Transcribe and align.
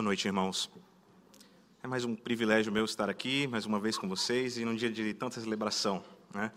Boa 0.00 0.06
noite, 0.06 0.26
irmãos. 0.26 0.70
É 1.82 1.86
mais 1.86 2.06
um 2.06 2.16
privilégio 2.16 2.72
meu 2.72 2.86
estar 2.86 3.10
aqui, 3.10 3.46
mais 3.46 3.66
uma 3.66 3.78
vez 3.78 3.98
com 3.98 4.08
vocês, 4.08 4.56
e 4.56 4.64
num 4.64 4.74
dia 4.74 4.90
de 4.90 5.12
tanta 5.12 5.38
celebração, 5.38 6.02
né? 6.32 6.50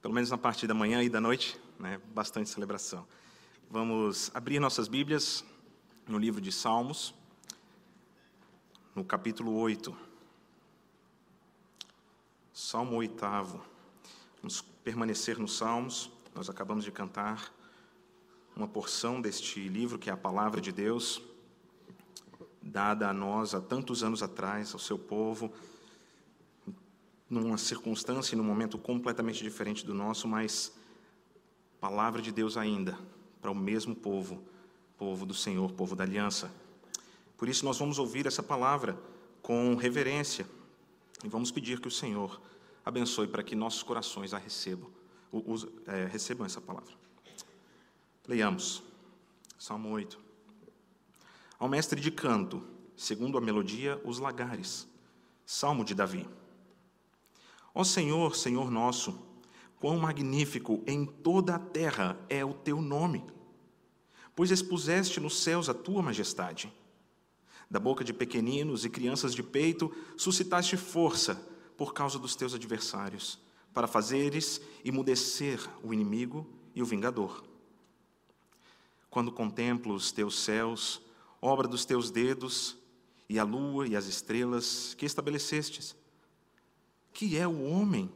Pelo 0.00 0.14
menos 0.14 0.30
na 0.30 0.38
parte 0.38 0.64
da 0.64 0.74
manhã 0.74 1.02
e 1.02 1.08
da 1.08 1.20
noite, 1.20 1.60
né? 1.76 2.00
Bastante 2.14 2.48
celebração. 2.48 3.04
Vamos 3.68 4.30
abrir 4.32 4.60
nossas 4.60 4.86
Bíblias 4.86 5.44
no 6.06 6.18
livro 6.18 6.40
de 6.40 6.52
Salmos, 6.52 7.12
no 8.94 9.04
capítulo 9.04 9.56
8. 9.56 9.92
Salmo 12.52 12.94
oitavo. 12.94 13.60
Vamos 14.40 14.62
permanecer 14.84 15.36
nos 15.36 15.56
Salmos. 15.56 16.12
Nós 16.32 16.48
acabamos 16.48 16.84
de 16.84 16.92
cantar 16.92 17.52
uma 18.54 18.68
porção 18.68 19.20
deste 19.20 19.68
livro 19.68 19.98
que 19.98 20.08
é 20.08 20.12
a 20.12 20.16
palavra 20.16 20.60
de 20.60 20.70
Deus 20.70 21.20
dada 22.64 23.08
a 23.08 23.12
nós 23.12 23.54
há 23.54 23.60
tantos 23.60 24.02
anos 24.02 24.22
atrás, 24.22 24.72
ao 24.72 24.80
seu 24.80 24.98
povo, 24.98 25.52
numa 27.28 27.58
circunstância 27.58 28.34
e 28.34 28.38
num 28.38 28.44
momento 28.44 28.78
completamente 28.78 29.42
diferente 29.42 29.84
do 29.84 29.92
nosso, 29.92 30.26
mas 30.26 30.72
palavra 31.80 32.22
de 32.22 32.32
Deus 32.32 32.56
ainda 32.56 32.98
para 33.40 33.50
o 33.50 33.54
mesmo 33.54 33.94
povo, 33.94 34.42
povo 34.96 35.26
do 35.26 35.34
Senhor, 35.34 35.72
povo 35.72 35.94
da 35.94 36.04
aliança. 36.04 36.50
Por 37.36 37.48
isso 37.48 37.64
nós 37.64 37.78
vamos 37.78 37.98
ouvir 37.98 38.26
essa 38.26 38.42
palavra 38.42 38.98
com 39.42 39.74
reverência 39.74 40.46
e 41.22 41.28
vamos 41.28 41.50
pedir 41.50 41.80
que 41.80 41.88
o 41.88 41.90
Senhor 41.90 42.40
abençoe 42.84 43.26
para 43.26 43.42
que 43.42 43.54
nossos 43.54 43.82
corações 43.82 44.32
a 44.32 44.38
recebam, 44.38 44.90
é, 45.86 46.06
recebam 46.06 46.46
essa 46.46 46.60
palavra. 46.60 46.94
Leiamos, 48.26 48.82
Salmo 49.58 49.90
8. 49.90 50.23
Ao 51.64 51.70
mestre 51.70 51.98
de 51.98 52.10
canto, 52.10 52.62
segundo 52.94 53.38
a 53.38 53.40
melodia, 53.40 53.98
os 54.04 54.18
lagares. 54.18 54.86
Salmo 55.46 55.82
de 55.82 55.94
Davi. 55.94 56.28
Ó 57.74 57.82
Senhor, 57.82 58.36
Senhor 58.36 58.70
nosso, 58.70 59.18
quão 59.80 59.98
magnífico 59.98 60.84
em 60.86 61.06
toda 61.06 61.54
a 61.54 61.58
terra 61.58 62.22
é 62.28 62.44
o 62.44 62.52
teu 62.52 62.82
nome, 62.82 63.24
pois 64.36 64.50
expuseste 64.50 65.18
nos 65.20 65.38
céus 65.38 65.70
a 65.70 65.72
tua 65.72 66.02
majestade. 66.02 66.70
Da 67.70 67.80
boca 67.80 68.04
de 68.04 68.12
pequeninos 68.12 68.84
e 68.84 68.90
crianças 68.90 69.34
de 69.34 69.42
peito 69.42 69.90
suscitaste 70.18 70.76
força 70.76 71.34
por 71.78 71.94
causa 71.94 72.18
dos 72.18 72.36
teus 72.36 72.52
adversários, 72.52 73.38
para 73.72 73.86
fazeres 73.86 74.60
emudecer 74.84 75.66
o 75.82 75.94
inimigo 75.94 76.46
e 76.74 76.82
o 76.82 76.84
vingador. 76.84 77.42
Quando 79.08 79.32
contemplo 79.32 79.94
os 79.94 80.12
teus 80.12 80.38
céus, 80.40 81.00
obra 81.44 81.68
dos 81.68 81.84
teus 81.84 82.10
dedos, 82.10 82.74
e 83.28 83.38
a 83.38 83.44
lua 83.44 83.86
e 83.86 83.94
as 83.94 84.06
estrelas 84.06 84.94
que 84.94 85.04
estabelecestes. 85.04 85.94
Que 87.12 87.36
é 87.36 87.46
o 87.46 87.64
homem 87.64 88.10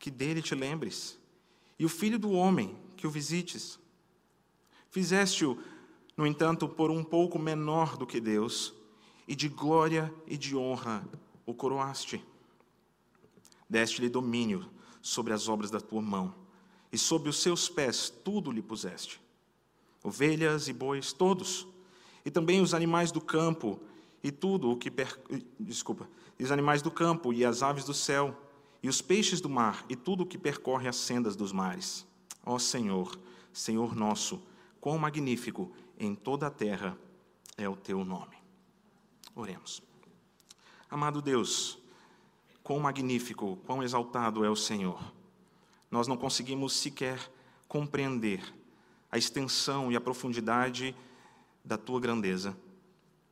que 0.00 0.10
dele 0.10 0.42
te 0.42 0.54
lembres, 0.54 1.16
e 1.78 1.84
o 1.84 1.88
filho 1.88 2.18
do 2.18 2.32
homem 2.32 2.76
que 2.96 3.06
o 3.06 3.10
visites. 3.10 3.78
Fizeste-o, 4.90 5.62
no 6.16 6.26
entanto, 6.26 6.68
por 6.68 6.90
um 6.90 7.04
pouco 7.04 7.38
menor 7.38 7.96
do 7.96 8.06
que 8.06 8.20
Deus, 8.20 8.74
e 9.28 9.34
de 9.36 9.48
glória 9.48 10.12
e 10.26 10.36
de 10.36 10.56
honra 10.56 11.08
o 11.44 11.54
coroaste. 11.54 12.24
Deste-lhe 13.70 14.08
domínio 14.08 14.68
sobre 15.00 15.32
as 15.32 15.48
obras 15.48 15.70
da 15.70 15.80
tua 15.80 16.02
mão, 16.02 16.34
e 16.90 16.98
sobre 16.98 17.28
os 17.28 17.40
seus 17.40 17.68
pés 17.68 18.10
tudo 18.24 18.50
lhe 18.50 18.62
puseste. 18.62 19.20
Ovelhas 20.02 20.66
e 20.66 20.72
bois, 20.72 21.12
todos 21.12 21.66
e 22.26 22.30
também 22.30 22.60
os 22.60 22.74
animais 22.74 23.12
do 23.12 23.20
campo 23.20 23.80
e 24.20 24.32
tudo 24.32 24.72
o 24.72 24.76
que 24.76 24.90
per... 24.90 25.16
desculpa, 25.60 26.08
os 26.38 26.50
animais 26.50 26.82
do 26.82 26.90
campo 26.90 27.32
e 27.32 27.44
as 27.44 27.62
aves 27.62 27.84
do 27.84 27.94
céu 27.94 28.36
e 28.82 28.88
os 28.88 29.00
peixes 29.00 29.40
do 29.40 29.48
mar 29.48 29.86
e 29.88 29.94
tudo 29.94 30.24
o 30.24 30.26
que 30.26 30.36
percorre 30.36 30.88
as 30.88 30.96
sendas 30.96 31.36
dos 31.36 31.52
mares. 31.52 32.04
Ó 32.44 32.58
Senhor, 32.58 33.16
Senhor 33.52 33.94
nosso, 33.94 34.42
quão 34.80 34.98
magnífico 34.98 35.70
em 35.96 36.16
toda 36.16 36.48
a 36.48 36.50
terra 36.50 36.98
é 37.56 37.68
o 37.68 37.76
teu 37.76 38.04
nome. 38.04 38.36
Oremos. 39.32 39.80
Amado 40.90 41.22
Deus, 41.22 41.78
quão 42.60 42.80
magnífico, 42.80 43.56
quão 43.64 43.84
exaltado 43.84 44.44
é 44.44 44.50
o 44.50 44.56
Senhor. 44.56 45.00
Nós 45.88 46.08
não 46.08 46.16
conseguimos 46.16 46.72
sequer 46.72 47.20
compreender 47.68 48.42
a 49.12 49.16
extensão 49.16 49.92
e 49.92 49.96
a 49.96 50.00
profundidade 50.00 50.94
da 51.66 51.76
tua 51.76 52.00
grandeza. 52.00 52.56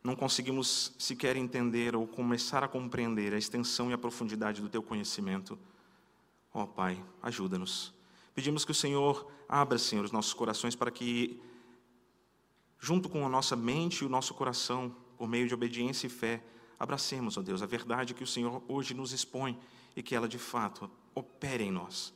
Não 0.02 0.16
conseguimos 0.16 0.92
sequer 0.98 1.36
entender 1.36 1.94
ou 1.94 2.06
começar 2.06 2.64
a 2.64 2.68
compreender 2.68 3.32
a 3.32 3.38
extensão 3.38 3.90
e 3.90 3.94
a 3.94 3.98
profundidade 3.98 4.60
do 4.60 4.68
teu 4.68 4.82
conhecimento. 4.82 5.58
Ó 6.52 6.64
oh, 6.64 6.66
Pai, 6.66 7.02
ajuda-nos. 7.22 7.94
Pedimos 8.34 8.64
que 8.64 8.72
o 8.72 8.74
Senhor 8.74 9.30
abra, 9.48 9.78
Senhor, 9.78 10.04
os 10.04 10.12
nossos 10.12 10.34
corações 10.34 10.74
para 10.74 10.90
que, 10.90 11.40
junto 12.80 13.08
com 13.08 13.24
a 13.24 13.28
nossa 13.28 13.54
mente 13.54 14.02
e 14.02 14.06
o 14.06 14.10
nosso 14.10 14.34
coração, 14.34 14.94
por 15.16 15.28
meio 15.28 15.46
de 15.46 15.54
obediência 15.54 16.08
e 16.08 16.10
fé, 16.10 16.42
abracemos, 16.78 17.38
ó 17.38 17.42
Deus, 17.42 17.62
a 17.62 17.66
verdade 17.66 18.14
que 18.14 18.24
o 18.24 18.26
Senhor 18.26 18.62
hoje 18.66 18.92
nos 18.92 19.12
expõe 19.12 19.58
e 19.94 20.02
que 20.02 20.14
ela, 20.14 20.28
de 20.28 20.38
fato, 20.38 20.90
opere 21.14 21.64
em 21.64 21.70
nós. 21.70 22.12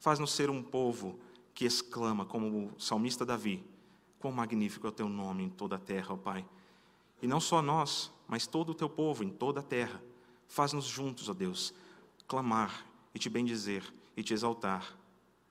Faz-nos 0.00 0.32
ser 0.32 0.50
um 0.50 0.62
povo 0.62 1.18
que 1.54 1.64
exclama, 1.64 2.26
como 2.26 2.74
o 2.74 2.80
salmista 2.80 3.24
Davi, 3.24 3.64
Quão 4.18 4.32
magnífico 4.32 4.86
é 4.86 4.90
o 4.90 4.92
teu 4.92 5.08
nome 5.08 5.44
em 5.44 5.48
toda 5.48 5.76
a 5.76 5.78
terra, 5.78 6.14
ó 6.14 6.16
Pai. 6.16 6.44
E 7.20 7.26
não 7.26 7.40
só 7.40 7.62
nós, 7.62 8.12
mas 8.28 8.46
todo 8.46 8.70
o 8.70 8.74
teu 8.74 8.88
povo 8.88 9.22
em 9.22 9.30
toda 9.30 9.60
a 9.60 9.62
terra. 9.62 10.02
Faz-nos 10.48 10.84
juntos, 10.84 11.28
ó 11.28 11.34
Deus, 11.34 11.74
clamar 12.26 12.86
e 13.14 13.18
te 13.18 13.28
bendizer 13.28 13.82
e 14.16 14.22
te 14.22 14.32
exaltar. 14.32 14.96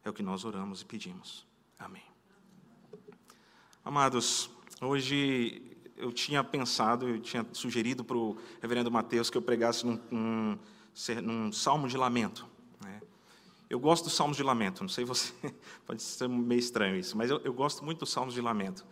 É 0.04 0.10
o 0.10 0.14
que 0.14 0.24
nós 0.24 0.46
oramos 0.46 0.82
e 0.82 0.86
pedimos. 0.86 1.46
Amém. 1.78 2.04
Amados, 3.84 4.50
hoje 4.82 5.76
eu 5.98 6.12
tinha 6.12 6.44
pensado, 6.44 7.08
eu 7.08 7.20
tinha 7.20 7.46
sugerido 7.54 8.04
para 8.04 8.18
o 8.18 8.38
reverendo 8.62 8.92
Mateus 8.92 9.30
que 9.30 9.38
eu 9.38 9.42
pregasse 9.42 9.86
num, 9.86 10.00
num, 10.12 10.60
num 11.24 11.52
salmo 11.52 11.88
de 11.88 11.98
lamento. 11.98 12.46
Eu 13.70 13.80
gosto 13.80 14.06
dos 14.06 14.14
salmos 14.14 14.38
de 14.38 14.44
lamento, 14.44 14.82
não 14.82 14.90
sei 14.90 15.04
você, 15.04 15.34
pode 15.86 16.02
ser 16.02 16.30
meio 16.30 16.60
estranho 16.60 16.96
isso, 16.96 17.18
mas 17.18 17.30
eu, 17.30 17.42
eu 17.44 17.54
gosto 17.54 17.84
muito 17.84 18.00
dos 18.00 18.12
salmos 18.12 18.34
de 18.34 18.42
lamento. 18.42 18.86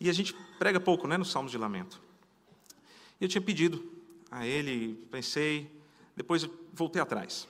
E 0.00 0.08
a 0.08 0.12
gente 0.12 0.34
prega 0.58 0.80
pouco 0.80 1.06
né, 1.06 1.16
nos 1.16 1.30
salmos 1.30 1.52
de 1.52 1.58
lamento. 1.58 2.00
E 3.20 3.24
eu 3.24 3.28
tinha 3.28 3.42
pedido 3.42 3.84
a 4.30 4.46
ele, 4.46 4.94
pensei, 5.10 5.70
depois 6.16 6.48
voltei 6.72 7.00
atrás. 7.00 7.46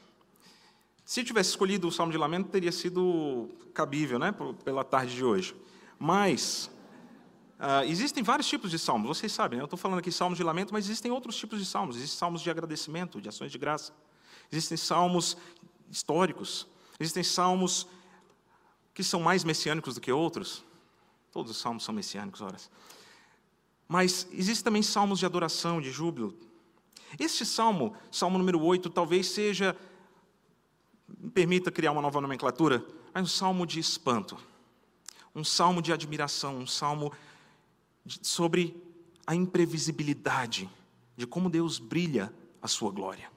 Se 1.05 1.21
eu 1.21 1.25
tivesse 1.25 1.51
escolhido 1.51 1.87
o 1.87 1.93
salmo 1.93 2.11
de 2.11 2.19
lamento, 2.19 2.49
teria 2.49 2.73
sido 2.73 3.51
cabível 3.73 4.19
né, 4.19 4.35
pela 4.65 4.83
tarde 4.83 5.15
de 5.15 5.25
hoje. 5.25 5.55
Mas 5.99 6.71
Uh, 7.55 7.89
existem 7.89 8.23
vários 8.23 8.49
tipos 8.49 8.71
de 8.71 8.79
salmos, 8.79 9.07
vocês 9.07 9.33
sabem, 9.33 9.57
né? 9.57 9.63
eu 9.63 9.65
estou 9.65 9.79
falando 9.79 10.01
aqui 10.01 10.11
salmos 10.11 10.37
de 10.37 10.43
lamento, 10.43 10.75
mas 10.75 10.85
existem 10.85 11.11
outros 11.11 11.37
tipos 11.37 11.59
de 11.59 11.65
salmos. 11.65 11.97
Existem 11.97 12.19
salmos 12.19 12.43
de 12.43 12.51
agradecimento, 12.51 13.21
de 13.21 13.29
ações 13.29 13.51
de 13.51 13.57
graça. 13.57 13.93
Existem 14.51 14.77
salmos 14.77 15.37
históricos. 15.95 16.67
Existem 16.99 17.23
salmos 17.23 17.87
que 18.93 19.03
são 19.03 19.21
mais 19.21 19.45
messiânicos 19.45 19.95
do 19.95 20.01
que 20.01 20.13
outros. 20.13 20.65
Todos 21.31 21.51
os 21.51 21.57
salmos 21.57 21.85
são 21.85 21.95
messiânicos, 21.95 22.41
horas. 22.41 22.71
Mas 23.89 24.27
existem 24.33 24.65
também 24.65 24.83
salmos 24.83 25.19
de 25.19 25.27
adoração, 25.27 25.81
de 25.81 25.91
júbilo. 25.91 26.37
Este 27.19 27.47
salmo, 27.47 27.97
salmo 28.11 28.39
número 28.39 28.61
8, 28.61 28.91
talvez 28.91 29.29
seja, 29.29 29.77
me 31.09 31.31
permita 31.31 31.71
criar 31.71 31.93
uma 31.93 32.03
nova 32.03 32.21
nomenclatura, 32.21 32.85
mas 33.13 33.23
um 33.23 33.27
salmo 33.27 33.67
de 33.67 33.79
espanto. 33.79 34.37
Um 35.35 35.45
salmo 35.45 35.81
de 35.81 35.93
admiração, 35.93 36.59
um 36.59 36.67
salmo 36.67 37.13
sobre 38.23 38.77
a 39.27 39.35
imprevisibilidade 39.35 40.69
de 41.17 41.27
como 41.27 41.49
Deus 41.49 41.79
brilha 41.79 42.33
a 42.61 42.69
sua 42.69 42.91
glória. 42.91 43.34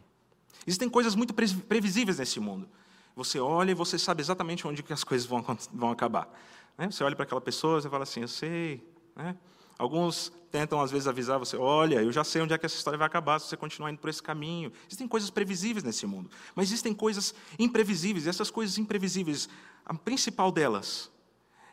Existem 0.68 0.90
coisas 0.90 1.16
muito 1.16 1.34
previsíveis 1.34 2.20
nesse 2.20 2.42
mundo. 2.42 2.68
Você 3.16 3.40
olha 3.40 3.72
e 3.72 3.74
você 3.74 3.98
sabe 3.98 4.22
exatamente 4.22 4.68
onde 4.68 4.84
que 4.84 4.92
as 4.92 5.04
coisas 5.04 5.26
vão, 5.26 5.44
vão 5.74 5.90
acabar. 5.90 6.30
Né? 6.78 6.92
Você 6.92 7.04
olha 7.04 7.16
para 7.16 7.24
aquela 7.24 7.40
pessoa 7.40 7.80
e 7.80 7.82
fala 7.84 8.04
assim, 8.04 8.20
eu 8.22 8.28
sei. 8.28 8.86
Né? 9.16 9.36
Alguns 9.80 10.32
tentam, 10.52 10.82
às 10.82 10.92
vezes, 10.92 11.08
avisar 11.08 11.40
você, 11.40 11.56
olha, 11.56 12.02
eu 12.02 12.12
já 12.12 12.24
sei 12.24 12.42
onde 12.42 12.54
é 12.54 12.58
que 12.58 12.66
essa 12.66 12.76
história 12.76 12.98
vai 12.98 13.08
acabar 13.08 13.40
se 13.40 13.48
você 13.48 13.58
continuar 13.58 13.92
indo 13.92 14.00
por 14.00 14.10
esse 14.10 14.22
caminho. 14.22 14.72
Existem 14.88 15.08
coisas 15.08 15.30
previsíveis 15.30 15.84
nesse 15.84 16.06
mundo, 16.06 16.30
mas 16.56 16.68
existem 16.68 16.94
coisas 16.94 17.34
imprevisíveis, 17.60 18.26
e 18.26 18.30
essas 18.30 18.50
coisas 18.50 18.78
imprevisíveis, 18.78 19.48
a 19.86 19.94
principal 19.94 20.52
delas 20.52 21.12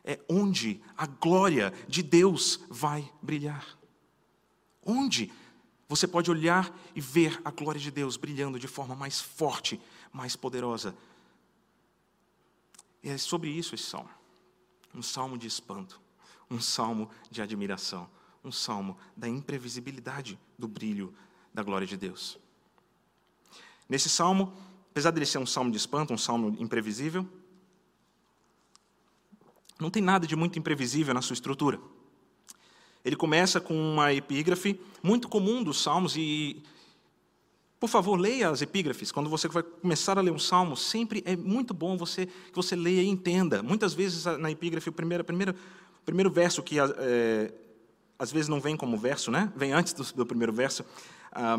é 0.04 0.20
onde 0.28 0.82
a 0.96 1.06
glória 1.06 1.72
de 1.88 2.02
Deus 2.02 2.60
vai 2.68 3.10
brilhar. 3.22 3.66
Onde 4.84 5.32
você 5.88 6.06
pode 6.06 6.30
olhar 6.30 6.74
e 6.94 7.00
ver 7.00 7.40
a 7.44 7.50
glória 7.50 7.80
de 7.80 7.90
Deus 7.90 8.16
brilhando 8.16 8.58
de 8.58 8.66
forma 8.66 8.94
mais 8.94 9.20
forte, 9.20 9.80
mais 10.12 10.34
poderosa. 10.34 10.94
E 13.02 13.10
é 13.10 13.18
sobre 13.18 13.50
isso 13.50 13.74
esse 13.74 13.84
salmo. 13.84 14.08
Um 14.94 15.02
salmo 15.02 15.36
de 15.36 15.46
espanto, 15.46 16.00
um 16.50 16.60
salmo 16.60 17.10
de 17.30 17.42
admiração, 17.42 18.08
um 18.42 18.52
salmo 18.52 18.96
da 19.16 19.28
imprevisibilidade 19.28 20.38
do 20.58 20.66
brilho 20.66 21.14
da 21.52 21.62
glória 21.62 21.86
de 21.86 21.96
Deus. 21.96 22.38
Nesse 23.88 24.08
salmo, 24.08 24.52
apesar 24.90 25.10
dele 25.10 25.26
ser 25.26 25.38
um 25.38 25.46
salmo 25.46 25.70
de 25.70 25.76
espanto, 25.76 26.14
um 26.14 26.18
salmo 26.18 26.56
imprevisível, 26.58 27.28
não 29.78 29.90
tem 29.90 30.02
nada 30.02 30.26
de 30.26 30.36
muito 30.36 30.58
imprevisível 30.58 31.12
na 31.12 31.20
sua 31.20 31.34
estrutura. 31.34 31.80
Ele 33.04 33.16
começa 33.16 33.60
com 33.60 33.74
uma 33.74 34.12
epígrafe 34.12 34.80
muito 35.02 35.28
comum 35.28 35.62
dos 35.62 35.82
salmos 35.82 36.16
e 36.16 36.62
por 37.84 37.88
favor, 37.88 38.18
leia 38.18 38.48
as 38.48 38.62
epígrafes. 38.62 39.12
Quando 39.12 39.28
você 39.28 39.46
vai 39.46 39.62
começar 39.62 40.16
a 40.16 40.22
ler 40.22 40.30
um 40.30 40.38
salmo, 40.38 40.74
sempre 40.74 41.22
é 41.26 41.36
muito 41.36 41.74
bom 41.74 41.98
você 41.98 42.24
que 42.24 42.54
você 42.54 42.74
leia 42.74 43.02
e 43.02 43.06
entenda. 43.06 43.62
Muitas 43.62 43.92
vezes 43.92 44.24
na 44.38 44.50
epígrafe, 44.50 44.88
o 44.88 44.92
primeiro, 44.92 45.22
primeiro, 45.22 45.54
primeiro 46.02 46.30
verso 46.30 46.62
que 46.62 46.78
é, 46.80 47.52
às 48.18 48.32
vezes 48.32 48.48
não 48.48 48.58
vem 48.58 48.74
como 48.74 48.96
verso, 48.96 49.30
né? 49.30 49.52
Vem 49.54 49.72
antes 49.72 49.92
do, 49.92 50.02
do 50.14 50.24
primeiro 50.24 50.50
verso 50.50 50.82
ah, 51.30 51.58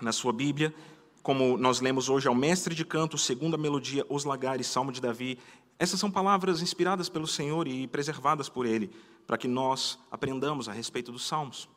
na 0.00 0.10
sua 0.10 0.32
Bíblia, 0.32 0.74
como 1.22 1.56
nós 1.56 1.80
lemos 1.80 2.08
hoje, 2.08 2.26
ao 2.26 2.34
mestre 2.34 2.74
de 2.74 2.84
canto, 2.84 3.16
segunda 3.16 3.56
melodia, 3.56 4.04
os 4.08 4.24
lagares, 4.24 4.66
salmo 4.66 4.90
de 4.90 5.00
Davi. 5.00 5.38
Essas 5.82 5.98
são 5.98 6.12
palavras 6.12 6.62
inspiradas 6.62 7.08
pelo 7.08 7.26
Senhor 7.26 7.66
e 7.66 7.88
preservadas 7.88 8.48
por 8.48 8.66
Ele, 8.66 8.88
para 9.26 9.36
que 9.36 9.48
nós 9.48 9.98
aprendamos 10.12 10.68
a 10.68 10.72
respeito 10.72 11.10
dos 11.10 11.26
salmos. 11.26 11.68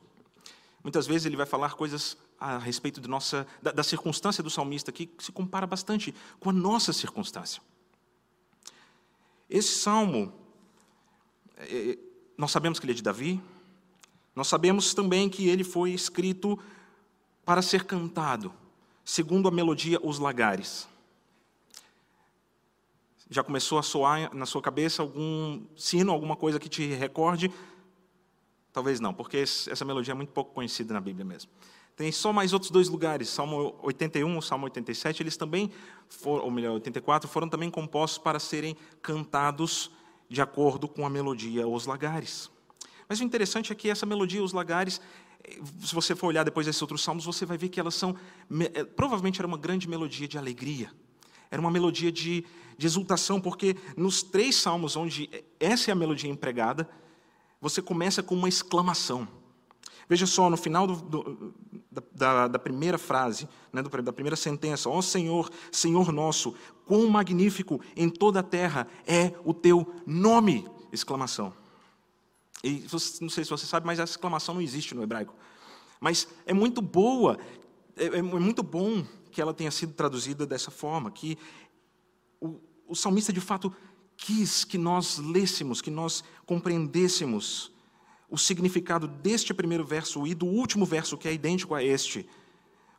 Muitas 0.84 1.08
vezes 1.08 1.26
ele 1.26 1.36
vai 1.36 1.48
falar 1.48 1.74
coisas 1.74 2.16
a 2.40 2.60
respeito 2.60 3.02
de 3.02 3.08
nossa, 3.08 3.48
da, 3.64 3.72
da 3.72 3.82
circunstância 3.82 4.44
do 4.44 4.50
salmista 4.52 4.92
que 4.92 5.10
se 5.18 5.32
compara 5.32 5.66
bastante 5.66 6.14
com 6.40 6.52
a 6.52 6.54
nossa 6.54 6.94
circunstância. 6.94 7.64
Esse 9.50 9.74
salmo, 9.80 10.32
é, 11.58 11.64
é, 11.64 11.98
nós 12.38 12.52
sabemos 12.52 12.78
que 12.78 12.86
ele 12.86 12.94
é 12.94 12.96
de 12.96 13.02
Davi, 13.02 13.42
nós 14.36 14.48
sabemos 14.48 14.94
também 14.94 15.28
que 15.28 15.50
ele 15.50 15.64
foi 15.64 15.90
escrito 15.94 16.60
para 17.44 17.64
ser 17.64 17.86
cantado, 17.86 18.54
segundo 19.04 19.48
a 19.48 19.52
melodia 19.52 20.00
Os 20.04 20.20
Lagares. 20.20 20.88
Já 23.30 23.44
começou 23.44 23.78
a 23.78 23.84
soar 23.84 24.34
na 24.36 24.46
sua 24.46 24.62
cabeça 24.62 25.02
algum 25.02 25.64
sino, 25.76 26.12
alguma 26.12 26.36
coisa 26.36 26.60
que 26.60 26.70
te 26.70 26.86
recorde? 26.94 27.52
Talvez 28.72 29.00
não, 29.00 29.14
porque 29.14 29.38
essa 29.38 29.86
melodia 29.86 30.12
é 30.12 30.16
muito 30.16 30.32
pouco 30.32 30.54
conhecida 30.54 30.94
na 30.94 31.02
Bíblia 31.02 31.26
mesmo. 31.26 31.50
Tem 31.96 32.12
só 32.12 32.34
mais 32.34 32.52
outros 32.52 32.70
dois 32.70 32.90
lugares, 32.90 33.30
Salmo 33.30 33.74
81 33.82 34.38
e 34.38 34.42
Salmo 34.42 34.66
87, 34.66 35.24
eles 35.24 35.38
também, 35.38 35.72
foram, 36.10 36.44
ou 36.44 36.52
melhor, 36.52 36.74
84, 36.74 37.30
foram 37.30 37.48
também 37.48 37.72
compostos 37.72 38.18
para 38.18 38.38
serem 38.38 38.76
cantados 39.02 39.90
de 40.28 40.42
acordo 40.42 40.90
com 40.90 41.06
a 41.06 41.10
melodia 41.10 41.66
Os 41.66 41.86
Lagares. 41.86 42.52
Mas 43.08 43.22
o 43.22 43.24
interessante 43.24 43.72
é 43.72 43.76
que 43.76 43.90
essa 43.90 44.06
melodia 44.06 44.44
Os 44.44 44.52
Lagares, 44.52 45.00
se 45.80 45.96
você 45.96 46.14
for 46.14 46.28
olhar 46.28 46.44
depois 46.44 46.66
desses 46.66 46.82
outros 46.82 47.02
salmos, 47.02 47.24
você 47.24 47.46
vai 47.46 47.58
ver 47.58 47.70
que 47.70 47.80
elas 47.80 47.96
são, 47.96 48.14
eh, 48.74 48.84
provavelmente 48.84 49.40
era 49.40 49.48
uma 49.48 49.58
grande 49.58 49.88
melodia 49.88 50.28
de 50.28 50.38
alegria, 50.38 50.92
era 51.50 51.62
uma 51.62 51.72
melodia 51.72 52.12
de, 52.12 52.46
de 52.78 52.86
exultação, 52.86 53.40
porque 53.40 53.76
nos 53.96 54.24
três 54.24 54.56
salmos 54.56 54.96
onde 54.96 55.30
essa 55.60 55.92
é 55.92 55.94
a 55.94 55.96
melodia 55.96 56.30
empregada, 56.30 56.90
você 57.62 57.82
começa 57.82 58.22
com 58.22 58.36
uma 58.36 58.50
exclamação. 58.50 59.28
Veja 60.08 60.28
só, 60.28 60.50
no 60.50 60.58
final 60.58 60.86
do, 60.86 60.96
do, 60.96 61.54
da, 62.12 62.48
da, 62.48 62.60
primeira 62.60 62.98
frase, 62.98 63.50
né, 63.74 63.82
da 63.82 64.14
primeira 64.14 64.36
sentença: 64.36 64.88
Ó 64.88 64.98
oh 64.98 65.02
Senhor, 65.02 65.50
Senhor 65.72 66.12
nosso, 66.12 66.54
quão 66.86 67.08
magnífico 67.08 67.82
em 67.96 68.08
toda 68.08 68.42
a 68.42 68.44
terra 68.44 68.88
é 69.08 69.34
o 69.44 69.54
teu 69.54 69.96
nome! 70.06 70.68
Exclamação. 70.92 71.54
E 72.64 72.86
não 73.20 73.30
sei 73.30 73.44
se 73.44 73.50
você 73.50 73.66
sabe, 73.66 73.86
mas 73.86 74.00
essa 74.00 74.14
exclamação 74.14 74.56
não 74.56 74.62
existe 74.62 74.94
no 74.94 75.04
hebraico. 75.04 75.36
Mas 76.00 76.28
é 76.46 76.54
muito 76.54 76.82
boa, 76.82 77.38
é, 77.96 78.06
é 78.06 78.22
muito 78.22 78.62
bom 78.62 79.04
que 79.36 79.42
ela 79.42 79.54
tenha 79.54 79.70
sido 79.70 79.92
traduzida 79.92 80.46
dessa 80.46 80.72
forma, 80.72 81.12
que 81.12 81.38
o, 82.40 82.58
o 82.88 82.96
salmista 82.96 83.34
de 83.34 83.42
fato 83.42 83.76
quis 84.16 84.64
que 84.64 84.78
nós 84.78 85.18
lêssemos, 85.18 85.82
que 85.82 85.92
nós 85.92 86.24
compreendêssemos 86.46 87.70
o 88.30 88.38
significado 88.38 89.10
deste 89.10 89.54
primeiro 89.54 89.84
verso 89.84 90.26
e 90.26 90.34
do 90.34 90.46
último 90.46 90.86
verso, 90.86 91.18
que 91.18 91.28
é 91.28 91.34
idêntico 91.34 91.76
a 91.76 91.84
este, 91.84 92.26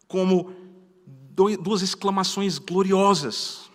como 0.07 0.55
duas 1.63 1.81
exclamações 1.81 2.59
gloriosas 2.59 3.71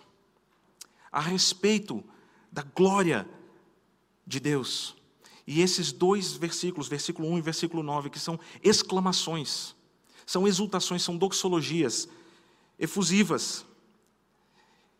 a 1.10 1.18
respeito 1.18 2.04
da 2.52 2.62
glória 2.62 3.28
de 4.24 4.38
Deus. 4.38 4.94
E 5.44 5.60
esses 5.60 5.90
dois 5.90 6.34
versículos, 6.34 6.86
versículo 6.86 7.28
1 7.28 7.38
e 7.38 7.42
versículo 7.42 7.82
9, 7.82 8.08
que 8.08 8.20
são 8.20 8.38
exclamações, 8.62 9.74
são 10.24 10.46
exultações, 10.46 11.02
são 11.02 11.16
doxologias 11.16 12.08
efusivas, 12.78 13.64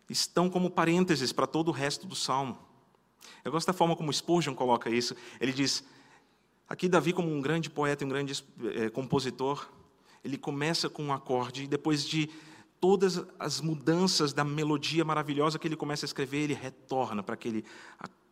estão 0.09 0.51
como 0.51 0.71
parênteses 0.71 1.33
para 1.33 1.47
todo 1.47 1.69
o 1.69 1.73
resto 1.73 2.07
do 2.07 2.15
salmo. 2.15 2.59
Eu 3.45 3.51
gosto 3.51 3.67
da 3.67 3.73
forma 3.73 3.97
como 3.97 4.13
Spurgeon 4.13 4.55
coloca 4.55 4.91
isso. 4.91 5.17
Ele 5.41 5.53
diz: 5.53 5.85
Aqui, 6.69 6.89
Davi, 6.89 7.13
como 7.13 7.33
um 7.33 7.41
grande 7.41 7.69
poeta, 7.69 8.05
um 8.05 8.09
grande 8.09 8.45
é, 8.75 8.89
compositor, 8.91 9.69
ele 10.25 10.39
começa 10.39 10.89
com 10.89 11.05
um 11.05 11.13
acorde 11.13 11.65
e 11.65 11.67
depois 11.67 12.05
de 12.05 12.31
todas 12.81 13.23
as 13.39 13.61
mudanças 13.61 14.33
da 14.33 14.43
melodia 14.43 15.05
maravilhosa 15.05 15.59
que 15.59 15.69
ele 15.69 15.77
começa 15.77 16.05
a 16.05 16.09
escrever, 16.09 16.39
ele 16.39 16.55
retorna 16.55 17.23
para 17.23 17.35
aquele, 17.35 17.65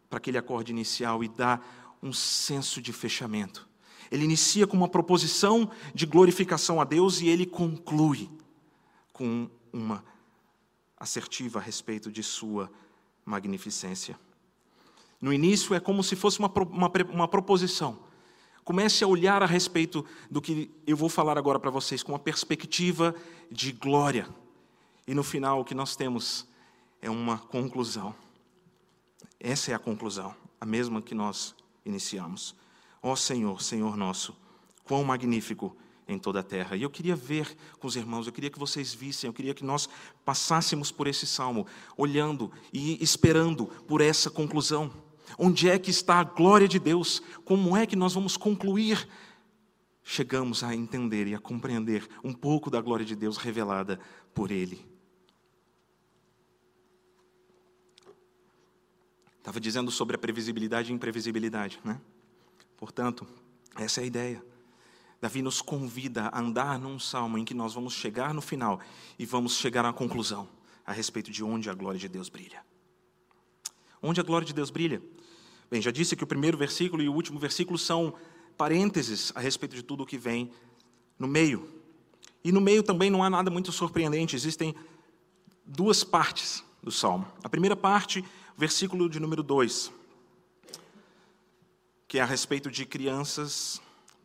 para 0.09 0.17
aquele 0.17 0.39
acorde 0.39 0.73
inicial 0.73 1.23
e 1.23 1.29
dá 1.29 1.61
um 2.03 2.13
senso 2.13 2.81
de 2.81 2.93
fechamento. 2.93 3.69
Ele 4.11 4.25
inicia 4.25 4.67
com 4.67 4.77
uma 4.77 4.89
proposição 4.89 5.71
de 5.95 6.05
glorificação 6.05 6.81
a 6.81 6.85
Deus 6.85 7.21
e 7.21 7.29
ele 7.29 7.47
conclui 7.47 8.29
com 9.21 9.51
uma 9.71 10.03
assertiva 10.97 11.59
a 11.59 11.63
respeito 11.63 12.11
de 12.11 12.23
sua 12.23 12.73
magnificência. 13.23 14.19
No 15.21 15.31
início 15.31 15.75
é 15.75 15.81
como 15.81 16.03
se 16.03 16.17
fosse 16.17 16.39
uma, 16.39 16.49
uma, 16.49 16.91
uma 17.13 17.29
proposição 17.29 18.11
Comece 18.71 19.03
a 19.03 19.07
olhar 19.09 19.43
a 19.43 19.47
respeito 19.47 20.07
do 20.31 20.41
que 20.41 20.71
eu 20.87 20.97
vou 20.97 21.09
falar 21.09 21.37
agora 21.37 21.59
para 21.59 21.73
vocês 21.73 22.05
com 22.05 22.13
uma 22.13 22.21
perspectiva 22.21 23.13
de 23.51 23.73
glória. 23.73 24.29
E 25.09 25.13
no 25.13 25.25
final 25.25 25.61
o 25.61 25.65
que 25.65 25.75
nós 25.75 25.97
temos 25.97 26.47
é 27.03 27.11
uma 27.11 27.39
conclusão. 27.39 28.15
Essa 29.41 29.73
é 29.73 29.75
a 29.75 29.79
conclusão, 29.81 30.37
a 30.61 30.65
mesma 30.65 31.03
que 31.03 31.17
nós 31.17 31.53
iniciamos. 31.85 32.55
Ó 33.03 33.11
oh 33.13 33.17
Senhor, 33.17 33.61
Senhor 33.61 33.97
nosso, 33.97 34.37
quão 34.85 35.03
magnífico 35.03 35.77
em 36.13 36.19
toda 36.19 36.41
a 36.41 36.43
terra. 36.43 36.77
E 36.77 36.83
eu 36.83 36.91
queria 36.91 37.15
ver 37.15 37.57
com 37.79 37.87
os 37.87 37.97
irmãos, 37.97 38.27
eu 38.27 38.33
queria 38.33 38.51
que 38.51 38.59
vocês 38.59 38.93
vissem, 38.93 39.29
eu 39.29 39.35
queria 39.35 39.55
que 39.55 39.65
nós 39.65 39.89
passássemos 40.25 40.91
por 40.91 41.07
esse 41.07 41.27
salmo, 41.27 41.67
olhando 41.97 42.51
e 42.73 43.03
esperando 43.03 43.67
por 43.67 44.01
essa 44.01 44.31
conclusão. 44.31 44.91
Onde 45.39 45.69
é 45.69 45.79
que 45.79 45.91
está 45.91 46.19
a 46.19 46.25
glória 46.25 46.67
de 46.67 46.79
Deus? 46.79 47.23
Como 47.45 47.77
é 47.77 47.87
que 47.87 47.95
nós 47.95 48.13
vamos 48.13 48.37
concluir? 48.37 49.09
Chegamos 50.03 50.65
a 50.65 50.75
entender 50.75 51.29
e 51.29 51.35
a 51.35 51.39
compreender 51.39 52.09
um 52.25 52.33
pouco 52.33 52.69
da 52.69 52.81
glória 52.81 53.05
de 53.05 53.15
Deus 53.15 53.37
revelada 53.37 54.01
por 54.35 54.51
Ele. 54.51 54.85
Estava 59.39 59.61
dizendo 59.61 59.91
sobre 59.91 60.17
a 60.17 60.19
previsibilidade 60.19 60.91
e 60.91 60.95
imprevisibilidade, 60.95 61.81
né? 61.85 62.01
Portanto, 62.77 63.27
essa 63.77 64.01
é 64.01 64.05
a 64.05 64.07
ideia. 64.07 64.50
Davi 65.21 65.43
nos 65.43 65.61
convida 65.61 66.29
a 66.29 66.41
andar 66.41 66.79
num 66.79 66.99
salmo 66.99 67.37
em 67.37 67.45
que 67.45 67.53
nós 67.53 67.75
vamos 67.75 67.93
chegar 67.93 68.33
no 68.33 68.41
final 68.41 68.81
e 69.19 69.27
vamos 69.27 69.57
chegar 69.57 69.85
à 69.85 69.93
conclusão 69.93 70.49
a 70.85 70.93
respeito 70.93 71.31
de 71.31 71.45
onde 71.45 71.69
a 71.69 71.75
glória 71.75 72.01
de 72.01 72.09
Deus 72.09 72.29
brilha. 72.29 72.65
Onde 74.03 74.21
a 74.21 74.23
glória 74.23 74.47
de 74.47 74.55
Deus 74.55 74.71
brilha? 74.71 75.03
Bem, 75.71 75.83
já 75.83 75.91
disse 75.91 76.17
que 76.17 76.25
o 76.25 76.27
primeiro 76.27 76.57
versículo 76.57 77.03
e 77.03 77.09
o 77.09 77.13
último 77.13 77.39
versículo 77.39 77.79
são 77.79 78.15
parênteses 78.57 79.31
a 79.35 79.41
respeito 79.41 79.77
de 79.77 79.83
tudo 79.83 80.03
o 80.03 80.07
que 80.07 80.17
vem 80.17 80.51
no 81.19 81.29
meio. 81.29 81.69
E 82.43 82.51
no 82.51 82.61
meio 82.61 82.83
também 82.83 83.11
não 83.11 83.23
há 83.23 83.29
nada 83.29 83.51
muito 83.51 83.71
surpreendente, 83.71 84.35
existem 84.35 84.75
duas 85.65 86.03
partes 86.03 86.65
do 86.83 86.91
salmo. 86.91 87.31
A 87.45 87.49
primeira 87.49 87.77
parte, 87.77 88.25
versículo 88.57 89.09
de 89.09 89.21
número 89.21 89.43
2, 89.43 89.93
que 92.09 92.19
é 92.19 92.23
a 92.23 92.27
respeito 92.27 92.71
de 92.71 92.87
crianças, 92.87 93.81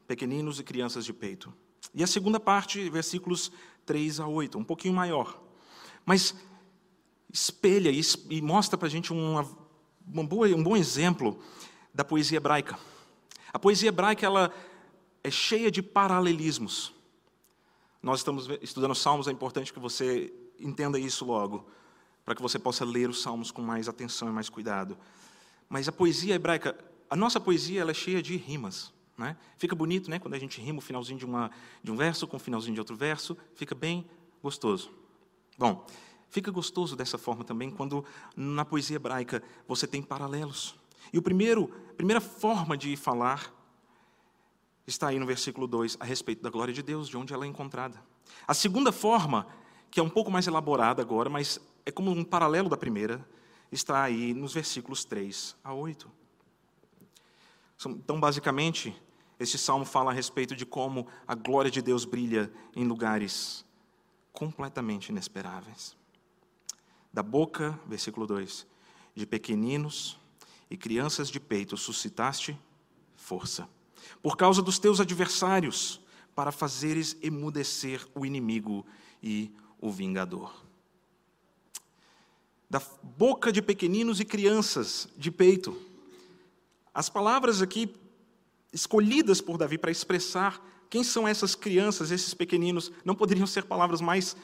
pequeninos 0.07 0.59
e 0.59 0.63
crianças 0.63 1.05
de 1.05 1.13
peito. 1.13 1.53
E 1.93 2.03
a 2.03 2.07
segunda 2.07 2.39
parte, 2.39 2.89
versículos 2.89 3.51
3 3.85 4.19
a 4.19 4.27
8, 4.27 4.57
um 4.57 4.63
pouquinho 4.63 4.93
maior. 4.93 5.41
Mas 6.05 6.35
espelha 7.31 7.91
e 8.29 8.41
mostra 8.41 8.77
para 8.77 8.87
a 8.87 8.91
gente 8.91 9.11
uma 9.11 9.43
boa, 10.23 10.47
um 10.47 10.63
bom 10.63 10.75
exemplo 10.77 11.39
da 11.93 12.03
poesia 12.03 12.37
hebraica. 12.37 12.77
A 13.51 13.59
poesia 13.59 13.89
hebraica 13.89 14.25
ela 14.25 14.53
é 15.23 15.31
cheia 15.31 15.71
de 15.71 15.81
paralelismos. 15.81 16.93
Nós 18.01 18.19
estamos 18.19 18.47
estudando 18.61 18.93
salmos, 18.93 19.27
é 19.27 19.31
importante 19.31 19.73
que 19.73 19.79
você 19.79 20.31
entenda 20.59 20.99
isso 20.99 21.25
logo, 21.25 21.67
para 22.23 22.35
que 22.35 22.41
você 22.41 22.59
possa 22.59 22.85
ler 22.85 23.09
os 23.09 23.21
salmos 23.21 23.51
com 23.51 23.61
mais 23.61 23.89
atenção 23.89 24.29
e 24.29 24.31
mais 24.31 24.49
cuidado. 24.49 24.97
Mas 25.67 25.87
a 25.87 25.91
poesia 25.91 26.35
hebraica, 26.35 26.77
a 27.09 27.15
nossa 27.15 27.39
poesia 27.39 27.81
ela 27.81 27.91
é 27.91 27.93
cheia 27.95 28.21
de 28.21 28.35
rimas. 28.35 28.93
Né? 29.17 29.37
Fica 29.57 29.75
bonito 29.75 30.09
né? 30.09 30.19
quando 30.19 30.33
a 30.33 30.39
gente 30.39 30.59
rima 30.59 30.79
o 30.79 30.81
finalzinho 30.81 31.17
de, 31.17 31.25
uma, 31.25 31.49
de 31.81 31.91
um 31.91 31.95
verso 31.95 32.27
com 32.27 32.37
o 32.37 32.39
finalzinho 32.39 32.73
de 32.73 32.81
outro 32.81 32.95
verso, 32.95 33.37
fica 33.55 33.73
bem 33.73 34.05
gostoso. 34.43 34.91
Bom, 35.57 35.85
fica 36.29 36.51
gostoso 36.51 36.95
dessa 36.95 37.17
forma 37.17 37.43
também 37.43 37.71
quando 37.71 38.03
na 38.35 38.65
poesia 38.65 38.97
hebraica 38.97 39.41
você 39.67 39.87
tem 39.87 40.01
paralelos. 40.01 40.75
E 41.13 41.17
o 41.17 41.21
primeiro, 41.21 41.71
a 41.91 41.93
primeira 41.93 42.19
forma 42.19 42.77
de 42.77 42.95
falar 42.97 43.53
está 44.85 45.07
aí 45.07 45.19
no 45.19 45.25
versículo 45.25 45.65
2, 45.65 45.97
a 45.99 46.03
respeito 46.03 46.43
da 46.43 46.49
glória 46.49 46.73
de 46.73 46.83
Deus, 46.83 47.07
de 47.07 47.17
onde 47.17 47.33
ela 47.33 47.45
é 47.45 47.47
encontrada. 47.47 48.03
A 48.47 48.53
segunda 48.53 48.91
forma, 48.91 49.47
que 49.89 49.99
é 49.99 50.03
um 50.03 50.09
pouco 50.09 50.29
mais 50.29 50.45
elaborada 50.45 51.01
agora, 51.01 51.29
mas 51.29 51.59
é 51.85 51.91
como 51.91 52.11
um 52.11 52.23
paralelo 52.23 52.69
da 52.69 52.77
primeira, 52.77 53.25
está 53.71 54.03
aí 54.03 54.33
nos 54.33 54.53
versículos 54.53 55.05
3 55.05 55.55
a 55.63 55.73
8. 55.73 56.11
Então, 57.87 58.19
basicamente, 58.19 58.95
este 59.39 59.57
salmo 59.57 59.85
fala 59.85 60.11
a 60.11 60.13
respeito 60.13 60.55
de 60.55 60.65
como 60.65 61.07
a 61.27 61.35
glória 61.35 61.69
de 61.69 61.81
Deus 61.81 62.05
brilha 62.05 62.51
em 62.75 62.85
lugares 62.85 63.65
completamente 64.31 65.09
inesperáveis. 65.09 65.95
Da 67.11 67.23
boca, 67.23 67.79
versículo 67.85 68.25
2, 68.27 68.65
de 69.15 69.25
pequeninos 69.25 70.17
e 70.69 70.77
crianças 70.77 71.29
de 71.29 71.39
peito 71.39 71.77
suscitaste 71.77 72.57
força. 73.15 73.67
Por 74.21 74.37
causa 74.37 74.61
dos 74.61 74.79
teus 74.79 74.99
adversários, 74.99 76.01
para 76.35 76.51
fazeres 76.51 77.17
emudecer 77.21 78.05
o 78.13 78.25
inimigo 78.25 78.85
e 79.23 79.51
o 79.79 79.89
vingador. 79.89 80.53
Da 82.69 82.81
boca 83.01 83.51
de 83.51 83.61
pequeninos 83.61 84.19
e 84.19 84.25
crianças 84.25 85.07
de 85.17 85.31
peito. 85.31 85.79
As 86.93 87.09
palavras 87.09 87.61
aqui 87.61 87.87
escolhidas 88.75 89.39
por 89.39 89.57
Davi 89.57 89.77
para 89.77 89.89
expressar 89.89 90.61
quem 90.89 91.01
são 91.01 91.25
essas 91.25 91.55
crianças, 91.55 92.11
esses 92.11 92.33
pequeninos, 92.33 92.91
não 93.05 93.15
poderiam 93.15 93.47
ser 93.47 93.63
palavras 93.63 94.01
mais 94.01 94.35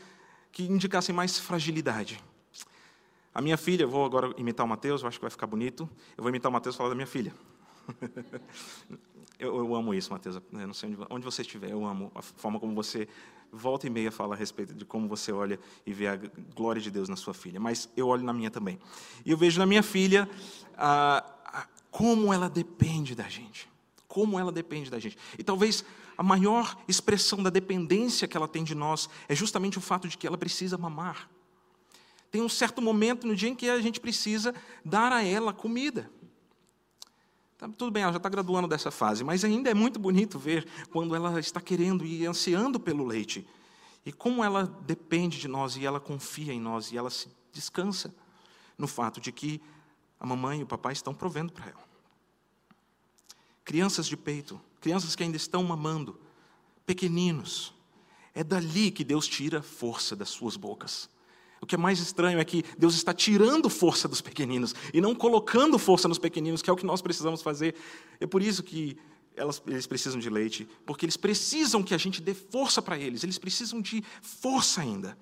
que 0.53 0.63
indicassem 0.63 1.13
mais 1.13 1.37
fragilidade. 1.37 2.23
A 3.33 3.41
minha 3.41 3.57
filha, 3.57 3.85
vou 3.85 4.05
agora 4.05 4.33
imitar 4.37 4.65
o 4.65 4.69
Mateus, 4.69 5.01
eu 5.01 5.07
acho 5.07 5.17
que 5.17 5.21
vai 5.21 5.29
ficar 5.29 5.47
bonito. 5.47 5.87
Eu 6.17 6.23
vou 6.23 6.29
imitar 6.29 6.49
o 6.49 6.53
Mateus 6.53 6.75
e 6.75 6.77
falar 6.77 6.89
da 6.89 6.95
minha 6.95 7.07
filha. 7.07 7.33
eu, 9.37 9.57
eu, 9.57 9.75
amo 9.75 9.93
isso, 9.93 10.11
Mateus. 10.11 10.35
Eu 10.35 10.67
não 10.67 10.73
sei 10.73 10.89
onde, 10.89 10.97
onde, 11.09 11.25
você 11.25 11.41
estiver, 11.41 11.69
eu 11.69 11.85
amo 11.85 12.09
a 12.15 12.21
forma 12.21 12.59
como 12.59 12.73
você 12.73 13.07
volta 13.51 13.85
e 13.85 13.89
meia 13.89 14.11
fala 14.11 14.33
a 14.33 14.37
respeito 14.37 14.73
de 14.73 14.85
como 14.85 15.09
você 15.09 15.31
olha 15.31 15.59
e 15.85 15.93
vê 15.93 16.07
a 16.07 16.17
glória 16.55 16.81
de 16.81 16.89
Deus 16.89 17.09
na 17.09 17.17
sua 17.17 17.33
filha. 17.33 17.59
Mas 17.59 17.89
eu 17.97 18.07
olho 18.07 18.23
na 18.23 18.33
minha 18.33 18.49
também. 18.49 18.79
E 19.25 19.31
eu 19.31 19.37
vejo 19.37 19.59
na 19.59 19.65
minha 19.65 19.83
filha 19.83 20.29
ah, 20.77 21.67
como 21.89 22.33
ela 22.33 22.49
depende 22.49 23.13
da 23.13 23.27
gente 23.27 23.70
como 24.11 24.37
ela 24.37 24.51
depende 24.51 24.91
da 24.91 24.99
gente. 24.99 25.17
E 25.39 25.43
talvez 25.43 25.85
a 26.17 26.21
maior 26.21 26.77
expressão 26.85 27.41
da 27.41 27.49
dependência 27.49 28.27
que 28.27 28.35
ela 28.35 28.47
tem 28.47 28.61
de 28.61 28.75
nós 28.75 29.09
é 29.29 29.33
justamente 29.33 29.77
o 29.77 29.81
fato 29.81 30.05
de 30.09 30.17
que 30.17 30.27
ela 30.27 30.37
precisa 30.37 30.77
mamar. 30.77 31.29
Tem 32.29 32.41
um 32.41 32.49
certo 32.49 32.81
momento 32.81 33.25
no 33.25 33.33
dia 33.33 33.47
em 33.47 33.55
que 33.55 33.69
a 33.69 33.79
gente 33.79 34.01
precisa 34.01 34.53
dar 34.83 35.13
a 35.13 35.23
ela 35.23 35.53
comida. 35.53 36.11
Tá, 37.57 37.69
tudo 37.69 37.89
bem, 37.89 38.03
ela 38.03 38.11
já 38.11 38.17
está 38.17 38.27
graduando 38.27 38.67
dessa 38.67 38.91
fase, 38.91 39.23
mas 39.23 39.45
ainda 39.45 39.69
é 39.69 39.73
muito 39.73 39.97
bonito 39.97 40.37
ver 40.37 40.67
quando 40.91 41.15
ela 41.15 41.39
está 41.39 41.61
querendo 41.61 42.05
e 42.05 42.25
ansiando 42.25 42.81
pelo 42.81 43.05
leite. 43.05 43.47
E 44.05 44.11
como 44.11 44.43
ela 44.43 44.65
depende 44.85 45.39
de 45.39 45.47
nós 45.47 45.77
e 45.77 45.85
ela 45.85 46.01
confia 46.01 46.51
em 46.51 46.59
nós 46.59 46.91
e 46.91 46.97
ela 46.97 47.09
se 47.09 47.29
descansa 47.53 48.13
no 48.77 48.87
fato 48.87 49.21
de 49.21 49.31
que 49.31 49.61
a 50.19 50.25
mamãe 50.25 50.59
e 50.59 50.63
o 50.63 50.67
papai 50.67 50.91
estão 50.91 51.13
provendo 51.13 51.53
para 51.53 51.69
ela 51.69 51.90
crianças 53.63 54.07
de 54.07 54.17
peito, 54.17 54.59
crianças 54.79 55.15
que 55.15 55.23
ainda 55.23 55.37
estão 55.37 55.63
mamando, 55.63 56.19
pequeninos. 56.85 57.73
É 58.33 58.43
dali 58.43 58.91
que 58.91 59.03
Deus 59.03 59.27
tira 59.27 59.61
força 59.61 60.15
das 60.15 60.29
suas 60.29 60.55
bocas. 60.55 61.09
O 61.61 61.65
que 61.65 61.75
é 61.75 61.77
mais 61.77 61.99
estranho 61.99 62.39
é 62.39 62.45
que 62.45 62.63
Deus 62.77 62.95
está 62.95 63.13
tirando 63.13 63.69
força 63.69 64.07
dos 64.07 64.19
pequeninos 64.19 64.73
e 64.93 64.99
não 64.99 65.13
colocando 65.13 65.77
força 65.77 66.07
nos 66.07 66.17
pequeninos, 66.17 66.61
que 66.61 66.69
é 66.69 66.73
o 66.73 66.75
que 66.75 66.85
nós 66.85 67.01
precisamos 67.01 67.41
fazer. 67.41 67.75
É 68.19 68.25
por 68.25 68.41
isso 68.41 68.63
que 68.63 68.97
elas, 69.35 69.61
eles 69.67 69.85
precisam 69.85 70.19
de 70.19 70.29
leite, 70.29 70.67
porque 70.85 71.05
eles 71.05 71.17
precisam 71.17 71.83
que 71.83 71.93
a 71.93 71.97
gente 71.97 72.21
dê 72.21 72.33
força 72.33 72.81
para 72.81 72.97
eles, 72.97 73.23
eles 73.23 73.37
precisam 73.37 73.79
de 73.79 74.03
força 74.21 74.81
ainda. 74.81 75.17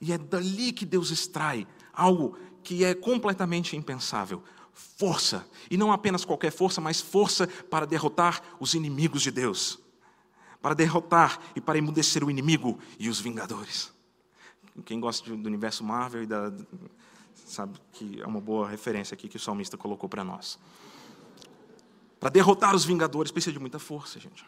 E 0.00 0.12
é 0.12 0.18
dali 0.18 0.72
que 0.72 0.84
Deus 0.84 1.10
extrai 1.10 1.66
algo 1.92 2.36
que 2.62 2.84
é 2.84 2.94
completamente 2.94 3.74
impensável 3.74 4.42
força, 4.76 5.48
e 5.70 5.76
não 5.76 5.90
apenas 5.90 6.24
qualquer 6.24 6.52
força, 6.52 6.82
mas 6.82 7.00
força 7.00 7.46
para 7.46 7.86
derrotar 7.86 8.42
os 8.60 8.74
inimigos 8.74 9.22
de 9.22 9.30
Deus, 9.30 9.78
para 10.60 10.74
derrotar 10.74 11.40
e 11.56 11.60
para 11.62 11.78
emudecer 11.78 12.22
o 12.22 12.30
inimigo 12.30 12.78
e 12.98 13.08
os 13.08 13.18
vingadores. 13.18 13.90
Quem 14.84 15.00
gosta 15.00 15.34
do 15.34 15.48
universo 15.48 15.82
Marvel 15.82 16.22
e 16.22 16.26
da, 16.26 16.52
sabe 17.46 17.80
que 17.92 18.20
é 18.20 18.26
uma 18.26 18.40
boa 18.40 18.68
referência 18.68 19.14
aqui 19.14 19.28
que 19.28 19.38
o 19.38 19.40
salmista 19.40 19.78
colocou 19.78 20.10
para 20.10 20.22
nós. 20.22 20.58
Para 22.20 22.28
derrotar 22.28 22.74
os 22.74 22.84
vingadores 22.84 23.32
precisa 23.32 23.54
de 23.54 23.58
muita 23.58 23.78
força, 23.78 24.20
gente. 24.20 24.44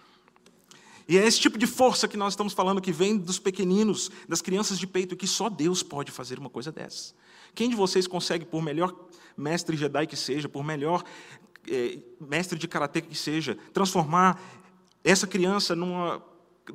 E 1.09 1.17
é 1.17 1.27
esse 1.27 1.41
tipo 1.41 1.57
de 1.57 1.67
força 1.67 2.07
que 2.07 2.19
nós 2.19 2.35
estamos 2.35 2.53
falando 2.53 2.83
que 2.83 2.93
vem 2.93 3.17
dos 3.17 3.39
pequeninos, 3.39 4.11
das 4.29 4.43
crianças 4.43 4.79
de 4.79 4.87
peito, 4.87 5.15
e 5.15 5.17
que 5.17 5.27
só 5.27 5.49
Deus 5.49 5.83
pode 5.83 6.13
fazer 6.13 6.39
uma 6.39 6.51
coisa 6.51 6.71
dessa. 6.71 7.15
Quem 7.55 7.69
de 7.69 7.77
vocês 7.77 8.07
consegue, 8.07 8.45
por 8.45 8.63
melhor 8.63 8.95
mestre 9.37 9.77
Jedi 9.77 10.07
que 10.07 10.17
seja, 10.17 10.49
por 10.49 10.65
melhor 10.65 11.05
é, 11.69 11.99
mestre 12.21 12.59
de 12.59 12.67
karatê 12.67 13.01
que 13.01 13.15
seja, 13.15 13.57
transformar 13.73 14.41
essa 15.05 15.27
criança 15.27 15.75
numa 15.77 16.23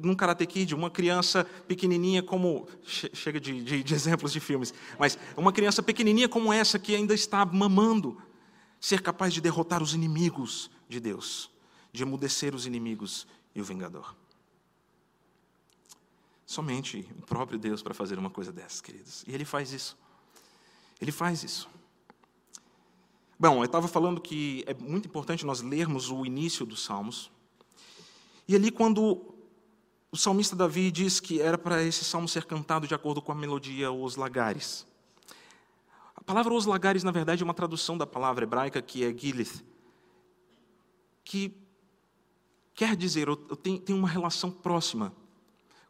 num 0.02 0.16
Karate 0.16 0.46
Kid, 0.46 0.74
uma 0.74 0.90
criança 0.90 1.46
pequenininha 1.68 2.24
como. 2.24 2.68
Chega 2.84 3.40
de, 3.40 3.64
de, 3.64 3.84
de, 3.84 3.94
exemplos 3.94 4.32
de 4.32 4.40
filmes, 4.40 4.74
mas 4.98 5.18
uma 5.38 5.52
criança 5.52 5.84
pequenininha 5.84 6.28
como 6.28 6.52
essa 6.52 6.80
que 6.80 6.96
ainda 6.96 7.14
está 7.14 7.46
mamando, 7.46 8.22
ser 8.80 9.02
capaz 9.02 9.34
de 9.34 9.42
derrotar 9.42 9.82
os 9.82 9.94
inimigos 9.94 10.70
de 10.90 11.00
Deus, 11.00 11.52
de 11.92 12.04
emudecer 12.04 12.56
os 12.56 12.66
inimigos 12.66 13.28
e 13.54 13.62
o 13.62 13.64
vingador. 13.64 14.16
Somente 16.46 17.08
o 17.18 17.22
próprio 17.22 17.58
Deus 17.58 17.82
para 17.82 17.94
fazer 17.94 18.20
uma 18.20 18.30
coisa 18.30 18.52
dessas, 18.52 18.82
queridos. 18.82 19.24
E 19.28 19.34
Ele 19.34 19.46
faz 19.46 19.72
isso. 19.72 19.98
Ele 21.04 21.12
faz 21.12 21.44
isso. 21.44 21.70
Bom, 23.38 23.58
eu 23.58 23.66
estava 23.66 23.90
falando 23.90 24.22
que 24.22 24.64
é 24.66 24.74
muito 24.74 25.06
importante 25.06 25.46
nós 25.46 25.62
lermos 25.62 26.10
o 26.10 26.26
início 26.26 26.66
dos 26.66 26.82
Salmos. 26.82 27.30
E 28.48 28.56
ali, 28.56 28.72
quando 28.72 29.36
o 30.10 30.16
salmista 30.16 30.56
Davi 30.56 30.90
diz 30.90 31.20
que 31.20 31.42
era 31.42 31.58
para 31.58 31.84
esse 31.84 32.06
salmo 32.06 32.26
ser 32.26 32.46
cantado 32.46 32.88
de 32.88 32.96
acordo 32.96 33.22
com 33.22 33.34
a 33.34 33.36
melodia 33.36 33.92
Os 33.92 34.16
Lagares. 34.16 34.88
A 36.16 36.24
palavra 36.24 36.54
Os 36.54 36.66
Lagares, 36.66 37.04
na 37.04 37.12
verdade, 37.12 37.44
é 37.44 37.46
uma 37.46 37.54
tradução 37.54 37.98
da 37.98 38.08
palavra 38.08 38.46
hebraica 38.46 38.82
que 38.82 39.04
é 39.04 39.14
Gilith, 39.14 39.62
que 41.26 41.54
quer 42.74 42.96
dizer, 42.96 43.28
tem, 43.62 43.84
uma 43.90 44.08
relação 44.08 44.50
próxima 44.50 45.14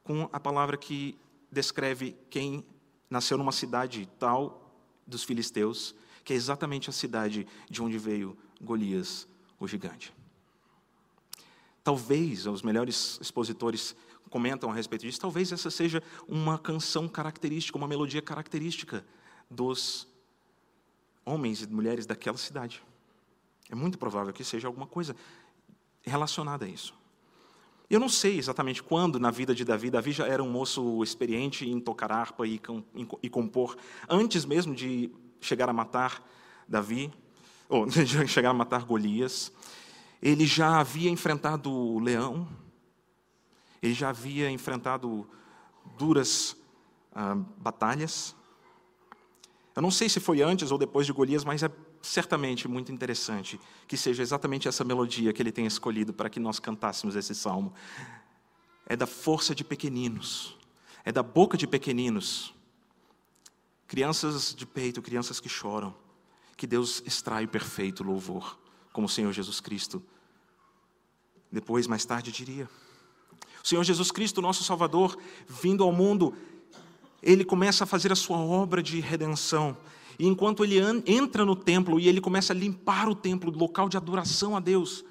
com 0.03 0.27
a 0.33 0.39
palavra 0.39 0.75
que 0.75 1.15
descreve 1.51 2.17
quem 2.31 2.65
nasceu 3.11 3.37
numa 3.37 3.51
cidade 3.51 4.09
tal 4.17 4.62
dos 5.05 5.23
filisteus 5.23 5.95
que 6.23 6.33
é 6.33 6.35
exatamente 6.35 6.89
a 6.89 6.93
cidade 6.93 7.45
de 7.69 7.81
onde 7.81 7.97
veio 7.97 8.37
Golias, 8.61 9.27
o 9.59 9.67
gigante. 9.67 10.13
Talvez, 11.83 12.47
os 12.47 12.61
melhores 12.61 13.19
expositores 13.21 13.95
comentam 14.29 14.71
a 14.71 14.73
respeito 14.73 15.01
disso, 15.01 15.19
talvez 15.19 15.51
essa 15.51 15.69
seja 15.69 16.01
uma 16.27 16.57
canção 16.57 17.07
característica, 17.07 17.77
uma 17.77 17.87
melodia 17.87 18.21
característica 18.21 19.05
dos 19.49 20.07
homens 21.25 21.61
e 21.61 21.67
mulheres 21.67 22.05
daquela 22.05 22.37
cidade. 22.37 22.81
É 23.69 23.75
muito 23.75 23.97
provável 23.97 24.33
que 24.33 24.43
seja 24.43 24.67
alguma 24.67 24.87
coisa 24.87 25.15
relacionada 26.01 26.65
a 26.65 26.67
isso. 26.67 26.93
Eu 27.93 27.99
não 27.99 28.09
sei 28.09 28.39
exatamente 28.39 28.81
quando 28.81 29.19
na 29.19 29.29
vida 29.29 29.53
de 29.53 29.63
Davi, 29.63 29.91
Davi 29.91 30.11
já 30.11 30.25
era 30.25 30.41
um 30.41 30.49
moço 30.49 31.03
experiente 31.03 31.69
em 31.69 31.79
tocar 31.79 32.11
harpa 32.11 32.43
e, 32.47 32.59
compor, 33.29 33.77
antes 34.09 34.45
mesmo 34.45 34.73
de 34.73 35.11
chegar 35.39 35.69
a 35.69 35.73
matar 35.73 36.27
Davi, 36.67 37.13
ou 37.69 37.85
chegar 38.27 38.49
a 38.49 38.53
matar 38.53 38.83
Golias. 38.83 39.51
Ele 40.19 40.43
já 40.43 40.79
havia 40.79 41.07
enfrentado 41.07 41.71
o 41.71 41.99
leão, 41.99 42.47
ele 43.79 43.93
já 43.93 44.09
havia 44.09 44.49
enfrentado 44.49 45.29
duras 45.95 46.57
ah, 47.13 47.35
batalhas. 47.57 48.35
Eu 49.75 49.83
não 49.83 49.91
sei 49.91 50.09
se 50.09 50.19
foi 50.19 50.41
antes 50.41 50.71
ou 50.71 50.79
depois 50.79 51.05
de 51.05 51.13
Golias, 51.13 51.45
mas 51.45 51.61
é 51.61 51.69
certamente 52.03 52.67
muito 52.67 52.91
interessante 52.91 53.59
que 53.87 53.97
seja 53.97 54.21
exatamente 54.21 54.67
essa 54.67 54.83
melodia 54.83 55.33
que 55.33 55.41
ele 55.41 55.51
tenha 55.51 55.67
escolhido 55.67 56.13
para 56.13 56.29
que 56.29 56.39
nós 56.39 56.59
cantássemos 56.59 57.15
esse 57.15 57.33
salmo. 57.33 57.73
É 58.85 58.95
da 58.95 59.07
força 59.07 59.55
de 59.55 59.63
pequeninos, 59.63 60.55
é 61.03 61.11
da 61.11 61.23
boca 61.23 61.57
de 61.57 61.65
pequeninos 61.65 62.53
Crianças 63.93 64.55
de 64.55 64.65
peito, 64.65 65.03
crianças 65.03 65.39
que 65.39 65.47
choram, 65.47 65.93
que 66.57 66.65
Deus 66.65 67.03
extrai 67.05 67.45
o 67.45 67.47
perfeito 67.47 68.03
louvor, 68.03 68.57
como 68.91 69.05
o 69.05 69.09
Senhor 69.09 69.31
Jesus 69.31 69.59
Cristo 69.59 70.01
Depois, 71.51 71.85
mais 71.85 72.03
tarde, 72.03 72.31
diria. 72.31 72.67
O 73.63 73.67
Senhor 73.67 73.83
Jesus 73.83 74.09
Cristo, 74.09 74.41
nosso 74.41 74.63
Salvador, 74.63 75.15
vindo 75.47 75.83
ao 75.83 75.91
mundo, 75.91 76.35
ele 77.21 77.45
começa 77.45 77.83
a 77.83 77.87
fazer 77.87 78.11
a 78.11 78.15
sua 78.15 78.39
obra 78.39 78.81
de 78.81 78.99
redenção. 78.99 79.77
E 80.17 80.27
enquanto 80.27 80.63
ele 80.63 80.77
entra 81.05 81.45
no 81.45 81.55
templo 81.55 81.99
e 81.99 82.07
ele 82.07 82.21
começa 82.21 82.53
a 82.53 82.55
limpar 82.55 83.09
o 83.09 83.15
templo, 83.15 83.51
o 83.51 83.57
local 83.57 83.89
de 83.89 83.97
adoração 83.97 84.55
a 84.55 84.59
Deus, 84.59 85.03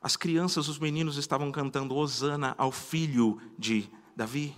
as 0.00 0.16
crianças, 0.16 0.68
os 0.68 0.78
meninos 0.78 1.16
estavam 1.16 1.52
cantando 1.52 1.94
Hosana 1.94 2.54
ao 2.58 2.72
filho 2.72 3.40
de 3.56 3.88
Davi. 4.16 4.54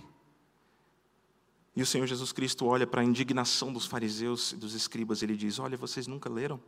E 1.75 1.81
o 1.81 1.85
Senhor 1.85 2.07
Jesus 2.07 2.31
Cristo 2.31 2.65
olha 2.65 2.87
para 2.87 3.01
a 3.01 3.03
indignação 3.03 3.71
dos 3.71 3.85
fariseus 3.85 4.53
e 4.53 4.55
dos 4.55 4.73
escribas, 4.73 5.21
ele 5.21 5.35
diz: 5.35 5.59
Olha, 5.59 5.77
vocês 5.77 6.07
nunca 6.07 6.29
leram 6.29 6.59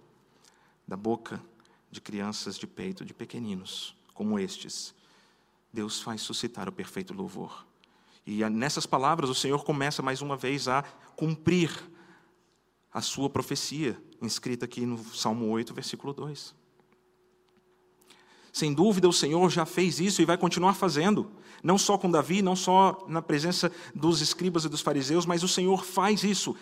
da 0.88 0.96
boca 0.96 1.42
de 1.90 2.00
crianças 2.00 2.58
de 2.58 2.68
peito, 2.68 3.04
de 3.04 3.14
pequeninos, 3.14 3.96
como 4.14 4.38
estes, 4.38 4.94
Deus 5.72 6.02
faz 6.02 6.22
suscitar 6.22 6.68
o 6.68 6.72
perfeito 6.72 7.14
louvor. 7.14 7.66
E 8.26 8.44
nessas 8.50 8.86
palavras 8.86 9.30
o 9.30 9.36
Senhor 9.36 9.64
começa 9.64 10.02
mais 10.02 10.22
uma 10.22 10.36
vez 10.36 10.68
a 10.68 10.84
cumprir 11.16 11.72
a 12.98 13.02
sua 13.02 13.30
profecia, 13.30 13.96
inscrita 14.20 14.66
aqui 14.66 14.84
no 14.84 14.98
Salmo 15.14 15.48
8, 15.50 15.72
versículo 15.72 16.14
2. 16.14 16.56
Sem 18.52 18.74
dúvida, 18.74 19.08
o 19.08 19.14
Senhor 19.14 19.52
já 19.52 19.68
fez 19.68 20.00
isso 20.00 20.20
e 20.20 20.26
vai 20.26 20.36
continuar 20.36 20.74
fazendo, 20.74 21.30
não 21.62 21.78
só 21.78 21.96
com 21.96 22.10
Davi, 22.10 22.42
não 22.42 22.56
só 22.56 23.06
na 23.08 23.22
presença 23.22 23.72
dos 23.94 24.20
escribas 24.20 24.66
e 24.66 24.70
dos 24.70 24.82
fariseus, 24.82 25.28
mas 25.28 25.44
o 25.44 25.48
Senhor 25.48 25.86
faz 25.86 26.24
isso. 26.24 26.56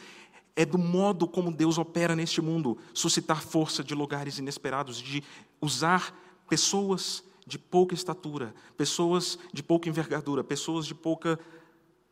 É 0.58 0.66
do 0.66 0.78
modo 0.78 1.26
como 1.26 1.50
Deus 1.54 1.78
opera 1.78 2.18
neste 2.18 2.42
mundo, 2.42 2.78
suscitar 2.94 3.42
força 3.42 3.82
de 3.82 3.96
lugares 3.96 4.38
inesperados, 4.38 4.98
de 4.98 5.24
usar 5.62 6.14
pessoas 6.50 7.24
de 7.48 7.58
pouca 7.58 7.96
estatura, 7.96 8.54
pessoas 8.76 9.40
de 9.54 9.64
pouca 9.64 9.88
envergadura, 9.88 10.44
pessoas 10.44 10.86
de 10.86 10.94
pouca 10.94 11.40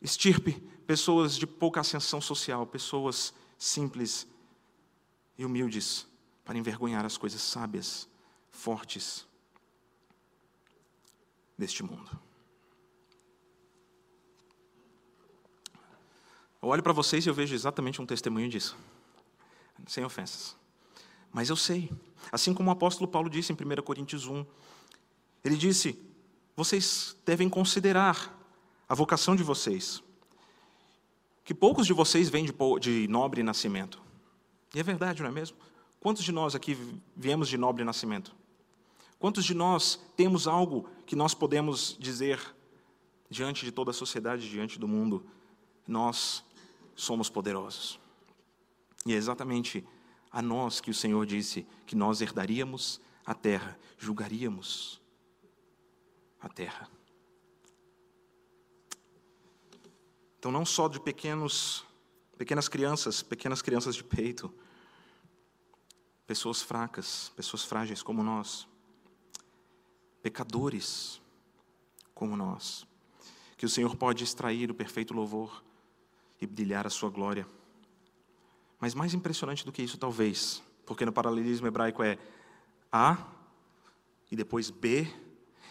estirpe, 0.01 0.63
pessoas 0.88 1.38
de 1.38 1.46
pouca 1.46 1.82
ascensão 1.82 2.22
social, 2.22 2.65
pessoas 2.65 3.34
simples 3.63 4.27
e 5.38 5.46
humildes 5.46 6.05
para 6.43 6.58
envergonhar 6.58 7.05
as 7.05 7.17
coisas 7.17 7.41
sábias, 7.41 8.10
fortes 8.51 9.25
deste 11.58 11.82
mundo. 11.82 12.12
Eu 16.62 16.67
olho 16.67 16.84
para 16.84 16.91
vocês 16.91 17.25
e 17.25 17.29
eu 17.29 17.34
vejo 17.34 17.55
exatamente 17.55 18.01
um 18.01 18.05
testemunho 18.05 18.50
disso, 18.50 18.77
sem 19.88 20.03
ofensas. 20.03 20.58
Mas 21.32 21.50
eu 21.50 21.55
sei, 21.55 21.89
assim 22.34 22.53
como 22.53 22.70
o 22.70 22.74
apóstolo 22.74 23.10
Paulo 23.10 23.29
disse 23.29 23.53
em 23.53 23.55
1 23.55 23.82
Coríntios 23.82 24.27
1, 24.27 24.46
ele 25.43 25.55
disse: 25.55 25.98
vocês 26.53 27.15
devem 27.25 27.50
considerar 27.50 28.38
a 28.89 28.93
vocação 28.93 29.36
de 29.38 29.43
vocês, 29.43 30.03
que 31.43 31.53
poucos 31.53 31.85
de 31.85 31.93
vocês 31.93 32.29
vêm 32.29 32.45
de, 32.45 32.53
de 32.79 33.07
nobre 33.07 33.43
nascimento. 33.43 34.01
E 34.73 34.79
é 34.79 34.83
verdade, 34.83 35.21
não 35.21 35.29
é 35.29 35.31
mesmo? 35.31 35.57
Quantos 36.00 36.23
de 36.23 36.31
nós 36.31 36.55
aqui 36.55 36.77
viemos 37.15 37.47
de 37.47 37.57
nobre 37.57 37.83
nascimento? 37.83 38.35
Quantos 39.19 39.45
de 39.45 39.53
nós 39.53 40.00
temos 40.17 40.47
algo 40.47 40.88
que 41.05 41.15
nós 41.15 41.33
podemos 41.33 41.95
dizer 42.00 42.39
diante 43.29 43.63
de 43.63 43.71
toda 43.71 43.91
a 43.91 43.93
sociedade, 43.93 44.50
diante 44.50 44.77
do 44.77 44.88
mundo? 44.88 45.25
Nós 45.88 46.43
somos 46.95 47.29
poderosos. 47.29 48.00
E 49.05 49.13
é 49.13 49.15
exatamente 49.15 49.85
a 50.31 50.41
nós 50.41 50.81
que 50.81 50.91
o 50.91 50.93
Senhor 50.93 51.25
disse 51.25 51.65
que 51.85 51.95
nós 51.95 52.21
herdaríamos 52.21 53.00
a 53.25 53.33
terra, 53.33 53.77
julgaríamos 53.97 55.01
a 56.41 56.50
terra. 56.50 56.89
Então, 60.43 60.51
não 60.51 60.65
só 60.65 60.89
de 60.89 61.00
pequenos, 61.00 61.86
pequenas 62.38 62.67
crianças, 62.67 63.23
pequenas 63.23 63.62
crianças 63.62 63.95
de 63.95 64.03
peito, 64.03 64.53
pessoas 66.27 66.62
fracas, 66.62 67.32
pessoas 67.34 67.63
frágeis 67.63 68.03
como 68.03 68.21
nós, 68.21 68.67
pecadores 70.21 71.21
como 72.13 72.36
nós, 72.36 72.86
que 73.56 73.65
o 73.65 73.69
Senhor 73.69 73.95
pode 73.95 74.25
extrair 74.25 74.69
o 74.69 74.75
perfeito 74.75 75.13
louvor 75.13 75.63
e 76.41 76.45
brilhar 76.45 76.86
a 76.86 76.89
sua 76.89 77.10
glória. 77.10 77.47
Mas 78.82 78.93
mais 78.93 79.13
impressionante 79.13 79.63
do 79.63 79.71
que 79.71 79.82
isso, 79.82 79.97
talvez, 79.97 80.62
porque 80.86 81.06
no 81.06 81.13
paralelismo 81.13 81.67
hebraico 81.67 82.03
é 82.03 82.17
A 82.91 83.29
e 84.29 84.36
depois 84.36 84.69
B, 84.69 85.08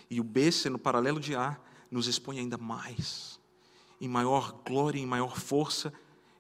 e 0.08 0.18
o 0.18 0.24
B 0.24 0.50
sendo 0.50 0.78
paralelo 0.78 1.20
de 1.20 1.36
A, 1.36 1.60
nos 1.90 2.06
expõe 2.06 2.38
ainda 2.38 2.56
mais, 2.56 3.31
em 4.02 4.08
maior 4.08 4.60
glória, 4.66 4.98
em 4.98 5.06
maior 5.06 5.38
força, 5.38 5.92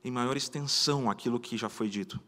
em 0.04 0.10
maior 0.10 0.36
extensão 0.36 1.08
aquilo 1.08 1.38
que 1.38 1.56
já 1.56 1.68
foi 1.68 1.88
dito. 1.88 2.20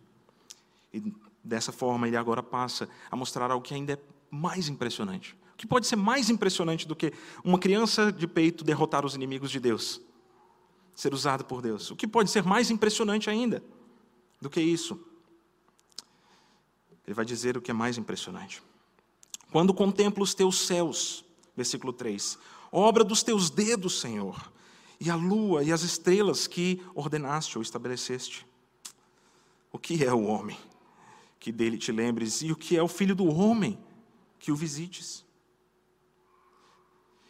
E 0.92 1.12
dessa 1.42 1.72
forma 1.72 2.06
ele 2.06 2.16
agora 2.16 2.40
passa 2.40 2.88
a 3.10 3.16
mostrar 3.16 3.50
algo 3.50 3.66
que 3.66 3.74
ainda 3.74 3.94
é 3.94 3.98
mais 4.30 4.68
impressionante. 4.68 5.36
O 5.54 5.56
que 5.56 5.66
pode 5.66 5.88
ser 5.88 5.96
mais 5.96 6.30
impressionante 6.30 6.86
do 6.86 6.94
que 6.94 7.12
uma 7.42 7.58
criança 7.58 8.12
de 8.12 8.28
peito 8.28 8.62
derrotar 8.62 9.04
os 9.04 9.16
inimigos 9.16 9.50
de 9.50 9.58
Deus? 9.58 10.00
Ser 10.94 11.12
usado 11.12 11.44
por 11.44 11.60
Deus. 11.60 11.90
O 11.90 11.96
que 11.96 12.06
pode 12.06 12.30
ser 12.30 12.44
mais 12.44 12.70
impressionante 12.70 13.28
ainda 13.28 13.60
do 14.40 14.48
que 14.48 14.60
isso? 14.60 15.04
Ele 17.04 17.14
vai 17.14 17.24
dizer 17.24 17.56
o 17.56 17.60
que 17.60 17.72
é 17.72 17.74
mais 17.74 17.98
impressionante. 17.98 18.62
Quando 19.50 19.74
contemplo 19.74 20.22
os 20.22 20.32
teus 20.32 20.64
céus, 20.64 21.24
versículo 21.56 21.92
3, 21.92 22.38
obra 22.70 23.02
dos 23.02 23.24
teus 23.24 23.50
dedos, 23.50 24.00
Senhor, 24.00 24.53
e 25.00 25.10
a 25.10 25.16
lua 25.16 25.62
e 25.62 25.72
as 25.72 25.82
estrelas 25.82 26.46
que 26.46 26.82
ordenaste 26.94 27.58
ou 27.58 27.62
estabeleceste. 27.62 28.46
O 29.72 29.78
que 29.78 30.04
é 30.04 30.12
o 30.12 30.24
homem? 30.24 30.56
Que 31.38 31.50
dele 31.50 31.76
te 31.76 31.92
lembres, 31.92 32.42
e 32.42 32.52
o 32.52 32.56
que 32.56 32.76
é 32.76 32.82
o 32.82 32.88
filho 32.88 33.14
do 33.14 33.26
homem? 33.26 33.78
Que 34.38 34.52
o 34.52 34.56
visites. 34.56 35.24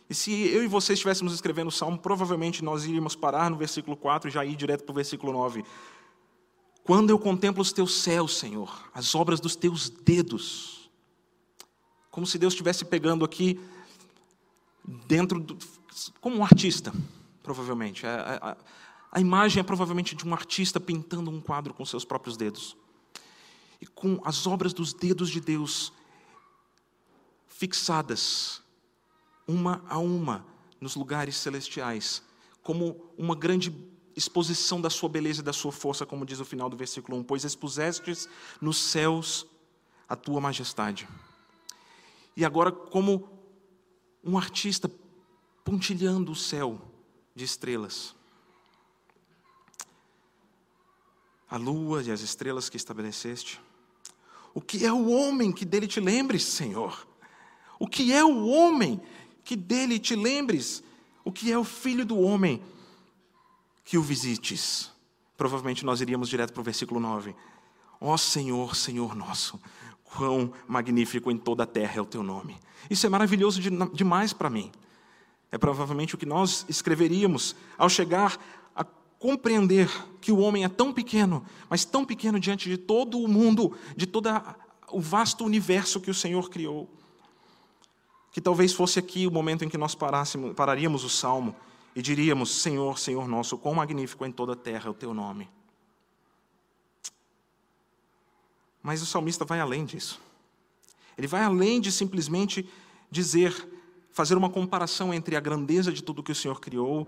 E 0.08 0.14
se 0.14 0.48
eu 0.48 0.62
e 0.62 0.68
você 0.68 0.92
estivéssemos 0.92 1.32
escrevendo 1.32 1.68
o 1.68 1.72
salmo, 1.72 1.98
provavelmente 1.98 2.62
nós 2.62 2.84
iríamos 2.84 3.16
parar 3.16 3.50
no 3.50 3.56
versículo 3.56 3.96
4 3.96 4.28
e 4.28 4.32
já 4.32 4.44
ir 4.44 4.54
direto 4.54 4.84
para 4.84 4.92
o 4.92 4.94
versículo 4.94 5.32
9. 5.32 5.64
Quando 6.84 7.10
eu 7.10 7.18
contemplo 7.18 7.62
os 7.62 7.72
teus 7.72 8.02
céus, 8.02 8.36
Senhor, 8.36 8.90
as 8.92 9.14
obras 9.14 9.40
dos 9.40 9.56
teus 9.56 9.88
dedos, 9.88 10.90
como 12.10 12.26
se 12.26 12.38
Deus 12.38 12.52
estivesse 12.52 12.84
pegando 12.84 13.24
aqui 13.24 13.58
dentro 15.06 15.40
do, 15.40 15.56
como 16.20 16.36
um 16.36 16.44
artista, 16.44 16.92
provavelmente. 17.44 18.04
A, 18.04 18.38
a, 18.42 18.56
a 19.12 19.20
imagem 19.20 19.60
é 19.60 19.62
provavelmente 19.62 20.16
de 20.16 20.26
um 20.26 20.32
artista 20.32 20.80
pintando 20.80 21.30
um 21.30 21.40
quadro 21.40 21.72
com 21.72 21.84
seus 21.84 22.04
próprios 22.04 22.36
dedos. 22.36 22.76
E 23.80 23.86
com 23.86 24.20
as 24.24 24.46
obras 24.46 24.72
dos 24.72 24.92
dedos 24.92 25.30
de 25.30 25.40
Deus 25.40 25.92
fixadas 27.46 28.60
uma 29.46 29.84
a 29.88 29.98
uma 29.98 30.44
nos 30.80 30.96
lugares 30.96 31.36
celestiais, 31.36 32.22
como 32.62 33.12
uma 33.16 33.36
grande 33.36 33.72
exposição 34.16 34.80
da 34.80 34.88
sua 34.88 35.08
beleza 35.08 35.40
e 35.40 35.44
da 35.44 35.52
sua 35.52 35.70
força, 35.70 36.06
como 36.06 36.24
diz 36.24 36.40
o 36.40 36.44
final 36.44 36.70
do 36.70 36.76
versículo 36.76 37.18
1: 37.18 37.24
Pois 37.24 37.44
expusestes 37.44 38.28
nos 38.60 38.78
céus 38.78 39.46
a 40.08 40.16
tua 40.16 40.40
majestade. 40.40 41.06
E 42.36 42.44
agora, 42.44 42.72
como 42.72 43.28
um 44.24 44.38
artista 44.38 44.90
pontilhando 45.62 46.32
o 46.32 46.36
céu 46.36 46.93
de 47.34 47.44
estrelas, 47.44 48.14
a 51.50 51.56
lua 51.56 52.02
e 52.02 52.10
as 52.10 52.20
estrelas 52.20 52.68
que 52.68 52.76
estabeleceste. 52.76 53.60
O 54.52 54.60
que 54.60 54.84
é 54.84 54.92
o 54.92 55.08
homem 55.08 55.52
que 55.52 55.64
dele 55.64 55.86
te 55.86 56.00
lembres, 56.00 56.44
Senhor? 56.44 57.06
O 57.78 57.86
que 57.86 58.12
é 58.12 58.24
o 58.24 58.46
homem 58.46 59.00
que 59.44 59.56
dele 59.56 59.98
te 59.98 60.14
lembres, 60.16 60.82
o 61.24 61.30
que 61.30 61.52
é 61.52 61.58
o 61.58 61.64
filho 61.64 62.06
do 62.06 62.18
homem, 62.18 62.62
que 63.84 63.98
o 63.98 64.02
visites. 64.02 64.90
Provavelmente 65.36 65.84
nós 65.84 66.00
iríamos 66.00 66.28
direto 66.28 66.52
para 66.52 66.60
o 66.60 66.64
versículo 66.64 67.00
9. 67.00 67.34
Ó 68.00 68.14
oh 68.14 68.18
Senhor, 68.18 68.74
Senhor 68.76 69.14
nosso, 69.14 69.60
quão 70.02 70.52
magnífico 70.66 71.30
em 71.30 71.36
toda 71.36 71.64
a 71.64 71.66
terra 71.66 71.98
é 71.98 72.00
o 72.00 72.06
teu 72.06 72.22
nome. 72.22 72.58
Isso 72.88 73.06
é 73.06 73.08
maravilhoso 73.08 73.60
de, 73.60 73.70
demais 73.92 74.32
para 74.32 74.50
mim. 74.50 74.70
É 75.50 75.58
provavelmente 75.58 76.14
o 76.14 76.18
que 76.18 76.26
nós 76.26 76.64
escreveríamos 76.68 77.54
ao 77.78 77.88
chegar 77.88 78.38
a 78.74 78.84
compreender 79.18 79.88
que 80.20 80.32
o 80.32 80.38
homem 80.38 80.64
é 80.64 80.68
tão 80.68 80.92
pequeno, 80.92 81.44
mas 81.68 81.84
tão 81.84 82.04
pequeno 82.04 82.40
diante 82.40 82.68
de 82.68 82.76
todo 82.76 83.18
o 83.18 83.28
mundo, 83.28 83.76
de 83.96 84.06
todo 84.06 84.28
o 84.90 85.00
vasto 85.00 85.44
universo 85.44 86.00
que 86.00 86.10
o 86.10 86.14
Senhor 86.14 86.50
criou 86.50 86.90
que 88.34 88.40
talvez 88.40 88.72
fosse 88.72 88.98
aqui 88.98 89.28
o 89.28 89.30
momento 89.30 89.64
em 89.64 89.68
que 89.68 89.78
nós 89.78 89.94
parássemos, 89.94 90.56
pararíamos 90.56 91.04
o 91.04 91.08
salmo 91.08 91.54
e 91.94 92.02
diríamos: 92.02 92.50
Senhor, 92.50 92.98
Senhor 92.98 93.28
nosso, 93.28 93.56
quão 93.56 93.76
magnífico 93.76 94.26
em 94.26 94.32
toda 94.32 94.54
a 94.54 94.56
terra 94.56 94.88
é 94.88 94.90
o 94.90 94.94
teu 94.94 95.14
nome. 95.14 95.48
Mas 98.82 99.00
o 99.00 99.06
salmista 99.06 99.44
vai 99.44 99.60
além 99.60 99.84
disso. 99.84 100.20
Ele 101.16 101.28
vai 101.28 101.44
além 101.44 101.80
de 101.80 101.92
simplesmente 101.92 102.68
dizer, 103.08 103.54
fazer 104.14 104.36
uma 104.36 104.48
comparação 104.48 105.12
entre 105.12 105.34
a 105.34 105.40
grandeza 105.40 105.92
de 105.92 106.00
tudo 106.00 106.22
que 106.22 106.30
o 106.30 106.34
Senhor 106.36 106.60
criou 106.60 107.06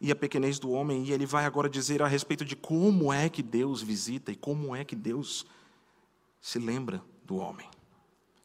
e 0.00 0.12
a 0.12 0.16
pequenez 0.16 0.56
do 0.56 0.70
homem, 0.70 1.04
e 1.04 1.12
ele 1.12 1.26
vai 1.26 1.44
agora 1.44 1.68
dizer 1.68 2.00
a 2.00 2.06
respeito 2.06 2.44
de 2.44 2.54
como 2.54 3.12
é 3.12 3.28
que 3.28 3.42
Deus 3.42 3.82
visita 3.82 4.30
e 4.30 4.36
como 4.36 4.74
é 4.74 4.84
que 4.84 4.94
Deus 4.94 5.44
se 6.40 6.60
lembra 6.60 7.02
do 7.24 7.36
homem. 7.36 7.68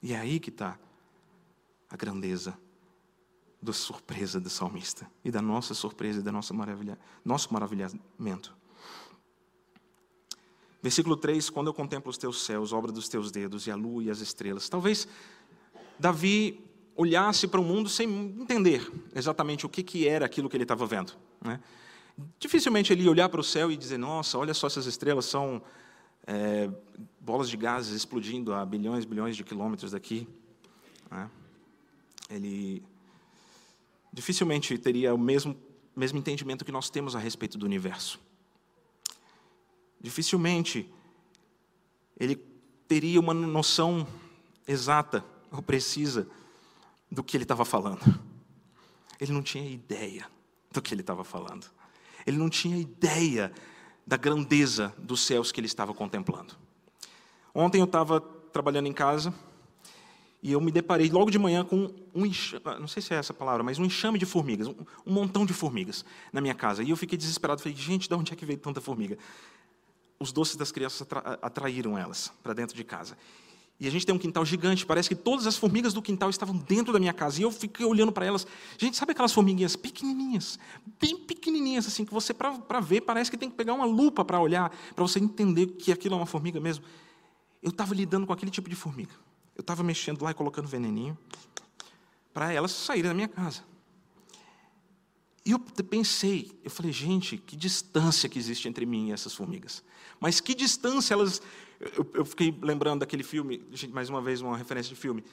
E 0.02 0.14
é 0.14 0.18
aí 0.18 0.40
que 0.40 0.50
está 0.50 0.80
a 1.88 1.96
grandeza 1.96 2.58
da 3.62 3.74
surpresa 3.74 4.40
do 4.40 4.50
salmista 4.50 5.10
e 5.24 5.30
da 5.30 5.42
nossa 5.42 5.76
surpresa 5.76 6.20
e 6.20 6.24
da 6.24 6.32
nossa 6.32 6.52
maravilha, 6.52 6.98
nosso 7.24 7.54
maravilhamento. 7.54 8.58
Versículo 10.82 11.16
3: 11.16 11.48
Quando 11.52 11.68
eu 11.68 11.74
contemplo 11.76 12.10
os 12.10 12.18
teus 12.18 12.44
céus, 12.44 12.74
obra 12.74 12.92
dos 12.92 13.08
teus 13.08 13.30
dedos, 13.30 13.68
e 13.68 13.72
a 13.72 13.76
lua 13.76 14.04
e 14.04 14.10
as 14.10 14.20
estrelas. 14.20 14.68
Talvez 14.68 15.08
Davi 16.00 16.69
olhasse 17.00 17.48
para 17.48 17.62
o 17.62 17.64
mundo 17.64 17.88
sem 17.88 18.10
entender 18.10 18.92
exatamente 19.16 19.66
o 19.66 19.70
que, 19.70 19.82
que 19.82 20.06
era 20.06 20.26
aquilo 20.26 20.50
que 20.50 20.58
ele 20.58 20.66
estava 20.66 20.86
vendo. 20.86 21.14
Né? 21.42 21.58
Dificilmente 22.38 22.92
ele 22.92 23.04
ia 23.04 23.10
olhar 23.10 23.30
para 23.30 23.40
o 23.40 23.44
céu 23.44 23.72
e 23.72 23.78
dizer: 23.78 23.98
Nossa, 23.98 24.38
olha 24.38 24.54
só, 24.54 24.68
essas 24.68 24.86
estrelas 24.86 25.24
são 25.24 25.62
é, 26.28 26.70
bolas 27.22 27.50
de 27.50 27.56
gases 27.56 27.96
explodindo 27.96 28.54
a 28.54 28.66
bilhões, 28.66 29.06
bilhões 29.06 29.38
de 29.38 29.46
quilômetros 29.46 29.92
daqui. 29.92 30.28
Né? 31.10 31.32
Ele 32.30 32.84
dificilmente 34.12 34.78
teria 34.78 35.16
o 35.16 35.18
mesmo, 35.18 35.56
mesmo 35.96 36.20
entendimento 36.20 36.66
que 36.66 36.72
nós 36.72 36.90
temos 36.90 37.16
a 37.16 37.20
respeito 37.20 37.58
do 37.58 37.66
universo. 37.66 38.20
Dificilmente 40.02 40.92
ele 42.20 42.36
teria 42.90 43.22
uma 43.22 43.34
noção 43.34 44.06
exata 44.68 45.24
ou 45.50 45.62
precisa 45.62 46.28
do 47.12 47.24
que 47.24 47.36
ele 47.36 47.44
estava 47.44 47.66
falando. 47.66 48.02
Ele 49.20 49.32
não 49.32 49.42
tinha 49.42 49.70
ideia 49.70 50.28
do 50.72 50.82
que 50.82 50.94
ele 50.94 51.02
estava 51.02 51.24
falando. 51.24 51.68
Ele 52.26 52.38
não 52.38 52.50
tinha 52.50 52.78
ideia 52.78 53.52
da 54.06 54.18
grandeza 54.18 54.94
dos 54.98 55.26
céus 55.26 55.52
que 55.52 55.60
ele 55.60 55.68
estava 55.68 55.94
contemplando. 55.94 56.56
Ontem 57.54 57.80
eu 57.80 57.86
estava 57.86 58.20
trabalhando 58.20 58.88
em 58.88 58.94
casa 58.94 59.34
e 60.42 60.52
eu 60.52 60.62
me 60.62 60.72
deparei 60.72 61.10
logo 61.10 61.30
de 61.30 61.38
manhã 61.38 61.66
com 61.66 61.94
um 62.16 62.26
enxame, 62.26 62.64
não 62.80 62.88
sei 62.88 63.02
se 63.02 63.14
é 63.14 63.18
essa 63.18 63.34
palavra, 63.34 63.62
mas 63.62 63.78
um 63.78 63.86
enxame 63.86 64.18
de 64.18 64.26
formigas, 64.26 64.68
um, 64.68 64.76
um 65.06 65.14
montão 65.14 65.46
de 65.46 65.54
formigas 65.54 66.06
na 66.32 66.40
minha 66.40 66.56
casa. 66.56 66.82
E 66.82 66.90
eu 66.90 66.98
fiquei 66.98 67.18
desesperado, 67.18 67.62
falei, 67.62 67.78
gente, 67.78 68.08
de 68.08 68.16
onde 68.16 68.32
é 68.32 68.36
que 68.36 68.46
veio 68.46 68.58
tanta 68.58 68.80
formiga? 68.80 69.18
Os 70.18 70.32
doces 70.32 70.56
das 70.56 70.72
crianças 70.72 71.02
atra 71.02 71.40
atraíram 71.42 71.98
elas 71.98 72.32
para 72.42 72.54
dentro 72.54 72.76
de 72.76 72.84
casa. 72.84 73.18
E 73.80 73.88
a 73.88 73.92
gente 73.92 74.06
tem 74.06 74.14
um 74.14 74.20
quintal 74.20 74.46
gigante, 74.46 74.86
parece 74.86 75.08
que 75.08 75.16
todas 75.16 75.48
as 75.48 75.56
formigas 75.56 75.94
do 75.94 76.02
quintal 76.02 76.30
estavam 76.30 76.58
dentro 76.58 76.92
da 76.92 77.00
minha 77.00 77.14
casa. 77.14 77.40
E 77.40 77.44
eu 77.44 77.52
fiquei 77.52 77.86
olhando 77.86 78.12
para 78.12 78.26
elas. 78.26 78.46
Gente, 78.78 78.98
sabe 78.98 79.14
aquelas 79.14 79.32
formiguinhas 79.32 79.78
pequenininhas, 79.78 80.60
bem 81.00 81.18
pequenininhas, 81.18 81.88
assim, 81.88 82.04
que 82.04 82.14
você, 82.14 82.34
para 82.34 82.80
ver, 82.82 83.02
parece 83.02 83.32
que 83.32 83.38
tem 83.38 83.50
que 83.50 83.56
pegar 83.56 83.74
uma 83.74 83.86
lupa 83.86 84.26
para 84.26 84.38
olhar, 84.40 84.70
para 84.94 85.04
você 85.04 85.18
entender 85.20 85.68
que 85.68 85.94
aquilo 85.94 86.16
é 86.16 86.18
uma 86.18 86.26
formiga 86.26 86.60
mesmo. 86.60 86.84
Eu 87.64 87.70
estava 87.70 87.96
lidando 87.96 88.28
com 88.28 88.34
aquele 88.34 88.52
tipo 88.52 88.70
de 88.70 88.76
formiga. 88.76 89.14
Eu 89.56 89.62
estava 89.62 89.82
mexendo 89.82 90.22
lá 90.24 90.32
e 90.32 90.34
colocando 90.34 90.68
veneninho 90.68 91.18
para 92.34 92.52
elas 92.52 92.72
saírem 92.72 93.10
da 93.10 93.14
minha 93.14 93.28
casa. 93.28 93.64
E 95.46 95.52
eu 95.52 95.60
pensei, 95.60 96.52
eu 96.64 96.70
falei, 96.70 96.92
gente, 96.92 97.38
que 97.38 97.56
distância 97.56 98.28
que 98.28 98.38
existe 98.38 98.68
entre 98.68 98.86
mim 98.86 99.10
e 99.10 99.12
essas 99.12 99.34
formigas. 99.34 99.84
Mas 100.20 100.40
que 100.40 100.54
distância 100.54 101.14
elas. 101.14 101.42
Eu, 101.80 102.06
eu 102.14 102.26
fiquei 102.26 102.54
lembrando 102.62 103.00
daquele 103.00 103.24
filme, 103.24 103.64
mais 103.92 104.10
uma 104.10 104.22
vez, 104.22 104.42
uma 104.42 104.58
referência 104.58 104.94
de 104.94 105.00
filme. 105.00 105.24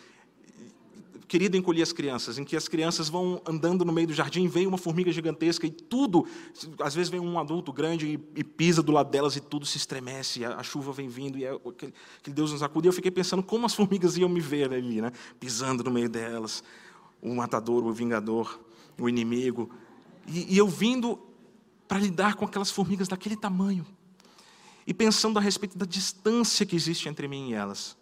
Querido 1.26 1.56
encolher 1.56 1.82
as 1.82 1.92
crianças, 1.92 2.38
em 2.38 2.44
que 2.44 2.56
as 2.56 2.68
crianças 2.68 3.08
vão 3.08 3.42
andando 3.44 3.84
no 3.84 3.92
meio 3.92 4.06
do 4.06 4.14
jardim, 4.14 4.46
vem 4.46 4.64
uma 4.64 4.78
formiga 4.78 5.10
gigantesca 5.10 5.66
e 5.66 5.70
tudo, 5.70 6.24
às 6.80 6.94
vezes 6.94 7.10
vem 7.10 7.18
um 7.18 7.36
adulto 7.36 7.72
grande 7.72 8.06
e, 8.06 8.40
e 8.40 8.44
pisa 8.44 8.80
do 8.80 8.92
lado 8.92 9.10
delas 9.10 9.34
e 9.34 9.40
tudo 9.40 9.66
se 9.66 9.76
estremece, 9.76 10.44
a, 10.44 10.54
a 10.54 10.62
chuva 10.62 10.92
vem 10.92 11.08
vindo 11.08 11.36
e 11.36 11.44
é, 11.44 11.50
aquele, 11.50 11.92
aquele 12.20 12.34
Deus 12.34 12.52
nos 12.52 12.62
acude. 12.62 12.86
E 12.86 12.90
eu 12.90 12.92
fiquei 12.92 13.10
pensando 13.10 13.42
como 13.42 13.66
as 13.66 13.74
formigas 13.74 14.16
iam 14.16 14.28
me 14.28 14.38
ver 14.38 14.72
ali, 14.72 15.02
né? 15.02 15.10
pisando 15.40 15.82
no 15.82 15.90
meio 15.90 16.08
delas, 16.08 16.62
o 17.20 17.34
matador, 17.34 17.84
o 17.84 17.92
vingador, 17.92 18.60
o 18.96 19.08
inimigo. 19.08 19.68
E, 20.26 20.54
e 20.54 20.58
eu 20.58 20.68
vindo 20.68 21.18
para 21.86 21.98
lidar 21.98 22.34
com 22.34 22.44
aquelas 22.44 22.70
formigas 22.70 23.08
daquele 23.08 23.36
tamanho 23.36 23.86
e 24.86 24.94
pensando 24.94 25.38
a 25.38 25.42
respeito 25.42 25.76
da 25.76 25.86
distância 25.86 26.64
que 26.64 26.76
existe 26.76 27.08
entre 27.08 27.26
mim 27.26 27.50
e 27.50 27.54
elas. 27.54 27.96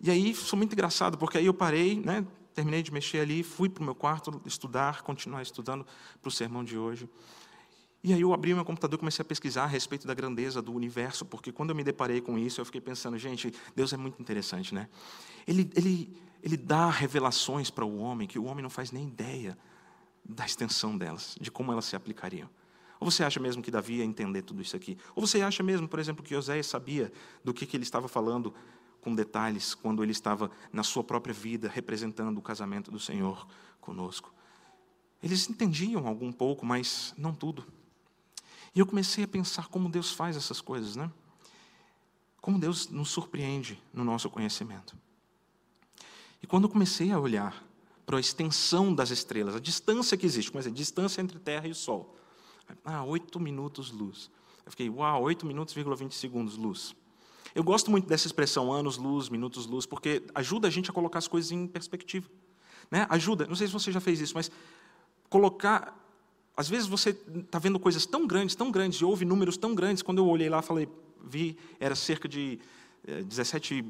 E 0.00 0.10
aí 0.10 0.34
foi 0.34 0.56
muito 0.56 0.72
engraçado, 0.72 1.16
porque 1.16 1.38
aí 1.38 1.46
eu 1.46 1.54
parei, 1.54 2.00
né, 2.00 2.26
terminei 2.54 2.82
de 2.82 2.92
mexer 2.92 3.20
ali, 3.20 3.42
fui 3.42 3.68
para 3.68 3.80
o 3.80 3.84
meu 3.84 3.94
quarto 3.94 4.40
estudar, 4.44 5.02
continuar 5.02 5.42
estudando 5.42 5.86
para 6.20 6.28
o 6.28 6.30
sermão 6.30 6.64
de 6.64 6.76
hoje. 6.76 7.08
E 8.02 8.12
aí 8.12 8.20
eu 8.20 8.34
abri 8.34 8.52
o 8.52 8.56
meu 8.56 8.64
computador 8.64 8.96
e 8.96 8.98
comecei 8.98 9.22
a 9.22 9.24
pesquisar 9.24 9.64
a 9.64 9.66
respeito 9.66 10.06
da 10.06 10.12
grandeza 10.12 10.60
do 10.60 10.72
universo, 10.72 11.24
porque 11.24 11.50
quando 11.50 11.70
eu 11.70 11.76
me 11.76 11.82
deparei 11.82 12.20
com 12.20 12.38
isso, 12.38 12.60
eu 12.60 12.64
fiquei 12.64 12.80
pensando, 12.80 13.16
gente, 13.16 13.52
Deus 13.74 13.92
é 13.92 13.96
muito 13.96 14.20
interessante, 14.20 14.74
né? 14.74 14.88
Ele, 15.46 15.70
ele, 15.74 16.14
ele 16.42 16.56
dá 16.56 16.90
revelações 16.90 17.70
para 17.70 17.84
o 17.84 17.96
homem 17.96 18.28
que 18.28 18.38
o 18.38 18.44
homem 18.44 18.62
não 18.62 18.68
faz 18.68 18.92
nem 18.92 19.08
ideia 19.08 19.56
da 20.24 20.46
extensão 20.46 20.96
delas, 20.96 21.36
de 21.40 21.50
como 21.50 21.70
elas 21.70 21.84
se 21.84 21.94
aplicariam. 21.94 22.48
Ou 22.98 23.10
você 23.10 23.22
acha 23.22 23.38
mesmo 23.38 23.62
que 23.62 23.70
Davi 23.70 23.96
ia 23.96 24.04
entender 24.04 24.42
tudo 24.42 24.62
isso 24.62 24.74
aqui? 24.74 24.96
Ou 25.14 25.26
você 25.26 25.42
acha 25.42 25.62
mesmo, 25.62 25.86
por 25.86 25.98
exemplo, 25.98 26.24
que 26.24 26.34
Oséias 26.34 26.66
sabia 26.66 27.12
do 27.42 27.52
que, 27.52 27.66
que 27.66 27.76
ele 27.76 27.84
estava 27.84 28.08
falando 28.08 28.54
com 29.00 29.14
detalhes 29.14 29.74
quando 29.74 30.02
ele 30.02 30.12
estava 30.12 30.50
na 30.72 30.82
sua 30.82 31.04
própria 31.04 31.34
vida 31.34 31.68
representando 31.68 32.38
o 32.38 32.42
casamento 32.42 32.90
do 32.90 32.98
Senhor 32.98 33.46
conosco. 33.80 34.32
Eles 35.22 35.48
entendiam 35.48 36.06
algum 36.06 36.32
pouco, 36.32 36.64
mas 36.64 37.12
não 37.18 37.34
tudo. 37.34 37.66
E 38.74 38.78
eu 38.78 38.86
comecei 38.86 39.24
a 39.24 39.28
pensar 39.28 39.68
como 39.68 39.88
Deus 39.90 40.10
faz 40.10 40.36
essas 40.36 40.60
coisas, 40.60 40.96
né? 40.96 41.10
Como 42.40 42.58
Deus 42.58 42.88
nos 42.88 43.10
surpreende 43.10 43.80
no 43.92 44.04
nosso 44.04 44.30
conhecimento. 44.30 44.96
E 46.42 46.46
quando 46.46 46.64
eu 46.64 46.70
comecei 46.70 47.12
a 47.12 47.18
olhar 47.18 47.62
para 48.04 48.16
a 48.16 48.20
extensão 48.20 48.94
das 48.94 49.10
estrelas, 49.10 49.54
a 49.54 49.60
distância 49.60 50.16
que 50.16 50.26
existe, 50.26 50.50
como 50.50 50.62
é 50.62 50.66
a 50.66 50.70
distância 50.70 51.20
entre 51.20 51.38
Terra 51.38 51.66
e 51.66 51.70
o 51.70 51.74
Sol. 51.74 52.16
Ah, 52.84 53.04
oito 53.04 53.40
minutos 53.40 53.90
luz. 53.90 54.30
Eu 54.64 54.70
fiquei, 54.70 54.88
uau, 54.88 55.22
oito 55.22 55.46
minutos, 55.46 55.74
vírgula 55.74 55.96
vinte 55.96 56.14
segundos 56.14 56.56
luz. 56.56 56.94
Eu 57.54 57.62
gosto 57.62 57.90
muito 57.90 58.08
dessa 58.08 58.26
expressão 58.26 58.72
anos-luz, 58.72 59.28
minutos-luz, 59.28 59.86
porque 59.86 60.22
ajuda 60.34 60.66
a 60.66 60.70
gente 60.70 60.90
a 60.90 60.92
colocar 60.92 61.18
as 61.18 61.28
coisas 61.28 61.52
em 61.52 61.66
perspectiva. 61.66 62.28
Né? 62.90 63.06
Ajuda, 63.08 63.46
não 63.46 63.54
sei 63.54 63.66
se 63.66 63.72
você 63.72 63.92
já 63.92 64.00
fez 64.00 64.20
isso, 64.20 64.34
mas 64.34 64.50
colocar. 65.28 66.00
Às 66.56 66.68
vezes 66.68 66.86
você 66.86 67.10
está 67.10 67.58
vendo 67.58 67.78
coisas 67.78 68.06
tão 68.06 68.26
grandes, 68.26 68.54
tão 68.54 68.70
grandes, 68.70 69.00
e 69.00 69.04
ouve 69.04 69.24
números 69.24 69.56
tão 69.56 69.74
grandes. 69.74 70.02
Quando 70.02 70.18
eu 70.18 70.26
olhei 70.26 70.48
lá, 70.48 70.62
falei, 70.62 70.88
vi, 71.22 71.56
era 71.78 71.94
cerca 71.94 72.28
de 72.28 72.58
17, 73.06 73.78
eh, 73.78 73.84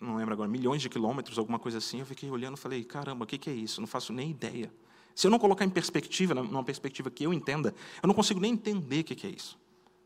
não 0.00 0.16
lembro 0.16 0.32
agora, 0.32 0.48
milhões 0.48 0.80
de 0.80 0.88
quilômetros, 0.88 1.38
alguma 1.38 1.58
coisa 1.58 1.78
assim. 1.78 2.00
Eu 2.00 2.06
fiquei 2.06 2.30
olhando 2.30 2.56
e 2.56 2.60
falei, 2.60 2.84
caramba, 2.84 3.24
o 3.24 3.26
que, 3.26 3.36
que 3.36 3.50
é 3.50 3.52
isso? 3.52 3.80
Não 3.80 3.88
faço 3.88 4.12
nem 4.12 4.30
ideia. 4.30 4.72
Se 5.14 5.26
eu 5.26 5.30
não 5.30 5.38
colocar 5.38 5.64
em 5.64 5.70
perspectiva, 5.70 6.34
numa 6.34 6.62
perspectiva 6.62 7.10
que 7.10 7.24
eu 7.24 7.32
entenda, 7.32 7.74
eu 8.00 8.06
não 8.06 8.14
consigo 8.14 8.38
nem 8.38 8.52
entender 8.52 9.00
o 9.00 9.04
que, 9.04 9.16
que 9.16 9.26
é 9.26 9.30
isso. 9.30 9.58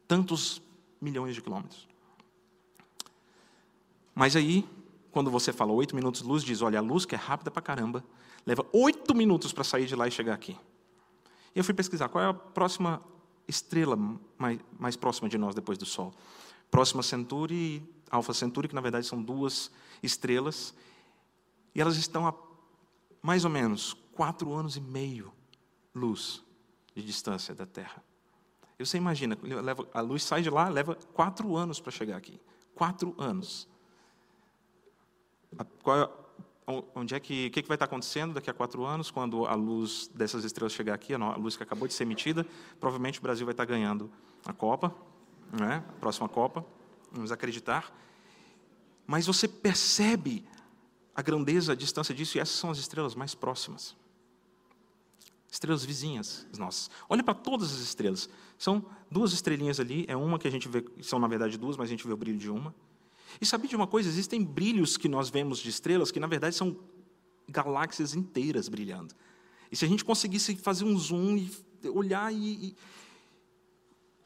Tantos 0.09 0.63
milhões 1.01 1.35
de 1.35 1.43
quilômetros. 1.43 1.87
Mas 4.15 4.35
aí, 4.37 4.67
quando 5.11 5.31
você 5.31 5.53
fala 5.53 5.73
oito 5.73 5.95
minutos 5.95 6.23
de 6.23 6.27
luz, 6.27 6.43
diz: 6.43 6.63
olha, 6.63 6.79
a 6.79 6.83
luz 6.83 7.05
que 7.05 7.15
é 7.15 7.19
rápida 7.19 7.51
pra 7.51 7.61
caramba, 7.61 8.03
leva 8.47 8.67
oito 8.73 9.15
minutos 9.15 9.53
para 9.53 9.65
sair 9.65 9.85
de 9.85 9.95
lá 9.95 10.09
e 10.09 10.11
chegar 10.11 10.33
aqui. 10.33 10.57
E 11.55 11.59
eu 11.59 11.65
fui 11.65 11.75
pesquisar 11.75 12.09
qual 12.09 12.25
é 12.25 12.29
a 12.29 12.35
próxima 12.35 13.03
estrela 13.47 13.99
mais, 14.39 14.59
mais 14.79 14.97
próxima 14.97 15.29
de 15.29 15.37
nós 15.37 15.55
depois 15.55 15.77
do 15.77 15.85
Sol. 15.85 16.15
Próxima 16.71 17.03
Centauri 17.03 17.83
e 18.13 18.15
Alpha 18.15 18.35
Centauri, 18.35 18.69
que 18.69 18.75
na 18.75 18.81
verdade 18.81 19.07
são 19.07 19.23
duas 19.23 19.71
estrelas, 20.03 20.75
e 21.75 21.81
elas 21.81 21.97
estão 21.97 22.27
a 22.27 22.35
mais 23.23 23.45
ou 23.45 23.51
menos 23.51 23.95
quatro 24.13 24.53
anos 24.53 24.77
e 24.77 24.81
meio 24.81 25.33
luz 25.95 26.43
de 26.95 27.03
distância 27.03 27.55
da 27.55 27.65
Terra. 27.65 28.03
Você 28.79 28.97
imagina, 28.97 29.39
a 29.95 30.01
luz 30.01 30.25
sai 30.25 30.43
de 30.43 30.51
lá, 30.51 30.69
leva 30.69 30.97
quatro 31.15 31.57
anos 31.57 31.81
para 31.81 31.93
chegar 31.93 32.17
aqui. 32.17 32.41
Quatro 32.75 33.15
anos. 33.17 33.69
É, 35.59 36.11
onde 36.95 37.15
é 37.15 37.21
que, 37.21 37.47
o 37.47 37.51
que, 37.51 37.63
vai 37.63 37.77
estar 37.77 37.85
acontecendo 37.85 38.35
daqui 38.35 38.51
a 38.51 38.55
quatro 38.55 38.85
anos, 38.85 39.11
quando 39.11 39.47
a 39.47 39.55
luz 39.55 40.11
dessas 40.15 40.45
estrelas 40.45 40.73
chegar 40.73 40.95
aqui, 40.95 41.15
a 41.15 41.37
luz 41.37 41.57
que 41.57 41.63
acabou 41.63 41.87
de 41.87 41.95
ser 41.95 42.03
emitida? 42.03 42.47
Provavelmente 42.81 43.21
o 43.21 43.23
Brasil 43.23 43.47
vai 43.47 43.53
estar 43.53 43.65
ganhando 43.65 44.11
a 44.45 44.53
Copa, 44.53 44.95
né? 45.53 45.85
a 45.89 46.01
próxima 46.01 46.29
Copa, 46.29 46.65
vamos 47.13 47.31
acreditar. 47.31 47.93
Mas 49.07 49.27
você 49.27 49.47
percebe 49.47 50.45
a 51.15 51.23
grandeza, 51.23 51.73
a 51.73 51.75
distância 51.75 52.15
disso, 52.15 52.39
e 52.39 52.41
essas 52.41 52.57
são 52.57 52.71
as 52.71 52.79
estrelas 52.79 53.15
mais 53.15 53.35
próximas. 53.35 53.95
Estrelas 55.51 55.85
vizinhas 55.85 56.47
nossas. 56.57 56.91
Olha 57.09 57.23
para 57.23 57.35
todas 57.35 57.73
as 57.73 57.81
estrelas. 57.81 58.29
São 58.59 58.85
duas 59.11 59.33
estrelinhas 59.33 59.79
ali, 59.79 60.07
é 60.09 60.17
uma 60.17 60.39
que 60.39 60.49
a 60.49 60.51
gente 60.51 60.67
vê, 60.69 60.85
são 61.03 61.19
na 61.19 61.29
verdade 61.29 61.59
duas, 61.59 61.77
mas 61.77 61.89
a 61.89 61.91
gente 61.91 62.07
vê 62.07 62.13
o 62.13 62.17
brilho 62.17 62.39
de 62.39 62.51
uma. 62.51 62.75
E 63.41 63.47
sabia 63.47 63.69
de 63.69 63.77
uma 63.77 63.87
coisa? 63.87 64.09
Existem 64.09 64.43
brilhos 64.43 64.97
que 64.97 65.09
nós 65.09 65.29
vemos 65.29 65.59
de 65.59 65.69
estrelas 65.69 66.11
que, 66.11 66.21
na 66.21 66.27
verdade, 66.27 66.55
são 66.55 66.77
galáxias 67.49 68.15
inteiras 68.15 68.69
brilhando. 68.69 69.15
E 69.71 69.77
se 69.77 69.85
a 69.85 69.89
gente 69.89 70.05
conseguisse 70.05 70.57
fazer 70.57 70.85
um 70.85 70.99
zoom 70.99 71.37
e 71.37 71.89
olhar 71.89 72.33
e, 72.33 72.69
e 72.69 72.77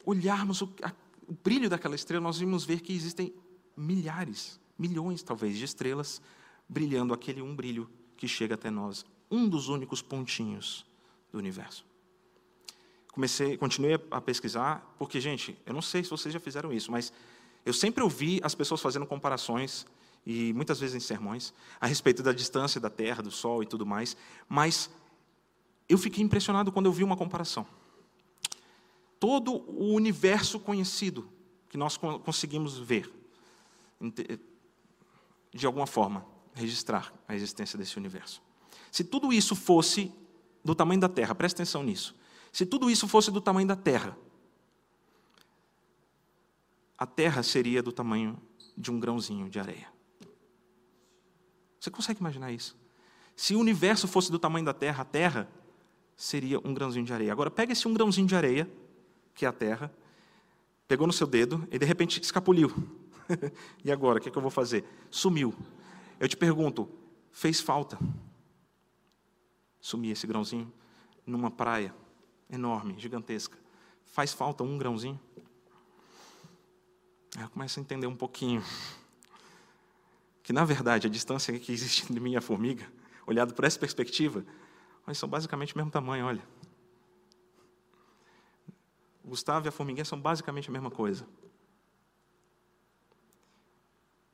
olharmos 0.05 0.63
a, 0.81 0.93
o 1.27 1.33
brilho 1.33 1.69
daquela 1.69 1.95
estrela, 1.95 2.23
nós 2.23 2.39
vamos 2.39 2.63
ver 2.63 2.79
que 2.79 2.93
existem 2.93 3.33
milhares, 3.75 4.59
milhões 4.79 5.21
talvez 5.21 5.57
de 5.57 5.65
estrelas 5.65 6.21
brilhando 6.67 7.13
aquele 7.13 7.41
um 7.41 7.55
brilho 7.55 7.89
que 8.15 8.27
chega 8.27 8.55
até 8.55 8.69
nós, 8.69 9.05
um 9.29 9.47
dos 9.47 9.67
únicos 9.67 10.01
pontinhos 10.01 10.85
do 11.31 11.37
universo. 11.37 11.85
Comecei, 13.11 13.57
continuei 13.57 13.99
a 14.11 14.21
pesquisar, 14.21 14.95
porque 14.97 15.19
gente, 15.19 15.57
eu 15.65 15.73
não 15.73 15.81
sei 15.81 16.03
se 16.03 16.09
vocês 16.09 16.33
já 16.33 16.39
fizeram 16.39 16.71
isso, 16.71 16.91
mas 16.91 17.11
eu 17.65 17.73
sempre 17.73 18.03
ouvi 18.03 18.39
as 18.43 18.55
pessoas 18.55 18.81
fazendo 18.81 19.05
comparações 19.05 19.85
e 20.25 20.53
muitas 20.53 20.79
vezes 20.79 20.95
em 20.95 20.99
sermões 20.99 21.53
a 21.81 21.87
respeito 21.87 22.21
da 22.21 22.31
distância 22.31 22.79
da 22.79 22.89
Terra, 22.89 23.23
do 23.23 23.31
Sol 23.31 23.63
e 23.63 23.65
tudo 23.65 23.85
mais, 23.85 24.15
mas 24.47 24.89
eu 25.89 25.97
fiquei 25.97 26.23
impressionado 26.23 26.71
quando 26.71 26.85
eu 26.85 26.91
vi 26.91 27.03
uma 27.03 27.17
comparação. 27.17 27.65
Todo 29.19 29.53
o 29.53 29.93
universo 29.93 30.59
conhecido 30.59 31.29
que 31.69 31.77
nós 31.77 31.97
conseguimos 31.97 32.77
ver, 32.77 33.11
de 35.51 35.65
alguma 35.65 35.87
forma, 35.87 36.25
registrar 36.53 37.13
a 37.27 37.35
existência 37.35 37.77
desse 37.77 37.97
universo. 37.97 38.41
Se 38.91 39.03
tudo 39.03 39.33
isso 39.33 39.55
fosse 39.55 40.13
do 40.63 40.73
tamanho 40.73 40.99
da 40.99 41.09
Terra, 41.09 41.35
presta 41.35 41.61
atenção 41.61 41.83
nisso. 41.83 42.15
Se 42.51 42.65
tudo 42.65 42.89
isso 42.89 43.07
fosse 43.07 43.31
do 43.31 43.41
tamanho 43.41 43.67
da 43.67 43.75
Terra, 43.75 44.17
a 46.97 47.05
Terra 47.05 47.43
seria 47.43 47.83
do 47.83 47.91
tamanho 47.91 48.41
de 48.75 48.91
um 48.91 48.99
grãozinho 48.99 49.49
de 49.49 49.59
areia. 49.59 49.87
Você 51.79 51.91
consegue 51.91 52.19
imaginar 52.19 52.51
isso? 52.51 52.75
Se 53.35 53.55
o 53.55 53.59
universo 53.59 54.07
fosse 54.07 54.31
do 54.31 54.39
tamanho 54.39 54.65
da 54.65 54.73
Terra, 54.73 55.03
a 55.03 55.05
Terra 55.05 55.49
seria 56.15 56.59
um 56.59 56.73
grãozinho 56.73 57.05
de 57.05 57.13
areia. 57.13 57.31
Agora, 57.31 57.51
pega 57.51 57.71
esse 57.71 57.87
um 57.87 57.93
grãozinho 57.93 58.25
de 58.25 58.35
areia, 58.35 58.69
que 59.37 59.45
é 59.45 59.47
a 59.47 59.53
Terra, 59.53 59.93
pegou 60.87 61.05
no 61.05 61.13
seu 61.13 61.27
dedo 61.27 61.65
e 61.71 61.77
de 61.77 61.85
repente 61.85 62.19
escapuliu. 62.19 62.73
e 63.85 63.91
agora, 63.91 64.17
o 64.17 64.21
que, 64.21 64.29
é 64.29 64.31
que 64.31 64.37
eu 64.37 64.41
vou 64.41 64.49
fazer? 64.49 64.83
Sumiu. 65.11 65.53
Eu 66.19 66.27
te 66.27 66.35
pergunto, 66.35 66.89
fez 67.31 67.61
falta 67.61 67.99
sumir 69.79 70.11
esse 70.11 70.25
grãozinho 70.25 70.73
numa 71.23 71.51
praia 71.51 71.93
enorme, 72.49 72.95
gigantesca? 72.97 73.55
Faz 74.05 74.33
falta 74.33 74.63
um 74.63 74.75
grãozinho? 74.75 75.19
Eu 77.39 77.49
começo 77.49 77.79
a 77.79 77.81
entender 77.83 78.07
um 78.07 78.15
pouquinho 78.15 78.63
que, 80.41 80.51
na 80.51 80.65
verdade, 80.65 81.05
a 81.05 81.09
distância 81.09 81.57
que 81.59 81.71
existe 81.71 82.03
entre 82.03 82.19
mim 82.19 82.31
e 82.31 82.37
a 82.37 82.41
formiga, 82.41 82.91
olhado 83.27 83.53
por 83.53 83.65
essa 83.65 83.77
perspectiva, 83.77 84.43
eles 85.05 85.19
são 85.19 85.29
basicamente 85.29 85.75
o 85.75 85.77
mesmo 85.77 85.91
tamanho, 85.91 86.25
olha. 86.25 86.56
Gustavo 89.27 89.67
e 89.67 89.69
a 89.69 89.71
formiguinha 89.71 90.05
são 90.05 90.19
basicamente 90.19 90.69
a 90.69 90.71
mesma 90.71 90.89
coisa. 90.89 91.27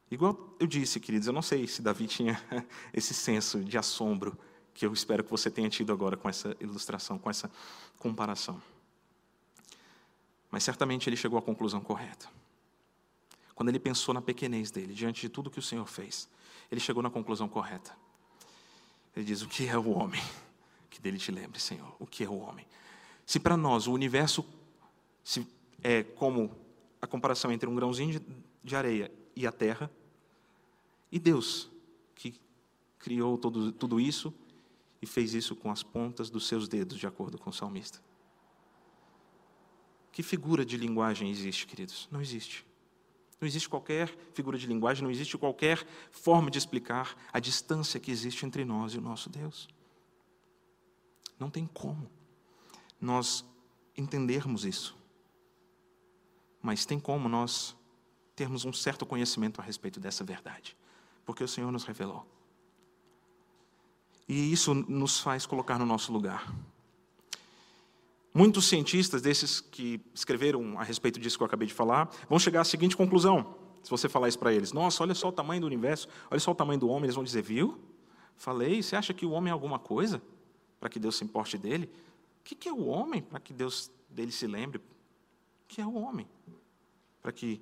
Igual 0.10 0.56
eu 0.60 0.68
disse, 0.68 1.00
queridos, 1.00 1.28
eu 1.28 1.34
não 1.34 1.42
sei 1.42 1.68
se 1.68 1.82
Davi 1.82 2.06
tinha 2.06 2.40
esse 2.94 3.14
senso 3.14 3.64
de 3.64 3.78
assombro 3.78 4.38
que 4.74 4.86
eu 4.86 4.94
espero 4.94 5.24
que 5.24 5.32
você 5.32 5.50
tenha 5.50 5.70
tido 5.70 5.92
agora 5.92 6.16
com 6.16 6.30
essa 6.30 6.56
ilustração, 6.60 7.18
com 7.18 7.30
essa 7.30 7.50
comparação. 7.98 8.62
Mas 10.52 10.64
certamente 10.64 11.10
ele 11.10 11.18
chegou 11.18 11.40
à 11.40 11.42
conclusão 11.42 11.82
correta. 11.82 12.30
Quando 13.56 13.70
ele 13.70 13.80
pensou 13.80 14.14
na 14.14 14.22
pequenez 14.22 14.70
dele, 14.70 14.94
diante 14.94 15.22
de 15.22 15.30
tudo 15.30 15.50
que 15.50 15.60
o 15.60 15.64
Senhor 15.64 15.86
fez, 15.88 16.30
ele 16.72 16.80
chegou 16.80 17.02
na 17.02 17.10
conclusão 17.10 17.48
correta. 17.48 17.96
Ele 19.16 19.26
diz: 19.26 19.42
O 19.42 19.48
que 19.48 19.68
é 19.68 19.78
o 19.78 19.90
homem? 19.90 20.22
Que 20.90 21.02
dele 21.02 21.18
te 21.18 21.32
lembre, 21.32 21.60
Senhor. 21.60 21.96
O 22.00 22.06
que 22.06 22.24
é 22.24 22.30
o 22.30 22.38
homem? 22.38 22.68
Se 23.26 23.40
para 23.40 23.58
nós 23.58 23.88
o 23.88 23.94
universo 23.94 24.46
é 25.82 26.04
como 26.04 26.52
a 27.02 27.08
comparação 27.08 27.52
entre 27.52 27.68
um 27.68 27.76
grãozinho 27.76 28.22
de 28.64 28.76
areia 28.76 29.12
e 29.36 29.46
a 29.46 29.52
terra, 29.52 29.92
e 31.12 31.20
Deus, 31.20 31.70
que 32.16 32.34
criou 32.98 33.38
todo, 33.38 33.72
tudo 33.72 34.00
isso 34.00 34.34
e 35.02 35.06
fez 35.06 35.34
isso 35.34 35.56
com 35.56 35.70
as 35.70 35.84
pontas 35.84 36.30
dos 36.30 36.48
seus 36.48 36.68
dedos, 36.68 36.98
de 36.98 37.06
acordo 37.06 37.38
com 37.38 37.50
o 37.50 37.54
salmista. 37.54 38.02
Que 40.12 40.24
figura 40.24 40.66
de 40.66 40.78
linguagem 40.78 41.30
existe, 41.30 41.68
queridos? 41.68 42.08
Não 42.12 42.22
existe. 42.22 42.66
Não 43.42 43.48
existe 43.48 43.68
qualquer 43.68 44.08
figura 44.34 44.58
de 44.58 44.66
linguagem, 44.66 45.04
não 45.04 45.12
existe 45.12 45.38
qualquer 45.38 45.86
forma 46.12 46.50
de 46.50 46.58
explicar 46.58 47.18
a 47.34 47.40
distância 47.40 48.00
que 48.00 48.10
existe 48.10 48.46
entre 48.46 48.64
nós 48.64 48.94
e 48.94 48.98
o 48.98 49.02
nosso 49.02 49.30
Deus. 49.30 49.68
Não 51.38 51.50
tem 51.50 51.68
como 51.68 52.10
nós 53.02 53.44
entendermos 53.98 54.64
isso. 54.64 54.96
Mas 56.64 56.84
tem 56.84 57.00
como 57.00 57.30
nós 57.30 57.76
termos 58.36 58.66
um 58.66 58.74
certo 58.74 59.06
conhecimento 59.06 59.62
a 59.62 59.64
respeito 59.64 60.00
dessa 60.00 60.24
verdade 60.24 60.76
porque 61.26 61.44
o 61.44 61.48
Senhor 61.48 61.72
nos 61.72 61.84
revelou. 61.84 62.26
E 64.28 64.52
isso 64.52 64.74
nos 64.74 65.20
faz 65.20 65.46
colocar 65.46 65.78
no 65.78 65.86
nosso 65.86 66.12
lugar. 66.12 66.54
Muitos 68.34 68.66
cientistas, 68.66 69.22
desses 69.22 69.60
que 69.60 70.02
escreveram 70.14 70.80
a 70.80 70.84
respeito 70.84 71.20
disso 71.20 71.38
que 71.38 71.44
eu 71.44 71.48
acabei 71.48 71.68
de 71.68 71.74
falar, 71.74 72.10
vão 72.28 72.40
chegar 72.40 72.62
à 72.62 72.64
seguinte 72.64 72.98
conclusão. 72.98 73.56
Se 73.84 73.90
você 73.90 74.10
falar 74.10 74.28
isso 74.28 74.40
para 74.40 74.54
eles: 74.54 74.72
Nossa, 74.72 75.04
olha 75.04 75.14
só 75.14 75.30
o 75.30 75.32
tamanho 75.32 75.62
do 75.62 75.68
universo, 75.68 76.08
olha 76.32 76.40
só 76.40 76.52
o 76.52 76.56
tamanho 76.56 76.80
do 76.80 76.88
homem, 76.88 77.04
eles 77.04 77.16
vão 77.16 77.24
dizer: 77.24 77.42
Viu? 77.42 77.80
Falei, 78.36 78.82
você 78.82 78.96
acha 78.96 79.14
que 79.14 79.26
o 79.26 79.32
homem 79.32 79.52
é 79.52 79.54
alguma 79.54 79.78
coisa 79.78 80.22
para 80.80 80.90
que 80.90 80.98
Deus 80.98 81.16
se 81.18 81.24
importe 81.24 81.58
dele? 81.58 81.90
O 82.40 82.44
que 82.44 82.68
é 82.68 82.74
o 82.74 82.86
homem 82.86 83.22
para 83.22 83.40
que 83.40 83.54
Deus 83.54 83.92
dele 84.10 84.32
se 84.32 84.48
lembre? 84.48 84.82
Que 85.74 85.82
é 85.82 85.86
o 85.88 85.96
homem 85.96 86.30
para 87.20 87.32
que 87.32 87.60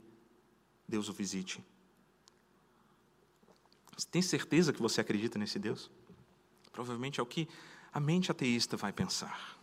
Deus 0.85 1.07
o 1.07 1.13
visite? 1.13 1.63
Você 3.95 4.05
tem 4.11 4.21
certeza 4.21 4.73
que 4.73 4.81
você 4.81 4.99
acredita 4.99 5.39
nesse 5.39 5.57
Deus? 5.57 5.89
Provavelmente 6.73 7.21
é 7.21 7.23
o 7.23 7.25
que 7.25 7.47
a 7.93 8.01
mente 8.01 8.29
ateísta 8.29 8.75
vai 8.75 8.91
pensar. 8.91 9.57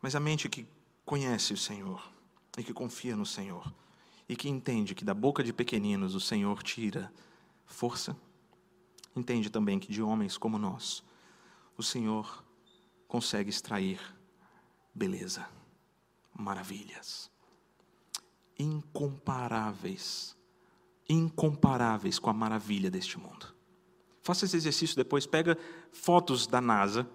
Mas 0.00 0.16
a 0.16 0.20
mente 0.20 0.48
que 0.48 0.66
conhece 1.04 1.52
o 1.52 1.58
Senhor 1.58 2.10
e 2.56 2.64
que 2.64 2.72
confia 2.72 3.14
no 3.14 3.26
Senhor 3.26 3.70
e 4.26 4.36
que 4.36 4.48
entende 4.48 4.94
que 4.94 5.04
da 5.04 5.12
boca 5.12 5.44
de 5.44 5.52
pequeninos 5.52 6.14
o 6.14 6.20
Senhor 6.20 6.62
tira 6.62 7.12
força, 7.66 8.16
entende 9.14 9.50
também 9.50 9.78
que 9.78 9.92
de 9.92 10.00
homens 10.00 10.38
como 10.38 10.58
nós 10.58 11.04
o 11.76 11.82
Senhor 11.82 12.42
consegue 13.06 13.50
extrair 13.50 14.00
beleza, 14.94 15.48
maravilhas 16.34 17.30
incomparáveis 18.60 20.36
incomparáveis 21.08 22.20
com 22.20 22.30
a 22.30 22.32
maravilha 22.32 22.88
deste 22.88 23.18
mundo. 23.18 23.52
Faça 24.22 24.44
esse 24.44 24.56
exercício 24.56 24.94
depois, 24.94 25.26
pega 25.26 25.58
fotos 25.90 26.46
da 26.46 26.60
NASA, 26.60 27.08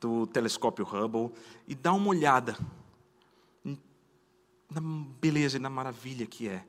do 0.00 0.24
telescópio 0.24 0.84
Hubble, 0.84 1.32
e 1.66 1.74
dá 1.74 1.92
uma 1.92 2.10
olhada 2.10 2.56
na 3.64 4.80
beleza 5.20 5.56
e 5.56 5.60
na 5.60 5.68
maravilha 5.68 6.26
que 6.26 6.48
é 6.48 6.64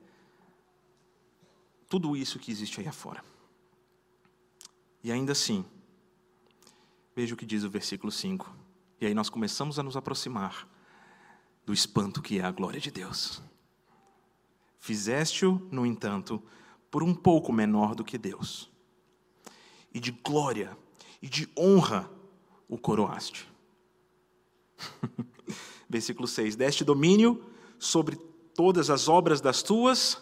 tudo 1.88 2.16
isso 2.16 2.40
que 2.40 2.50
existe 2.50 2.80
aí 2.80 2.88
afora. 2.88 3.22
E 5.04 5.12
ainda 5.12 5.30
assim, 5.32 5.64
veja 7.14 7.34
o 7.34 7.36
que 7.36 7.46
diz 7.46 7.62
o 7.62 7.70
versículo 7.70 8.10
5. 8.10 8.65
E 9.00 9.06
aí 9.06 9.14
nós 9.14 9.28
começamos 9.28 9.78
a 9.78 9.82
nos 9.82 9.96
aproximar 9.96 10.68
do 11.64 11.72
espanto 11.72 12.22
que 12.22 12.38
é 12.38 12.44
a 12.44 12.50
glória 12.50 12.80
de 12.80 12.90
Deus. 12.90 13.42
Fizeste-o, 14.78 15.68
no 15.70 15.84
entanto, 15.84 16.42
por 16.90 17.02
um 17.02 17.14
pouco 17.14 17.52
menor 17.52 17.94
do 17.94 18.04
que 18.04 18.16
Deus. 18.16 18.70
E 19.92 20.00
de 20.00 20.12
glória 20.12 20.76
e 21.20 21.28
de 21.28 21.48
honra 21.58 22.10
o 22.68 22.78
coroaste. 22.78 23.48
Versículo 25.88 26.28
6: 26.28 26.56
Deste 26.56 26.84
domínio 26.84 27.44
sobre 27.78 28.16
todas 28.54 28.90
as 28.90 29.08
obras 29.08 29.40
das 29.40 29.62
tuas 29.62 30.20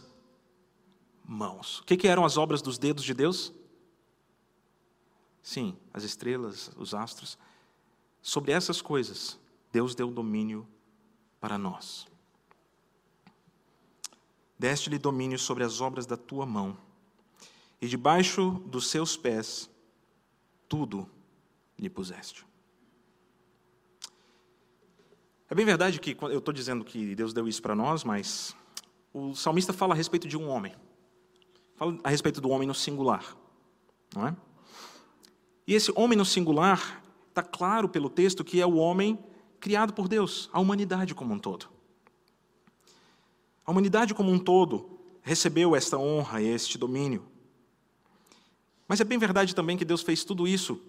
mãos. 1.25 1.81
O 1.81 1.85
que, 1.85 1.97
que 1.97 2.09
eram 2.09 2.25
as 2.25 2.37
obras 2.37 2.61
dos 2.61 2.79
dedos 2.79 3.05
de 3.05 3.15
Deus? 3.15 3.53
Sim, 5.43 5.77
as 5.93 6.05
estrelas, 6.05 6.71
os 6.77 6.95
astros. 6.95 7.39
Sobre 8.25 8.53
essas 8.53 8.81
coisas, 8.81 9.39
Deus 9.71 9.95
deu 9.95 10.11
domínio 10.11 10.67
para 11.39 11.59
nós. 11.59 12.07
Deste-lhe 14.59 14.99
domínio 14.99 15.39
sobre 15.39 15.63
as 15.63 15.83
obras 15.83 16.07
da 16.07 16.17
tua 16.17 16.47
mão, 16.47 16.75
e 17.83 17.87
debaixo 17.87 18.53
dos 18.65 18.89
seus 18.89 19.15
pés 19.15 19.69
tudo 20.67 21.07
lhe 21.79 21.91
puseste. 21.91 22.47
É 25.51 25.55
bem 25.55 25.67
verdade 25.67 26.01
que 26.01 26.17
eu 26.19 26.39
estou 26.39 26.55
dizendo 26.55 26.83
que 26.83 27.15
Deus 27.15 27.35
deu 27.35 27.47
isso 27.47 27.61
para 27.61 27.75
nós, 27.75 28.05
mas 28.05 28.57
o 29.13 29.35
salmista 29.35 29.75
fala 29.75 29.93
a 29.93 29.97
respeito 29.97 30.27
de 30.27 30.39
um 30.39 30.49
homem. 30.49 30.75
Fala 31.77 31.99
a 32.03 32.09
respeito 32.09 32.41
do 32.41 32.49
homem 32.49 32.67
no 32.67 32.75
singular. 32.75 33.37
Não 34.15 34.29
é? 34.29 34.37
E 35.67 35.75
esse 35.75 35.93
homem 35.95 36.17
no 36.17 36.25
singular 36.25 37.04
está 37.35 37.43
claro 37.43 37.89
pelo 37.89 38.09
texto 38.09 38.45
que 38.45 38.61
é 38.61 38.67
o 38.67 38.77
homem 38.77 39.19
criado 39.59 39.93
por 39.93 40.07
Deus, 40.07 40.49
a 40.53 40.61
humanidade 40.61 41.15
como 41.17 41.35
um 41.35 41.39
todo. 41.39 41.69
A 43.67 43.73
humanidade 43.73 44.15
como 44.15 44.31
um 44.31 44.39
todo 44.39 45.01
recebeu 45.21 45.75
esta 45.75 45.99
honra 45.99 46.41
e 46.41 46.47
este 46.47 46.79
domínio. 46.79 47.27
Mas 48.87 49.01
é 49.01 49.05
bem 49.05 49.19
verdade 49.19 49.53
também 49.53 49.77
que 49.77 49.85
Deus 49.85 50.03
fez 50.03 50.23
tudo 50.23 50.47
isso 50.47 50.81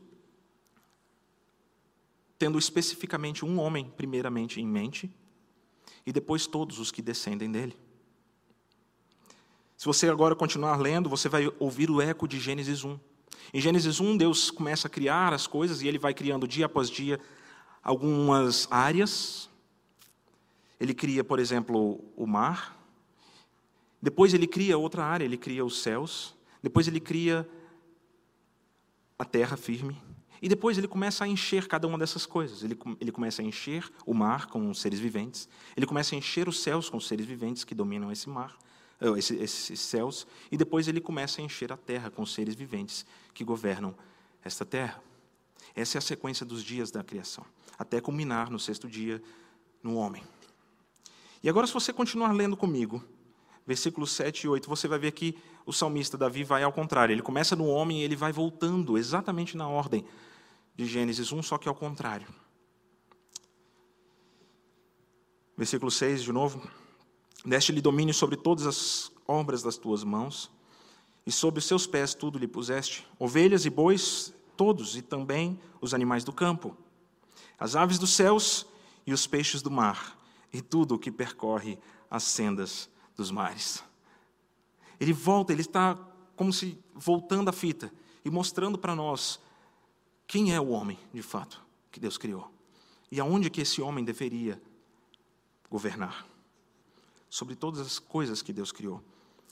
tendo 2.38 2.60
especificamente 2.60 3.46
um 3.46 3.60
homem, 3.60 3.90
primeiramente, 3.96 4.60
em 4.60 4.68
mente, 4.68 5.10
e 6.06 6.12
depois 6.12 6.46
todos 6.46 6.80
os 6.80 6.92
que 6.92 7.02
descendem 7.02 7.50
dele. 7.50 7.76
Se 9.78 9.86
você 9.86 10.10
agora 10.10 10.36
continuar 10.36 10.78
lendo, 10.78 11.10
você 11.10 11.30
vai 11.30 11.52
ouvir 11.60 11.90
o 11.90 12.02
eco 12.02 12.28
de 12.28 12.40
Gênesis 12.40 12.84
1. 12.84 13.00
Em 13.54 13.62
Gênesis 13.62 14.00
1, 14.00 14.18
Deus 14.18 14.52
começa 14.52 14.88
a 14.88 14.90
criar 14.90 15.34
as 15.34 15.48
coisas 15.48 15.82
e 15.82 15.88
ele 15.88 16.00
vai 16.00 16.14
criando 16.14 16.48
dia 16.48 16.66
após 16.66 16.90
dia 16.90 17.20
algumas 17.84 18.68
áreas. 18.72 19.50
Ele 20.80 20.94
cria, 20.94 21.24
por 21.24 21.40
exemplo, 21.40 22.04
o 22.16 22.26
mar. 22.26 22.78
Depois 24.02 24.34
ele 24.34 24.48
cria 24.48 24.78
outra 24.78 25.06
área, 25.06 25.26
ele 25.26 25.38
cria 25.38 25.64
os 25.64 25.82
céus. 25.82 26.36
Depois 26.62 26.88
ele 26.88 27.00
cria 27.00 27.48
a 29.18 29.24
terra 29.24 29.56
firme. 29.56 30.02
E 30.42 30.50
depois 30.50 30.78
ele 30.78 30.88
começa 30.88 31.24
a 31.24 31.28
encher 31.28 31.68
cada 31.68 31.88
uma 31.88 31.98
dessas 31.98 32.26
coisas. 32.26 32.64
Ele, 32.64 32.78
ele 33.00 33.12
começa 33.12 33.42
a 33.42 33.46
encher 33.46 33.90
o 34.06 34.14
mar 34.14 34.48
com 34.48 34.70
os 34.70 34.82
seres 34.82 35.00
viventes. 35.00 35.48
Ele 35.76 35.86
começa 35.86 36.14
a 36.14 36.18
encher 36.18 36.48
os 36.50 36.62
céus 36.62 36.90
com 36.90 36.98
os 36.98 37.08
seres 37.08 37.26
viventes 37.26 37.64
que 37.64 37.74
dominam 37.74 38.12
esse 38.12 38.30
mar, 38.30 38.58
esses, 39.18 39.40
esses 39.40 39.80
céus. 39.80 40.28
E 40.52 40.58
depois 40.58 40.88
ele 40.88 41.02
começa 41.02 41.42
a 41.42 41.44
encher 41.44 41.72
a 41.72 41.78
terra 41.78 42.10
com 42.10 42.22
os 42.22 42.34
seres 42.34 42.56
viventes 42.56 43.06
que 43.34 43.44
governam 43.44 43.96
esta 44.44 44.66
terra. 44.66 45.02
Essa 45.76 45.98
é 45.98 46.00
a 46.00 46.02
sequência 46.02 46.46
dos 46.46 46.64
dias 46.64 46.92
da 46.92 47.04
criação, 47.04 47.46
até 47.78 48.00
culminar 48.00 48.50
no 48.50 48.60
sexto 48.60 48.88
dia 48.88 49.22
no 49.84 49.96
homem. 49.96 50.24
E 51.44 51.50
agora, 51.50 51.68
se 51.68 51.74
você 51.74 51.92
continuar 51.92 52.32
lendo 52.32 52.56
comigo, 52.56 53.04
versículos 53.68 54.12
7 54.12 54.44
e 54.44 54.48
8, 54.48 54.70
você 54.70 54.88
vai 54.88 54.98
ver 54.98 55.12
que 55.12 55.38
o 55.66 55.74
salmista 55.74 56.18
Davi 56.18 56.44
vai 56.44 56.64
ao 56.64 56.72
contrário. 56.72 57.14
Ele 57.14 57.22
começa 57.22 57.56
no 57.56 57.68
homem 57.68 58.02
e 58.02 58.04
ele 58.04 58.16
vai 58.16 58.32
voltando 58.32 58.98
exatamente 58.98 59.58
na 59.58 59.68
ordem 59.68 60.06
de 60.76 60.86
Gênesis 60.86 61.32
1, 61.32 61.44
só 61.44 61.58
que 61.58 61.68
ao 61.68 61.76
contrário. 61.76 62.28
Versículo 65.58 65.90
6 65.92 66.24
de 66.24 66.32
novo. 66.32 66.68
Deste-lhe 67.46 67.82
domínio 67.82 68.14
sobre 68.14 68.36
todas 68.36 68.66
as 68.66 69.12
obras 69.28 69.62
das 69.62 69.78
tuas 69.78 70.04
mãos, 70.04 70.52
e 71.26 71.32
sobre 71.32 71.60
os 71.60 71.66
seus 71.66 71.86
pés 71.86 72.14
tudo 72.14 72.40
lhe 72.40 72.48
puseste: 72.48 73.08
ovelhas 73.20 73.66
e 73.66 73.70
bois, 73.70 74.34
todos, 74.58 74.96
e 74.96 75.02
também 75.02 75.60
os 75.80 75.94
animais 75.94 76.24
do 76.24 76.34
campo, 76.34 76.76
as 77.60 77.76
aves 77.76 78.00
dos 78.00 78.14
céus 78.14 78.66
e 79.06 79.14
os 79.14 79.28
peixes 79.28 79.62
do 79.62 79.70
mar, 79.70 80.20
e 80.52 80.62
tudo 80.62 80.96
o 80.96 81.00
que 81.00 81.12
percorre 81.12 81.78
as 82.10 82.24
sendas 82.24 82.90
dos 83.16 83.32
mares. 83.32 83.84
Ele 85.00 85.14
volta, 85.14 85.52
ele 85.52 85.62
está 85.62 85.98
como 86.36 86.52
se 86.52 86.78
voltando 86.94 87.50
a 87.50 87.54
fita 87.54 87.92
e 88.24 88.30
mostrando 88.30 88.78
para 88.78 88.96
nós 88.96 89.40
quem 90.28 90.54
é 90.54 90.60
o 90.60 90.70
homem, 90.70 90.98
de 91.14 91.22
fato, 91.22 91.62
que 91.92 92.00
Deus 92.00 92.18
criou. 92.18 92.52
E 93.12 93.20
aonde 93.20 93.50
que 93.50 93.62
esse 93.62 93.82
homem 93.82 94.04
deveria 94.04 94.62
governar. 95.70 96.26
Sobre 97.36 97.54
todas 97.54 97.82
as 97.82 98.00
coisas 98.00 98.42
que 98.42 98.54
Deus 98.54 98.72
criou. 98.72 99.04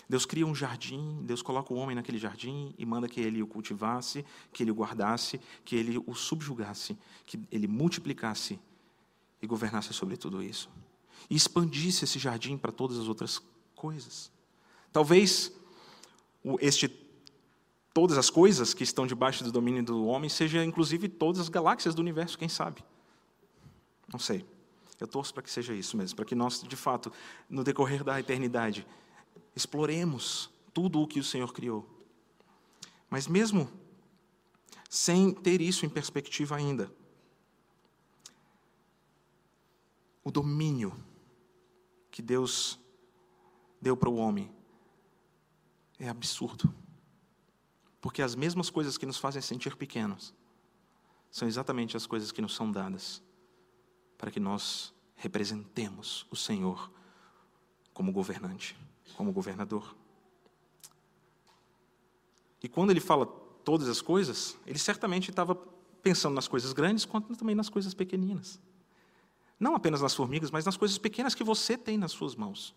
Deus 0.08 0.26
cria 0.26 0.48
um 0.48 0.56
jardim, 0.56 1.20
Deus 1.24 1.42
coloca 1.42 1.74
o 1.74 1.76
homem 1.76 1.94
naquele 1.94 2.18
jardim 2.18 2.74
e 2.78 2.86
manda 2.86 3.10
que 3.10 3.20
ele 3.20 3.44
o 3.44 3.46
cultivasse, 3.46 4.24
que 4.54 4.64
ele 4.64 4.72
o 4.72 4.74
guardasse, 4.74 5.38
que 5.66 5.76
ele 5.76 6.02
o 6.08 6.16
subjugasse, 6.16 6.98
que 7.26 7.38
ele 7.52 7.68
multiplicasse 7.68 8.58
e 9.42 9.46
governasse 9.46 9.94
sobre 9.94 10.16
tudo 10.16 10.42
isso. 10.42 10.70
E 11.30 11.36
expandisse 11.36 12.06
esse 12.06 12.18
jardim 12.18 12.58
para 12.58 12.72
todas 12.72 12.98
as 12.98 13.10
outras 13.10 13.42
coisas. 13.76 14.32
Talvez 14.94 15.52
este 16.62 16.88
todas 17.94 18.18
as 18.18 18.30
coisas 18.30 18.74
que 18.74 18.86
estão 18.86 19.06
debaixo 19.06 19.44
do 19.44 19.52
domínio 19.52 19.84
do 19.84 20.06
homem 20.06 20.30
seja 20.30 20.64
inclusive 20.64 21.10
todas 21.10 21.42
as 21.42 21.50
galáxias 21.50 21.94
do 21.94 22.00
universo, 22.00 22.38
quem 22.38 22.48
sabe? 22.48 22.82
Não 24.10 24.20
sei. 24.20 24.53
Eu 25.04 25.08
torço 25.08 25.34
para 25.34 25.44
que 25.44 25.52
seja 25.52 25.74
isso 25.74 25.98
mesmo, 25.98 26.16
para 26.16 26.24
que 26.24 26.34
nós, 26.34 26.64
de 26.64 26.78
fato, 26.78 27.12
no 27.50 27.62
decorrer 27.62 28.06
da 28.06 28.18
eternidade, 28.18 28.88
exploremos 29.54 30.50
tudo 30.74 31.02
o 31.02 31.06
que 31.06 31.20
o 31.20 31.24
Senhor 31.26 31.52
criou. 31.52 31.86
Mas 33.10 33.28
mesmo 33.28 33.70
sem 34.90 35.34
ter 35.34 35.60
isso 35.60 35.86
em 35.86 35.90
perspectiva 35.90 36.56
ainda, 36.56 36.90
o 40.24 40.32
domínio 40.32 40.98
que 42.10 42.22
Deus 42.22 42.80
deu 43.82 43.98
para 43.98 44.10
o 44.10 44.16
homem 44.16 44.50
é 46.00 46.08
absurdo. 46.08 46.74
Porque 48.00 48.22
as 48.22 48.36
mesmas 48.36 48.70
coisas 48.70 48.98
que 48.98 49.06
nos 49.06 49.18
fazem 49.18 49.42
sentir 49.42 49.76
pequenos 49.76 50.34
são 51.30 51.46
exatamente 51.46 51.98
as 51.98 52.08
coisas 52.08 52.32
que 52.32 52.42
nos 52.42 52.56
são 52.56 52.72
dadas 52.72 53.22
para 54.18 54.32
que 54.32 54.40
nós 54.40 54.93
representemos 55.16 56.26
o 56.30 56.36
Senhor 56.36 56.92
como 57.94 58.12
governante, 58.12 58.78
como 59.16 59.32
governador. 59.32 59.96
E 62.62 62.68
quando 62.68 62.92
ele 62.92 63.00
fala 63.00 63.26
todas 63.64 63.88
as 63.88 64.02
coisas, 64.02 64.58
ele 64.66 64.80
certamente 64.80 65.30
estava 65.30 65.56
pensando 66.02 66.34
nas 66.34 66.48
coisas 66.48 66.74
grandes, 66.74 67.06
quanto 67.06 67.36
também 67.36 67.56
nas 67.56 67.70
coisas 67.70 67.94
pequeninas. 67.94 68.60
Não 69.60 69.76
apenas 69.76 70.02
nas 70.02 70.14
formigas, 70.14 70.52
mas 70.52 70.66
nas 70.66 70.76
coisas 70.76 70.98
pequenas 70.98 71.34
que 71.34 71.44
você 71.44 71.78
tem 71.78 71.98
nas 71.98 72.12
suas 72.12 72.36
mãos. 72.36 72.76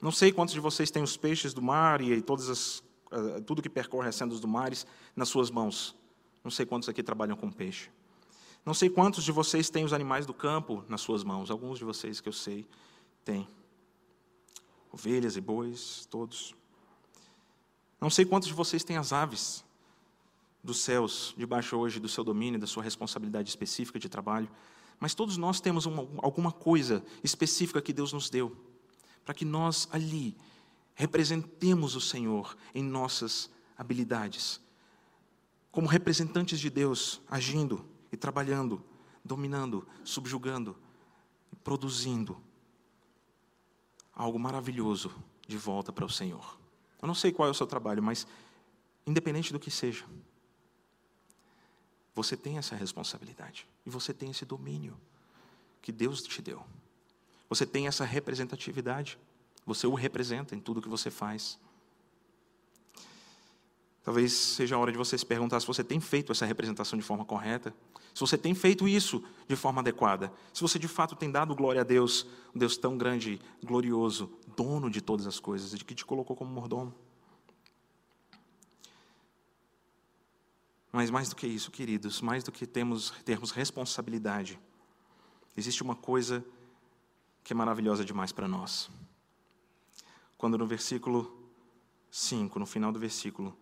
Não 0.00 0.10
sei 0.10 0.32
quantos 0.32 0.54
de 0.54 0.60
vocês 0.60 0.90
têm 0.90 1.02
os 1.02 1.16
peixes 1.16 1.52
do 1.54 1.62
mar 1.62 2.00
e 2.00 2.20
todas 2.20 2.48
as, 2.48 2.82
eh, 3.10 3.40
tudo 3.42 3.62
que 3.62 3.68
percorre 3.68 4.08
as 4.08 4.16
sendas 4.16 4.40
do 4.40 4.48
mares 4.48 4.86
nas 5.14 5.28
suas 5.28 5.50
mãos. 5.50 5.94
Não 6.42 6.50
sei 6.50 6.66
quantos 6.66 6.88
aqui 6.88 7.02
trabalham 7.02 7.36
com 7.36 7.50
peixe. 7.50 7.90
Não 8.64 8.74
sei 8.74 8.88
quantos 8.88 9.24
de 9.24 9.32
vocês 9.32 9.68
têm 9.68 9.84
os 9.84 9.92
animais 9.92 10.24
do 10.24 10.32
campo 10.32 10.84
nas 10.88 11.00
suas 11.00 11.24
mãos. 11.24 11.50
Alguns 11.50 11.78
de 11.78 11.84
vocês 11.84 12.20
que 12.20 12.28
eu 12.28 12.32
sei 12.32 12.66
têm. 13.24 13.48
Ovelhas 14.90 15.36
e 15.36 15.40
bois, 15.40 16.06
todos. 16.10 16.54
Não 18.00 18.10
sei 18.10 18.24
quantos 18.24 18.48
de 18.48 18.54
vocês 18.54 18.84
têm 18.84 18.96
as 18.96 19.12
aves 19.12 19.64
dos 20.62 20.78
céus 20.78 21.34
debaixo 21.36 21.76
hoje 21.76 21.98
do 21.98 22.08
seu 22.08 22.22
domínio, 22.22 22.60
da 22.60 22.66
sua 22.66 22.82
responsabilidade 22.82 23.48
específica 23.48 23.98
de 23.98 24.08
trabalho. 24.08 24.48
Mas 25.00 25.14
todos 25.14 25.36
nós 25.36 25.60
temos 25.60 25.86
uma, 25.86 26.06
alguma 26.18 26.52
coisa 26.52 27.04
específica 27.24 27.82
que 27.82 27.92
Deus 27.92 28.12
nos 28.12 28.30
deu 28.30 28.56
para 29.24 29.34
que 29.34 29.44
nós 29.44 29.88
ali 29.90 30.36
representemos 30.94 31.96
o 31.96 32.00
Senhor 32.00 32.56
em 32.74 32.82
nossas 32.82 33.50
habilidades, 33.76 34.60
como 35.70 35.88
representantes 35.88 36.60
de 36.60 36.68
Deus, 36.68 37.20
agindo 37.28 37.84
e 38.12 38.16
trabalhando, 38.16 38.84
dominando, 39.24 39.86
subjugando 40.04 40.76
produzindo 41.62 42.36
algo 44.14 44.38
maravilhoso 44.38 45.12
de 45.46 45.56
volta 45.56 45.92
para 45.92 46.04
o 46.04 46.10
Senhor. 46.10 46.58
Eu 47.00 47.06
não 47.06 47.14
sei 47.14 47.32
qual 47.32 47.48
é 47.48 47.50
o 47.50 47.54
seu 47.54 47.66
trabalho, 47.66 48.02
mas 48.02 48.26
independente 49.06 49.52
do 49.52 49.58
que 49.58 49.70
seja, 49.70 50.04
você 52.14 52.36
tem 52.36 52.58
essa 52.58 52.76
responsabilidade 52.76 53.66
e 53.86 53.90
você 53.90 54.12
tem 54.12 54.30
esse 54.30 54.44
domínio 54.44 54.96
que 55.80 55.90
Deus 55.90 56.22
te 56.22 56.42
deu. 56.42 56.64
Você 57.48 57.66
tem 57.66 57.86
essa 57.86 58.04
representatividade. 58.04 59.18
Você 59.66 59.86
o 59.86 59.94
representa 59.94 60.54
em 60.54 60.60
tudo 60.60 60.82
que 60.82 60.88
você 60.88 61.10
faz. 61.10 61.58
Talvez 64.02 64.32
seja 64.32 64.74
a 64.74 64.78
hora 64.78 64.90
de 64.90 64.98
você 64.98 65.16
se 65.16 65.24
perguntar 65.24 65.60
se 65.60 65.66
você 65.66 65.84
tem 65.84 66.00
feito 66.00 66.32
essa 66.32 66.44
representação 66.44 66.98
de 66.98 67.04
forma 67.04 67.24
correta, 67.24 67.74
se 68.12 68.20
você 68.20 68.36
tem 68.36 68.52
feito 68.52 68.88
isso 68.88 69.24
de 69.46 69.54
forma 69.54 69.80
adequada, 69.80 70.32
se 70.52 70.60
você 70.60 70.78
de 70.78 70.88
fato 70.88 71.14
tem 71.14 71.30
dado 71.30 71.54
glória 71.54 71.82
a 71.82 71.84
Deus, 71.84 72.26
um 72.54 72.58
Deus 72.58 72.76
tão 72.76 72.98
grande, 72.98 73.40
glorioso, 73.62 74.32
dono 74.56 74.90
de 74.90 75.00
todas 75.00 75.26
as 75.26 75.38
coisas, 75.38 75.70
de 75.70 75.84
que 75.84 75.94
te 75.94 76.04
colocou 76.04 76.34
como 76.34 76.50
mordomo. 76.50 76.92
Mas 80.90 81.08
mais 81.08 81.28
do 81.30 81.36
que 81.36 81.46
isso, 81.46 81.70
queridos, 81.70 82.20
mais 82.20 82.44
do 82.44 82.52
que 82.52 82.66
termos, 82.66 83.10
termos 83.24 83.50
responsabilidade, 83.52 84.58
existe 85.56 85.82
uma 85.82 85.94
coisa 85.94 86.44
que 87.44 87.52
é 87.52 87.56
maravilhosa 87.56 88.04
demais 88.04 88.32
para 88.32 88.46
nós. 88.46 88.90
Quando 90.36 90.58
no 90.58 90.66
versículo 90.66 91.50
5, 92.10 92.58
no 92.58 92.66
final 92.66 92.92
do 92.92 92.98
versículo, 92.98 93.56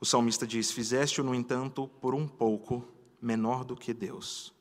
o 0.00 0.06
salmista 0.06 0.46
diz: 0.46 0.72
Fizeste-o, 0.72 1.24
no 1.24 1.34
entanto, 1.34 1.88
por 2.00 2.14
um 2.14 2.26
pouco 2.26 2.86
menor 3.20 3.64
do 3.64 3.76
que 3.76 3.92
Deus, 3.92 4.52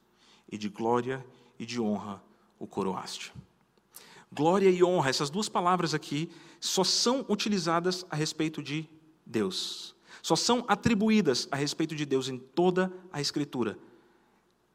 e 0.52 0.58
de 0.58 0.68
glória 0.68 1.26
e 1.58 1.66
de 1.66 1.80
honra 1.80 2.22
o 2.60 2.68
coroaste. 2.68 3.34
Glória 4.32 4.70
e 4.70 4.84
honra, 4.84 5.10
essas 5.10 5.30
duas 5.30 5.50
palavras 5.50 5.94
aqui, 5.94 6.30
só 6.60 6.84
são 6.84 7.26
utilizadas 7.30 8.06
a 8.10 8.16
respeito 8.16 8.62
de 8.62 8.88
Deus. 9.26 9.96
só 10.22 10.36
são 10.36 10.66
atribuídas 10.68 11.48
a 11.50 11.56
respeito 11.56 11.96
de 11.96 12.06
Deus 12.06 12.28
em 12.28 12.38
toda 12.38 12.92
a 13.12 13.22
Escritura, 13.22 13.80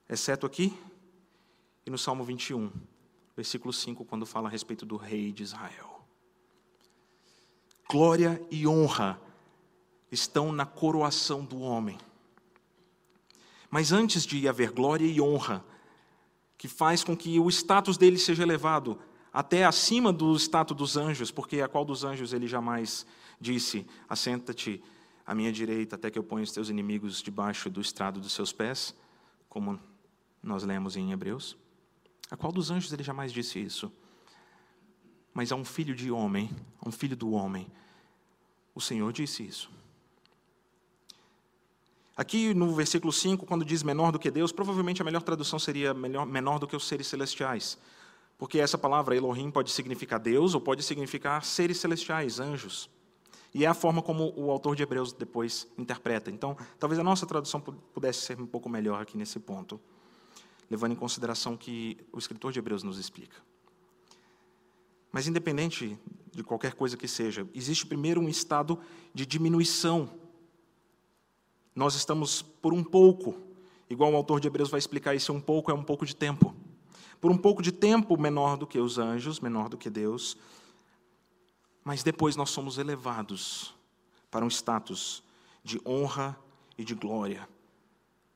exceto 0.08 0.46
aqui 0.46 0.72
e 1.84 1.90
no 1.90 1.98
Salmo 1.98 2.24
21, 2.24 2.70
versículo 3.36 3.72
5, 3.72 4.04
quando 4.06 4.24
fala 4.24 4.48
a 4.48 4.50
respeito 4.50 4.86
do 4.86 4.96
rei 4.96 5.32
de 5.32 5.42
Israel. 5.42 6.02
Glória 7.90 8.40
e 8.50 8.66
honra 8.66 9.20
estão 10.14 10.52
na 10.52 10.64
coroação 10.64 11.44
do 11.44 11.60
homem. 11.60 11.98
Mas 13.70 13.92
antes 13.92 14.24
de 14.24 14.48
haver 14.48 14.70
glória 14.70 15.04
e 15.04 15.20
honra, 15.20 15.64
que 16.56 16.68
faz 16.68 17.04
com 17.04 17.16
que 17.16 17.38
o 17.38 17.48
status 17.50 17.98
dele 17.98 18.18
seja 18.18 18.42
elevado 18.42 18.98
até 19.32 19.64
acima 19.64 20.12
do 20.12 20.34
status 20.36 20.76
dos 20.76 20.96
anjos, 20.96 21.30
porque 21.30 21.60
a 21.60 21.68
qual 21.68 21.84
dos 21.84 22.04
anjos 22.04 22.32
ele 22.32 22.46
jamais 22.46 23.04
disse: 23.40 23.86
Assenta-te 24.08 24.82
à 25.26 25.34
minha 25.34 25.52
direita 25.52 25.96
até 25.96 26.10
que 26.10 26.18
eu 26.18 26.22
ponha 26.22 26.44
os 26.44 26.52
teus 26.52 26.68
inimigos 26.68 27.20
debaixo 27.20 27.68
do 27.68 27.80
estrado 27.80 28.20
dos 28.20 28.32
seus 28.32 28.52
pés, 28.52 28.94
como 29.48 29.78
nós 30.42 30.62
lemos 30.62 30.96
em 30.96 31.10
Hebreus. 31.10 31.56
A 32.30 32.36
qual 32.36 32.52
dos 32.52 32.70
anjos 32.70 32.92
ele 32.92 33.02
jamais 33.02 33.32
disse 33.32 33.58
isso? 33.58 33.92
Mas 35.32 35.50
a 35.50 35.56
um 35.56 35.64
filho 35.64 35.94
de 35.94 36.12
homem, 36.12 36.48
a 36.80 36.88
um 36.88 36.92
filho 36.92 37.16
do 37.16 37.32
homem, 37.32 37.66
o 38.74 38.80
Senhor 38.80 39.12
disse 39.12 39.44
isso. 39.44 39.70
Aqui 42.16 42.54
no 42.54 42.72
versículo 42.72 43.12
5, 43.12 43.44
quando 43.44 43.64
diz 43.64 43.82
menor 43.82 44.12
do 44.12 44.20
que 44.20 44.30
Deus, 44.30 44.52
provavelmente 44.52 45.02
a 45.02 45.04
melhor 45.04 45.22
tradução 45.22 45.58
seria 45.58 45.92
melhor, 45.92 46.24
menor 46.24 46.60
do 46.60 46.66
que 46.66 46.76
os 46.76 46.86
seres 46.86 47.08
celestiais. 47.08 47.76
Porque 48.38 48.60
essa 48.60 48.78
palavra 48.78 49.16
Elohim 49.16 49.50
pode 49.50 49.70
significar 49.72 50.20
Deus 50.20 50.54
ou 50.54 50.60
pode 50.60 50.82
significar 50.84 51.44
seres 51.44 51.78
celestiais, 51.78 52.38
anjos. 52.38 52.88
E 53.52 53.64
é 53.64 53.68
a 53.68 53.74
forma 53.74 54.00
como 54.00 54.32
o 54.36 54.50
autor 54.50 54.76
de 54.76 54.82
Hebreus 54.84 55.12
depois 55.12 55.66
interpreta. 55.76 56.30
Então, 56.30 56.56
talvez 56.78 57.00
a 57.00 57.04
nossa 57.04 57.26
tradução 57.26 57.60
pudesse 57.60 58.20
ser 58.20 58.40
um 58.40 58.46
pouco 58.46 58.68
melhor 58.68 59.02
aqui 59.02 59.16
nesse 59.16 59.40
ponto, 59.40 59.80
levando 60.70 60.92
em 60.92 60.96
consideração 60.96 61.56
que 61.56 61.98
o 62.12 62.18
escritor 62.18 62.52
de 62.52 62.60
Hebreus 62.60 62.84
nos 62.84 62.98
explica. 62.98 63.36
Mas, 65.10 65.26
independente 65.26 65.98
de 66.32 66.42
qualquer 66.44 66.74
coisa 66.74 66.96
que 66.96 67.08
seja, 67.08 67.48
existe 67.54 67.86
primeiro 67.86 68.20
um 68.20 68.28
estado 68.28 68.78
de 69.12 69.24
diminuição 69.26 70.10
nós 71.74 71.94
estamos 71.94 72.42
por 72.42 72.72
um 72.72 72.84
pouco, 72.84 73.34
igual 73.90 74.12
o 74.12 74.16
autor 74.16 74.40
de 74.40 74.46
Hebreus 74.46 74.70
vai 74.70 74.78
explicar, 74.78 75.14
esse 75.14 75.32
um 75.32 75.40
pouco 75.40 75.70
é 75.70 75.74
um 75.74 75.82
pouco 75.82 76.06
de 76.06 76.14
tempo. 76.14 76.54
Por 77.20 77.30
um 77.30 77.38
pouco 77.38 77.62
de 77.62 77.72
tempo 77.72 78.16
menor 78.20 78.56
do 78.56 78.66
que 78.66 78.78
os 78.78 78.98
anjos, 78.98 79.40
menor 79.40 79.68
do 79.68 79.78
que 79.78 79.90
Deus, 79.90 80.36
mas 81.82 82.02
depois 82.02 82.36
nós 82.36 82.50
somos 82.50 82.78
elevados 82.78 83.74
para 84.30 84.44
um 84.44 84.48
status 84.48 85.22
de 85.62 85.80
honra 85.86 86.38
e 86.76 86.84
de 86.84 86.94
glória, 86.94 87.48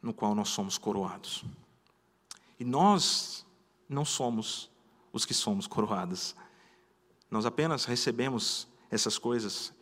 no 0.03 0.13
qual 0.13 0.35
nós 0.35 0.49
somos 0.49 0.79
coroados. 0.79 1.45
E 2.59 2.65
nós 2.65 3.47
não 3.89 4.05
somos 4.05 4.71
os 5.13 5.25
que 5.25 5.35
somos 5.35 5.67
coroados. 5.67 6.35
Nós 7.31 7.47
apenas 7.47 7.85
recebemos 7.85 8.69
essas 8.91 9.19
coisas 9.19 9.73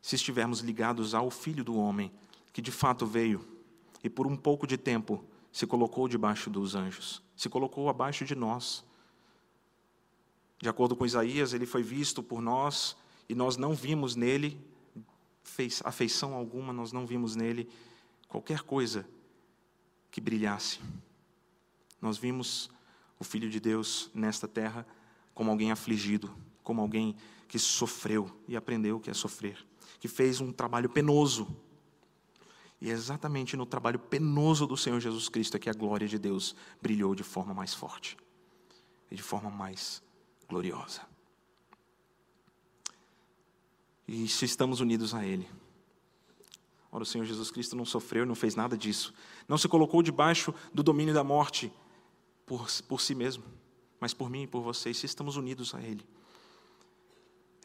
se 0.00 0.14
estivermos 0.14 0.60
ligados 0.60 1.14
ao 1.14 1.30
Filho 1.30 1.64
do 1.64 1.76
Homem, 1.76 2.12
que 2.56 2.62
de 2.62 2.72
fato 2.72 3.04
veio 3.04 3.46
e 4.02 4.08
por 4.08 4.26
um 4.26 4.34
pouco 4.34 4.66
de 4.66 4.78
tempo 4.78 5.22
se 5.52 5.66
colocou 5.66 6.08
debaixo 6.08 6.48
dos 6.48 6.74
anjos, 6.74 7.22
se 7.36 7.50
colocou 7.50 7.90
abaixo 7.90 8.24
de 8.24 8.34
nós. 8.34 8.82
De 10.58 10.66
acordo 10.66 10.96
com 10.96 11.04
Isaías, 11.04 11.52
ele 11.52 11.66
foi 11.66 11.82
visto 11.82 12.22
por 12.22 12.40
nós 12.40 12.96
e 13.28 13.34
nós 13.34 13.58
não 13.58 13.74
vimos 13.74 14.16
nele 14.16 14.58
afeição 15.84 16.32
alguma, 16.32 16.72
nós 16.72 16.92
não 16.92 17.06
vimos 17.06 17.36
nele 17.36 17.68
qualquer 18.26 18.62
coisa 18.62 19.06
que 20.10 20.18
brilhasse. 20.18 20.80
Nós 22.00 22.16
vimos 22.16 22.70
o 23.18 23.24
Filho 23.24 23.50
de 23.50 23.60
Deus 23.60 24.10
nesta 24.14 24.48
terra 24.48 24.86
como 25.34 25.50
alguém 25.50 25.70
afligido, 25.72 26.34
como 26.62 26.80
alguém 26.80 27.16
que 27.48 27.58
sofreu 27.58 28.34
e 28.48 28.56
aprendeu 28.56 28.96
o 28.96 29.00
que 29.00 29.10
é 29.10 29.14
sofrer, 29.14 29.58
que 30.00 30.08
fez 30.08 30.40
um 30.40 30.50
trabalho 30.50 30.88
penoso 30.88 31.54
e 32.80 32.90
é 32.90 32.92
exatamente 32.92 33.56
no 33.56 33.64
trabalho 33.64 33.98
penoso 33.98 34.66
do 34.66 34.76
Senhor 34.76 35.00
Jesus 35.00 35.28
Cristo 35.28 35.56
é 35.56 35.60
que 35.60 35.70
a 35.70 35.72
glória 35.72 36.06
de 36.06 36.18
Deus 36.18 36.54
brilhou 36.80 37.14
de 37.14 37.22
forma 37.22 37.54
mais 37.54 37.72
forte 37.72 38.16
e 39.10 39.16
de 39.16 39.22
forma 39.22 39.50
mais 39.50 40.02
gloriosa. 40.48 41.00
E 44.06 44.28
se 44.28 44.44
estamos 44.44 44.80
unidos 44.80 45.14
a 45.14 45.24
Ele. 45.24 45.48
Ora, 46.92 47.02
o 47.02 47.06
Senhor 47.06 47.24
Jesus 47.24 47.50
Cristo 47.50 47.74
não 47.74 47.84
sofreu, 47.84 48.24
não 48.24 48.34
fez 48.34 48.54
nada 48.54 48.76
disso. 48.76 49.12
Não 49.48 49.58
se 49.58 49.68
colocou 49.68 50.02
debaixo 50.02 50.54
do 50.72 50.82
domínio 50.82 51.12
da 51.12 51.24
morte 51.24 51.72
por, 52.44 52.68
por 52.82 53.00
si 53.00 53.14
mesmo, 53.14 53.42
mas 53.98 54.14
por 54.14 54.30
mim 54.30 54.42
e 54.42 54.46
por 54.46 54.62
vocês, 54.62 54.96
se 54.96 55.06
estamos 55.06 55.36
unidos 55.36 55.74
a 55.74 55.82
Ele 55.82 56.06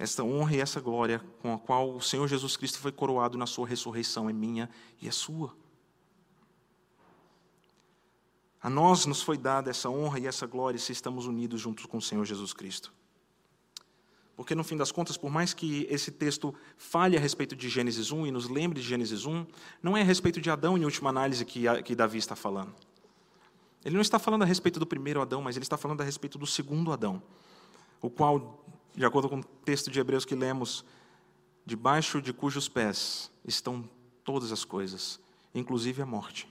esta 0.01 0.23
honra 0.23 0.55
e 0.55 0.59
essa 0.59 0.81
glória 0.81 1.21
com 1.43 1.53
a 1.53 1.59
qual 1.59 1.95
o 1.95 2.01
Senhor 2.01 2.27
Jesus 2.27 2.57
Cristo 2.57 2.79
foi 2.79 2.91
coroado 2.91 3.37
na 3.37 3.45
sua 3.45 3.67
ressurreição 3.67 4.27
é 4.27 4.33
minha 4.33 4.67
e 4.99 5.07
é 5.07 5.11
sua. 5.11 5.55
A 8.59 8.67
nós 8.67 9.05
nos 9.05 9.21
foi 9.21 9.37
dada 9.37 9.69
essa 9.69 9.89
honra 9.91 10.19
e 10.19 10.25
essa 10.25 10.47
glória 10.47 10.79
se 10.79 10.91
estamos 10.91 11.27
unidos 11.27 11.61
juntos 11.61 11.85
com 11.85 11.97
o 11.97 12.01
Senhor 12.01 12.25
Jesus 12.25 12.51
Cristo. 12.51 12.91
Porque, 14.35 14.55
no 14.55 14.63
fim 14.63 14.75
das 14.75 14.91
contas, 14.91 15.17
por 15.17 15.29
mais 15.29 15.53
que 15.53 15.85
esse 15.87 16.09
texto 16.09 16.51
fale 16.77 17.15
a 17.15 17.19
respeito 17.19 17.55
de 17.55 17.69
Gênesis 17.69 18.11
1 18.11 18.25
e 18.25 18.31
nos 18.31 18.49
lembre 18.49 18.81
de 18.81 18.87
Gênesis 18.87 19.25
1, 19.25 19.45
não 19.83 19.95
é 19.95 20.01
a 20.01 20.05
respeito 20.05 20.41
de 20.41 20.49
Adão, 20.49 20.75
em 20.75 20.83
última 20.83 21.11
análise, 21.11 21.45
que, 21.45 21.65
que 21.83 21.93
Davi 21.93 22.17
está 22.17 22.35
falando. 22.35 22.73
Ele 23.85 23.93
não 23.93 24.01
está 24.01 24.17
falando 24.17 24.41
a 24.41 24.45
respeito 24.45 24.79
do 24.79 24.87
primeiro 24.87 25.21
Adão, 25.21 25.43
mas 25.43 25.55
ele 25.55 25.65
está 25.65 25.77
falando 25.77 26.01
a 26.01 26.03
respeito 26.03 26.39
do 26.39 26.47
segundo 26.47 26.91
Adão, 26.91 27.21
o 28.01 28.09
qual 28.09 28.65
de 28.93 29.05
acordo 29.05 29.29
com 29.29 29.39
o 29.39 29.43
texto 29.43 29.89
de 29.89 29.99
Hebreus 29.99 30.25
que 30.25 30.35
lemos, 30.35 30.85
debaixo 31.65 32.21
de 32.21 32.33
cujos 32.33 32.67
pés 32.67 33.31
estão 33.45 33.89
todas 34.23 34.51
as 34.51 34.65
coisas, 34.65 35.19
inclusive 35.53 36.01
a 36.01 36.05
morte. 36.05 36.47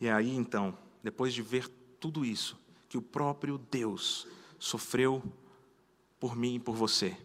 E 0.00 0.06
é 0.06 0.12
aí 0.12 0.34
então, 0.34 0.76
depois 1.02 1.34
de 1.34 1.42
ver 1.42 1.68
tudo 1.98 2.24
isso, 2.24 2.58
que 2.88 2.96
o 2.96 3.02
próprio 3.02 3.58
Deus 3.58 4.26
sofreu 4.58 5.22
por 6.18 6.36
mim 6.36 6.54
e 6.54 6.60
por 6.60 6.74
você. 6.74 7.16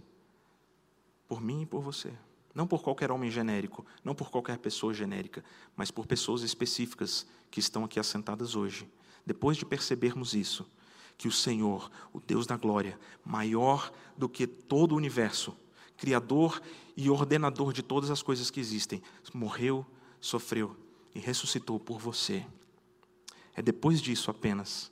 Por 1.28 1.42
mim 1.42 1.62
e 1.62 1.66
por 1.66 1.82
você. 1.82 2.14
Não 2.54 2.68
por 2.68 2.84
qualquer 2.84 3.12
homem 3.12 3.32
genérico, 3.32 3.86
não 4.04 4.14
por 4.14 4.30
qualquer 4.30 4.58
pessoa 4.60 4.94
genérica, 4.94 5.44
mas 5.76 5.90
por 5.90 6.06
pessoas 6.06 6.44
específicas 6.44 7.26
que 7.50 7.60
estão 7.60 7.84
aqui 7.84 8.00
assentadas 8.00 8.56
hoje. 8.56 8.88
Depois 9.26 9.58
de 9.58 9.66
percebermos 9.66 10.34
isso, 10.34 10.66
que 11.18 11.28
o 11.28 11.32
Senhor, 11.32 11.90
o 12.12 12.20
Deus 12.20 12.46
da 12.46 12.58
glória, 12.58 13.00
maior 13.26 13.92
do 14.18 14.30
que 14.30 14.46
todo 14.46 14.92
o 14.92 14.98
universo, 14.98 15.56
Criador 15.96 16.62
e 16.98 17.10
ordenador 17.10 17.72
de 17.72 17.82
todas 17.82 18.10
as 18.10 18.22
coisas 18.22 18.50
que 18.50 18.60
existem, 18.60 19.02
morreu, 19.34 19.86
sofreu 20.20 20.76
e 21.14 21.20
ressuscitou 21.20 21.80
por 21.80 22.00
você. 22.00 22.46
É 23.56 23.62
depois 23.62 24.02
disso 24.02 24.30
apenas 24.30 24.92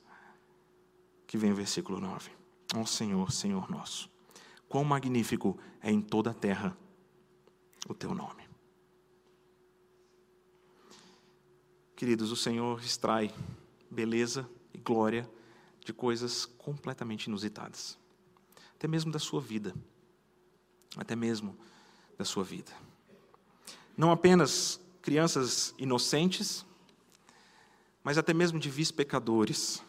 que 1.26 1.36
vem 1.36 1.52
o 1.52 1.54
versículo 1.54 2.00
9. 2.00 2.30
Ó 2.74 2.80
oh 2.80 2.86
Senhor, 2.86 3.32
Senhor 3.32 3.70
nosso, 3.70 4.08
quão 4.68 4.84
magnífico 4.84 5.58
é 5.82 5.90
em 5.90 6.00
toda 6.00 6.30
a 6.30 6.34
terra 6.34 6.76
o 7.88 7.94
teu 7.94 8.14
nome. 8.14 8.42
Queridos, 11.96 12.32
o 12.32 12.36
Senhor 12.36 12.80
extrai 12.80 13.32
beleza 13.90 14.48
e 14.74 14.78
glória 14.78 15.28
de 15.84 15.92
coisas 15.92 16.46
completamente 16.46 17.26
inusitadas, 17.26 17.98
até 18.74 18.88
mesmo 18.88 19.12
da 19.12 19.18
sua 19.18 19.40
vida, 19.40 19.74
até 20.96 21.14
mesmo 21.14 21.56
da 22.16 22.24
sua 22.24 22.42
vida. 22.42 22.72
Não 23.96 24.10
apenas 24.10 24.80
crianças 25.00 25.74
inocentes, 25.78 26.64
mas 28.02 28.18
até 28.18 28.32
mesmo 28.32 28.58
de 28.58 28.70
vis 28.70 28.90
pecadores, 28.90 29.82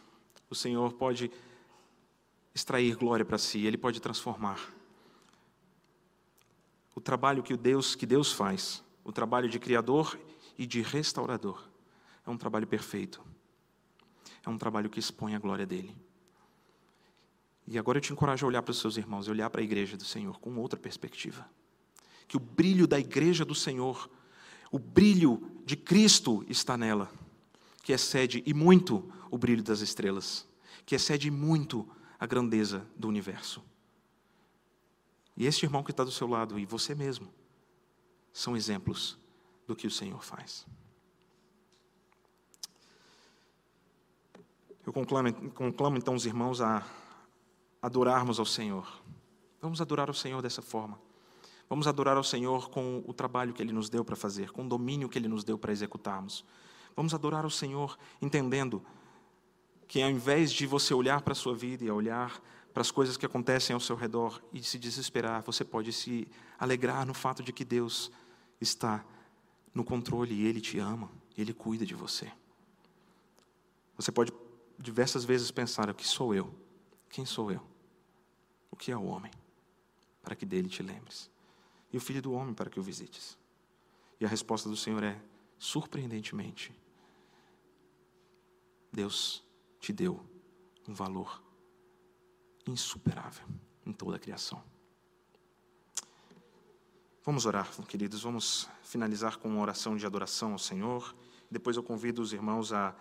o 0.50 0.56
Senhor 0.56 0.94
pode 0.94 1.32
extrair 2.54 2.96
glória 2.96 3.26
para 3.26 3.38
si, 3.38 3.66
ele 3.66 3.78
pode 3.78 4.00
transformar 4.00 4.60
o 6.96 7.02
trabalho 7.02 7.44
que 7.44 7.56
Deus 7.56 7.96
que 7.96 8.06
Deus 8.06 8.32
faz, 8.32 8.84
o 9.04 9.12
trabalho 9.12 9.50
de 9.50 9.60
criador 9.60 10.20
e 10.58 10.66
de 10.66 10.82
restaurador, 10.82 11.68
é 12.26 12.30
um 12.30 12.38
trabalho 12.38 12.68
perfeito. 12.68 13.22
É 14.46 14.50
um 14.50 14.58
trabalho 14.58 14.90
que 14.90 15.00
expõe 15.00 15.36
a 15.36 15.40
glória 15.40 15.66
dele. 15.66 15.96
E 17.66 17.78
agora 17.78 17.98
eu 17.98 18.02
te 18.02 18.12
encorajo 18.12 18.46
a 18.46 18.50
olhar 18.50 18.62
para 18.62 18.72
os 18.72 18.80
seus 18.80 18.98
irmãos 18.98 19.26
e 19.26 19.32
olhar 19.32 19.50
para 19.50 19.62
a 19.62 19.64
igreja 19.64 19.96
do 19.96 20.04
Senhor 20.04 20.40
com 20.40 20.56
outra 20.58 20.78
perspectiva. 20.78 21.50
Que 22.28 22.36
o 22.36 22.40
brilho 22.40 22.86
da 22.86 23.00
igreja 23.00 23.46
do 23.46 23.56
Senhor, 23.56 24.10
o 24.72 24.78
brilho 24.78 25.42
de 25.66 25.78
Cristo 25.78 26.46
está 26.50 26.78
nela, 26.78 27.10
que 27.82 27.94
excede 27.94 28.44
e 28.46 28.54
muito 28.54 29.10
o 29.32 29.38
brilho 29.38 29.64
das 29.64 29.80
estrelas, 29.80 30.48
que 30.86 30.96
excede 30.96 31.32
muito 31.32 31.88
a 32.20 32.26
grandeza 32.26 32.86
do 32.98 33.08
universo. 33.08 33.64
E 35.36 35.46
este 35.46 35.66
irmão 35.66 35.84
que 35.84 35.92
está 35.92 36.04
do 36.04 36.12
seu 36.12 36.28
lado 36.28 36.60
e 36.60 36.66
você 36.66 36.94
mesmo 36.94 37.34
são 38.32 38.56
exemplos 38.56 39.18
do 39.68 39.76
que 39.76 39.88
o 39.88 39.92
Senhor 39.92 40.24
faz. 40.24 40.66
Eu 44.86 44.92
conclamo, 44.92 45.34
conclamo 45.52 45.98
então 45.98 46.14
os 46.14 46.26
irmãos 46.26 46.60
a 46.60 46.86
adorarmos 47.82 48.40
ao 48.40 48.46
Senhor. 48.46 49.02
Vamos 49.62 49.80
adorar 49.80 50.10
ao 50.10 50.14
Senhor 50.14 50.42
dessa 50.42 50.62
forma. 50.62 51.00
Vamos 51.70 51.88
adorar 51.88 52.18
ao 52.18 52.24
Senhor 52.24 52.70
com 52.70 53.02
o 53.08 53.14
trabalho 53.14 53.54
que 53.54 53.62
Ele 53.62 53.72
nos 53.72 53.90
deu 53.90 54.04
para 54.04 54.16
fazer, 54.16 54.52
com 54.52 54.66
o 54.66 54.68
domínio 54.68 55.08
que 55.08 55.18
Ele 55.18 55.30
nos 55.30 55.44
deu 55.44 55.58
para 55.58 55.72
executarmos. 55.72 56.44
Vamos 56.96 57.14
adorar 57.14 57.44
ao 57.46 57.50
Senhor 57.50 57.98
entendendo 58.22 58.84
que 59.88 60.02
ao 60.02 60.10
invés 60.10 60.52
de 60.52 60.68
você 60.68 60.94
olhar 60.94 61.22
para 61.22 61.32
a 61.32 61.36
sua 61.36 61.56
vida 61.56 61.84
e 61.84 61.90
olhar 61.90 62.42
para 62.74 62.82
as 62.82 62.90
coisas 62.90 63.16
que 63.16 63.26
acontecem 63.26 63.74
ao 63.74 63.80
seu 63.80 63.96
redor 63.96 64.42
e 64.52 64.64
se 64.64 64.80
desesperar, 64.80 65.44
você 65.44 65.64
pode 65.64 65.94
se 65.94 66.28
alegrar 66.58 67.06
no 67.06 67.14
fato 67.14 67.44
de 67.44 67.54
que 67.54 67.64
Deus 67.64 68.12
está 68.60 69.06
no 69.74 69.84
controle 69.84 70.34
e 70.34 70.48
Ele 70.48 70.60
te 70.60 70.80
ama, 70.80 71.12
Ele 71.38 71.54
cuida 71.54 71.86
de 71.86 71.94
você. 71.94 72.32
Você 73.96 74.12
pode 74.12 74.34
diversas 74.80 75.24
vezes 75.24 75.52
pensar: 75.52 75.88
o 75.88 75.94
que 75.94 76.08
sou 76.08 76.34
eu? 76.34 76.52
Quem 77.10 77.26
sou 77.26 77.52
eu? 77.52 77.62
O 78.72 78.76
que 78.76 78.92
é 78.92 78.98
o 78.98 79.04
homem? 79.04 79.32
Para 80.24 80.36
que 80.36 80.46
dele 80.46 80.68
te 80.68 80.82
lembres. 80.82 81.30
E 81.92 81.98
o 81.98 82.02
filho 82.02 82.24
do 82.24 82.34
homem 82.34 82.56
para 82.56 82.72
que 82.72 82.80
o 82.80 82.84
visites. 82.84 83.38
E 84.20 84.26
a 84.26 84.28
resposta 84.28 84.68
do 84.68 84.76
Senhor 84.76 85.04
é: 85.04 85.22
surpreendentemente, 85.60 86.74
Deus 88.92 89.44
te 89.80 89.94
deu 89.94 90.20
um 90.88 90.94
valor 90.94 91.43
insuperável 92.66 93.46
em 93.86 93.92
toda 93.92 94.16
a 94.16 94.20
criação. 94.20 94.62
Vamos 97.24 97.46
orar, 97.46 97.70
queridos, 97.88 98.24
vamos 98.24 98.68
finalizar 98.84 99.38
com 99.38 99.48
uma 99.48 99.62
oração 99.62 99.96
de 99.96 100.06
adoração 100.06 100.52
ao 100.52 100.60
Senhor. 100.60 101.16
Depois 101.50 101.78
eu 101.78 101.84
convido 101.84 102.22
os 102.22 102.34
irmãos 102.34 102.74
a 102.74 102.94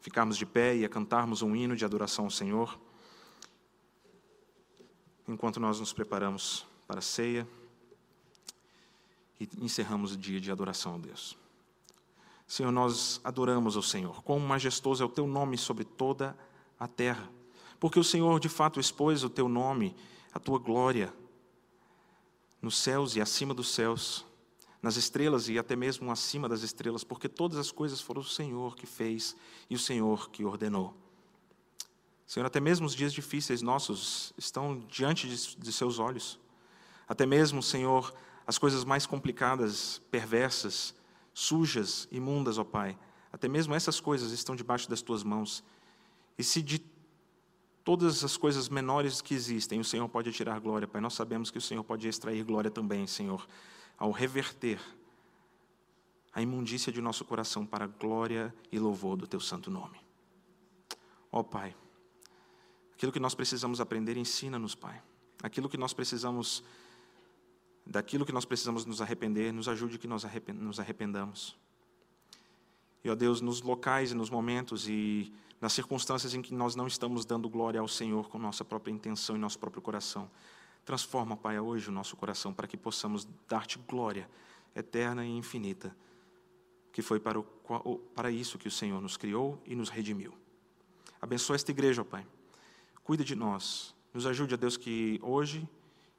ficarmos 0.00 0.36
de 0.36 0.46
pé 0.46 0.76
e 0.76 0.84
a 0.84 0.88
cantarmos 0.88 1.42
um 1.42 1.54
hino 1.54 1.76
de 1.76 1.84
adoração 1.84 2.24
ao 2.24 2.30
Senhor, 2.30 2.78
enquanto 5.28 5.60
nós 5.60 5.80
nos 5.80 5.92
preparamos 5.92 6.64
para 6.86 7.00
a 7.00 7.02
ceia 7.02 7.46
e 9.40 9.48
encerramos 9.60 10.12
o 10.12 10.16
dia 10.16 10.40
de 10.40 10.50
adoração 10.50 10.94
a 10.94 10.98
Deus. 10.98 11.36
Senhor, 12.46 12.70
nós 12.70 13.20
adoramos 13.24 13.76
ao 13.76 13.82
Senhor. 13.82 14.22
Quão 14.22 14.38
majestoso 14.38 15.02
é 15.02 15.06
o 15.06 15.10
teu 15.10 15.26
nome 15.26 15.58
sobre 15.58 15.84
toda 15.84 16.36
a 16.78 16.86
terra. 16.86 17.28
Porque 17.78 17.98
o 17.98 18.04
Senhor 18.04 18.40
de 18.40 18.48
fato 18.48 18.80
expôs 18.80 19.22
o 19.22 19.30
teu 19.30 19.48
nome, 19.48 19.94
a 20.32 20.38
tua 20.38 20.58
glória, 20.58 21.12
nos 22.60 22.78
céus 22.78 23.16
e 23.16 23.20
acima 23.20 23.54
dos 23.54 23.68
céus 23.68 24.26
nas 24.86 24.96
estrelas 24.96 25.48
e 25.48 25.58
até 25.58 25.74
mesmo 25.74 26.12
acima 26.12 26.48
das 26.48 26.62
estrelas, 26.62 27.02
porque 27.02 27.28
todas 27.28 27.58
as 27.58 27.72
coisas 27.72 28.00
foram 28.00 28.20
o 28.20 28.24
Senhor 28.24 28.76
que 28.76 28.86
fez 28.86 29.34
e 29.68 29.74
o 29.74 29.78
Senhor 29.78 30.30
que 30.30 30.44
ordenou. 30.44 30.94
Senhor, 32.24 32.46
até 32.46 32.60
mesmo 32.60 32.86
os 32.86 32.94
dias 32.94 33.12
difíceis 33.12 33.62
nossos 33.62 34.32
estão 34.38 34.78
diante 34.88 35.28
de, 35.28 35.56
de 35.56 35.72
seus 35.72 35.98
olhos. 35.98 36.38
Até 37.08 37.26
mesmo, 37.26 37.62
Senhor, 37.62 38.14
as 38.46 38.58
coisas 38.58 38.84
mais 38.84 39.06
complicadas, 39.06 40.00
perversas, 40.10 40.94
sujas, 41.34 42.06
imundas, 42.12 42.56
ó 42.56 42.62
Pai, 42.64 42.96
até 43.32 43.48
mesmo 43.48 43.74
essas 43.74 43.98
coisas 43.98 44.30
estão 44.30 44.54
debaixo 44.54 44.88
das 44.88 45.02
tuas 45.02 45.24
mãos. 45.24 45.64
E 46.38 46.44
se 46.44 46.62
de 46.62 46.78
todas 47.86 48.24
as 48.24 48.36
coisas 48.36 48.68
menores 48.68 49.22
que 49.22 49.32
existem, 49.32 49.78
o 49.78 49.84
Senhor 49.84 50.08
pode 50.08 50.32
tirar 50.32 50.58
glória, 50.58 50.88
Pai, 50.88 51.00
nós 51.00 51.14
sabemos 51.14 51.52
que 51.52 51.58
o 51.58 51.60
Senhor 51.60 51.84
pode 51.84 52.08
extrair 52.08 52.42
glória 52.42 52.68
também, 52.68 53.06
Senhor, 53.06 53.46
ao 53.96 54.10
reverter 54.10 54.80
a 56.32 56.42
imundícia 56.42 56.92
de 56.92 57.00
nosso 57.00 57.24
coração 57.24 57.64
para 57.64 57.86
glória 57.86 58.52
e 58.72 58.78
louvor 58.80 59.16
do 59.16 59.24
teu 59.24 59.38
santo 59.38 59.70
nome. 59.70 60.00
Ó 61.30 61.38
oh, 61.38 61.44
Pai, 61.44 61.76
aquilo 62.92 63.12
que 63.12 63.20
nós 63.20 63.36
precisamos 63.36 63.80
aprender, 63.80 64.16
ensina-nos, 64.16 64.74
Pai. 64.74 65.00
Aquilo 65.40 65.68
que 65.68 65.76
nós 65.76 65.92
precisamos, 65.92 66.64
daquilo 67.86 68.26
que 68.26 68.32
nós 68.32 68.44
precisamos 68.44 68.84
nos 68.84 69.00
arrepender, 69.00 69.52
nos 69.52 69.68
ajude 69.68 69.96
que 69.96 70.08
nós 70.08 70.26
nos 70.56 70.80
arrependamos. 70.80 71.56
E, 73.06 73.10
ó 73.10 73.14
Deus, 73.14 73.40
nos 73.40 73.62
locais 73.62 74.10
e 74.10 74.14
nos 74.14 74.30
momentos 74.30 74.88
e 74.88 75.32
nas 75.60 75.72
circunstâncias 75.72 76.34
em 76.34 76.42
que 76.42 76.52
nós 76.52 76.74
não 76.74 76.86
estamos 76.86 77.24
dando 77.24 77.48
glória 77.48 77.80
ao 77.80 77.88
Senhor 77.88 78.28
com 78.28 78.38
nossa 78.38 78.64
própria 78.64 78.92
intenção 78.92 79.36
e 79.36 79.38
nosso 79.38 79.58
próprio 79.58 79.80
coração, 79.80 80.28
Transforma, 80.86 81.36
Pai, 81.36 81.58
hoje 81.58 81.88
o 81.88 81.92
nosso 81.92 82.16
coração 82.16 82.54
para 82.54 82.68
que 82.68 82.76
possamos 82.76 83.26
dar-te 83.48 83.76
glória 83.88 84.30
eterna 84.72 85.26
e 85.26 85.30
infinita, 85.30 85.94
que 86.92 87.02
foi 87.02 87.18
para, 87.18 87.40
o, 87.40 87.44
para 88.14 88.30
isso 88.30 88.56
que 88.56 88.68
o 88.68 88.70
Senhor 88.70 89.02
nos 89.02 89.16
criou 89.16 89.60
e 89.66 89.74
nos 89.74 89.88
redimiu. 89.88 90.32
Abençoa 91.20 91.56
esta 91.56 91.72
igreja, 91.72 92.02
ó 92.02 92.04
Pai. 92.04 92.24
Cuida 93.02 93.24
de 93.24 93.34
nós. 93.34 93.96
Nos 94.14 94.26
ajude, 94.26 94.54
a 94.54 94.56
Deus, 94.56 94.76
que 94.76 95.18
hoje 95.24 95.68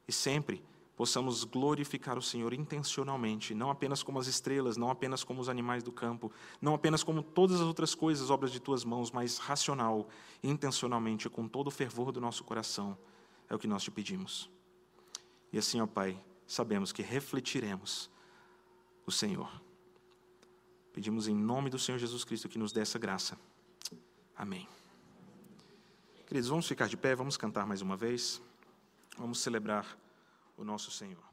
e 0.05 0.11
sempre 0.11 0.61
possamos 0.97 1.43
glorificar 1.43 2.17
o 2.17 2.21
Senhor 2.23 2.51
intencionalmente, 2.53 3.53
não 3.53 3.69
apenas 3.69 4.01
como 4.01 4.17
as 4.17 4.25
estrelas, 4.25 4.77
não 4.77 4.89
apenas 4.89 5.23
como 5.23 5.39
os 5.39 5.47
animais 5.47 5.83
do 5.83 5.91
campo, 5.91 6.31
não 6.59 6.73
apenas 6.73 7.03
como 7.03 7.21
todas 7.21 7.61
as 7.61 7.67
outras 7.67 7.93
coisas, 7.93 8.31
obras 8.31 8.51
de 8.51 8.59
tuas 8.59 8.83
mãos, 8.83 9.11
mas 9.11 9.37
racional, 9.37 10.09
intencionalmente, 10.43 11.29
com 11.29 11.47
todo 11.47 11.67
o 11.67 11.71
fervor 11.71 12.11
do 12.11 12.19
nosso 12.19 12.43
coração. 12.43 12.97
É 13.47 13.53
o 13.53 13.59
que 13.59 13.67
nós 13.67 13.83
te 13.83 13.91
pedimos. 13.91 14.49
E 15.53 15.59
assim, 15.59 15.79
ó 15.79 15.85
Pai, 15.85 16.19
sabemos 16.47 16.91
que 16.91 17.03
refletiremos 17.03 18.09
o 19.05 19.11
Senhor. 19.11 19.61
Pedimos 20.91 21.27
em 21.27 21.35
nome 21.35 21.69
do 21.69 21.77
Senhor 21.77 21.99
Jesus 21.99 22.23
Cristo 22.23 22.49
que 22.49 22.57
nos 22.57 22.71
dê 22.71 22.81
essa 22.81 22.97
graça. 22.97 23.37
Amém. 24.35 24.67
Queridos, 26.25 26.49
vamos 26.49 26.67
ficar 26.67 26.89
de 26.89 26.97
pé, 26.97 27.15
vamos 27.15 27.37
cantar 27.37 27.67
mais 27.67 27.83
uma 27.83 27.95
vez. 27.95 28.41
Vamos 29.15 29.39
celebrar 29.39 29.85
o 30.57 30.63
nosso 30.63 30.91
Senhor. 30.91 31.23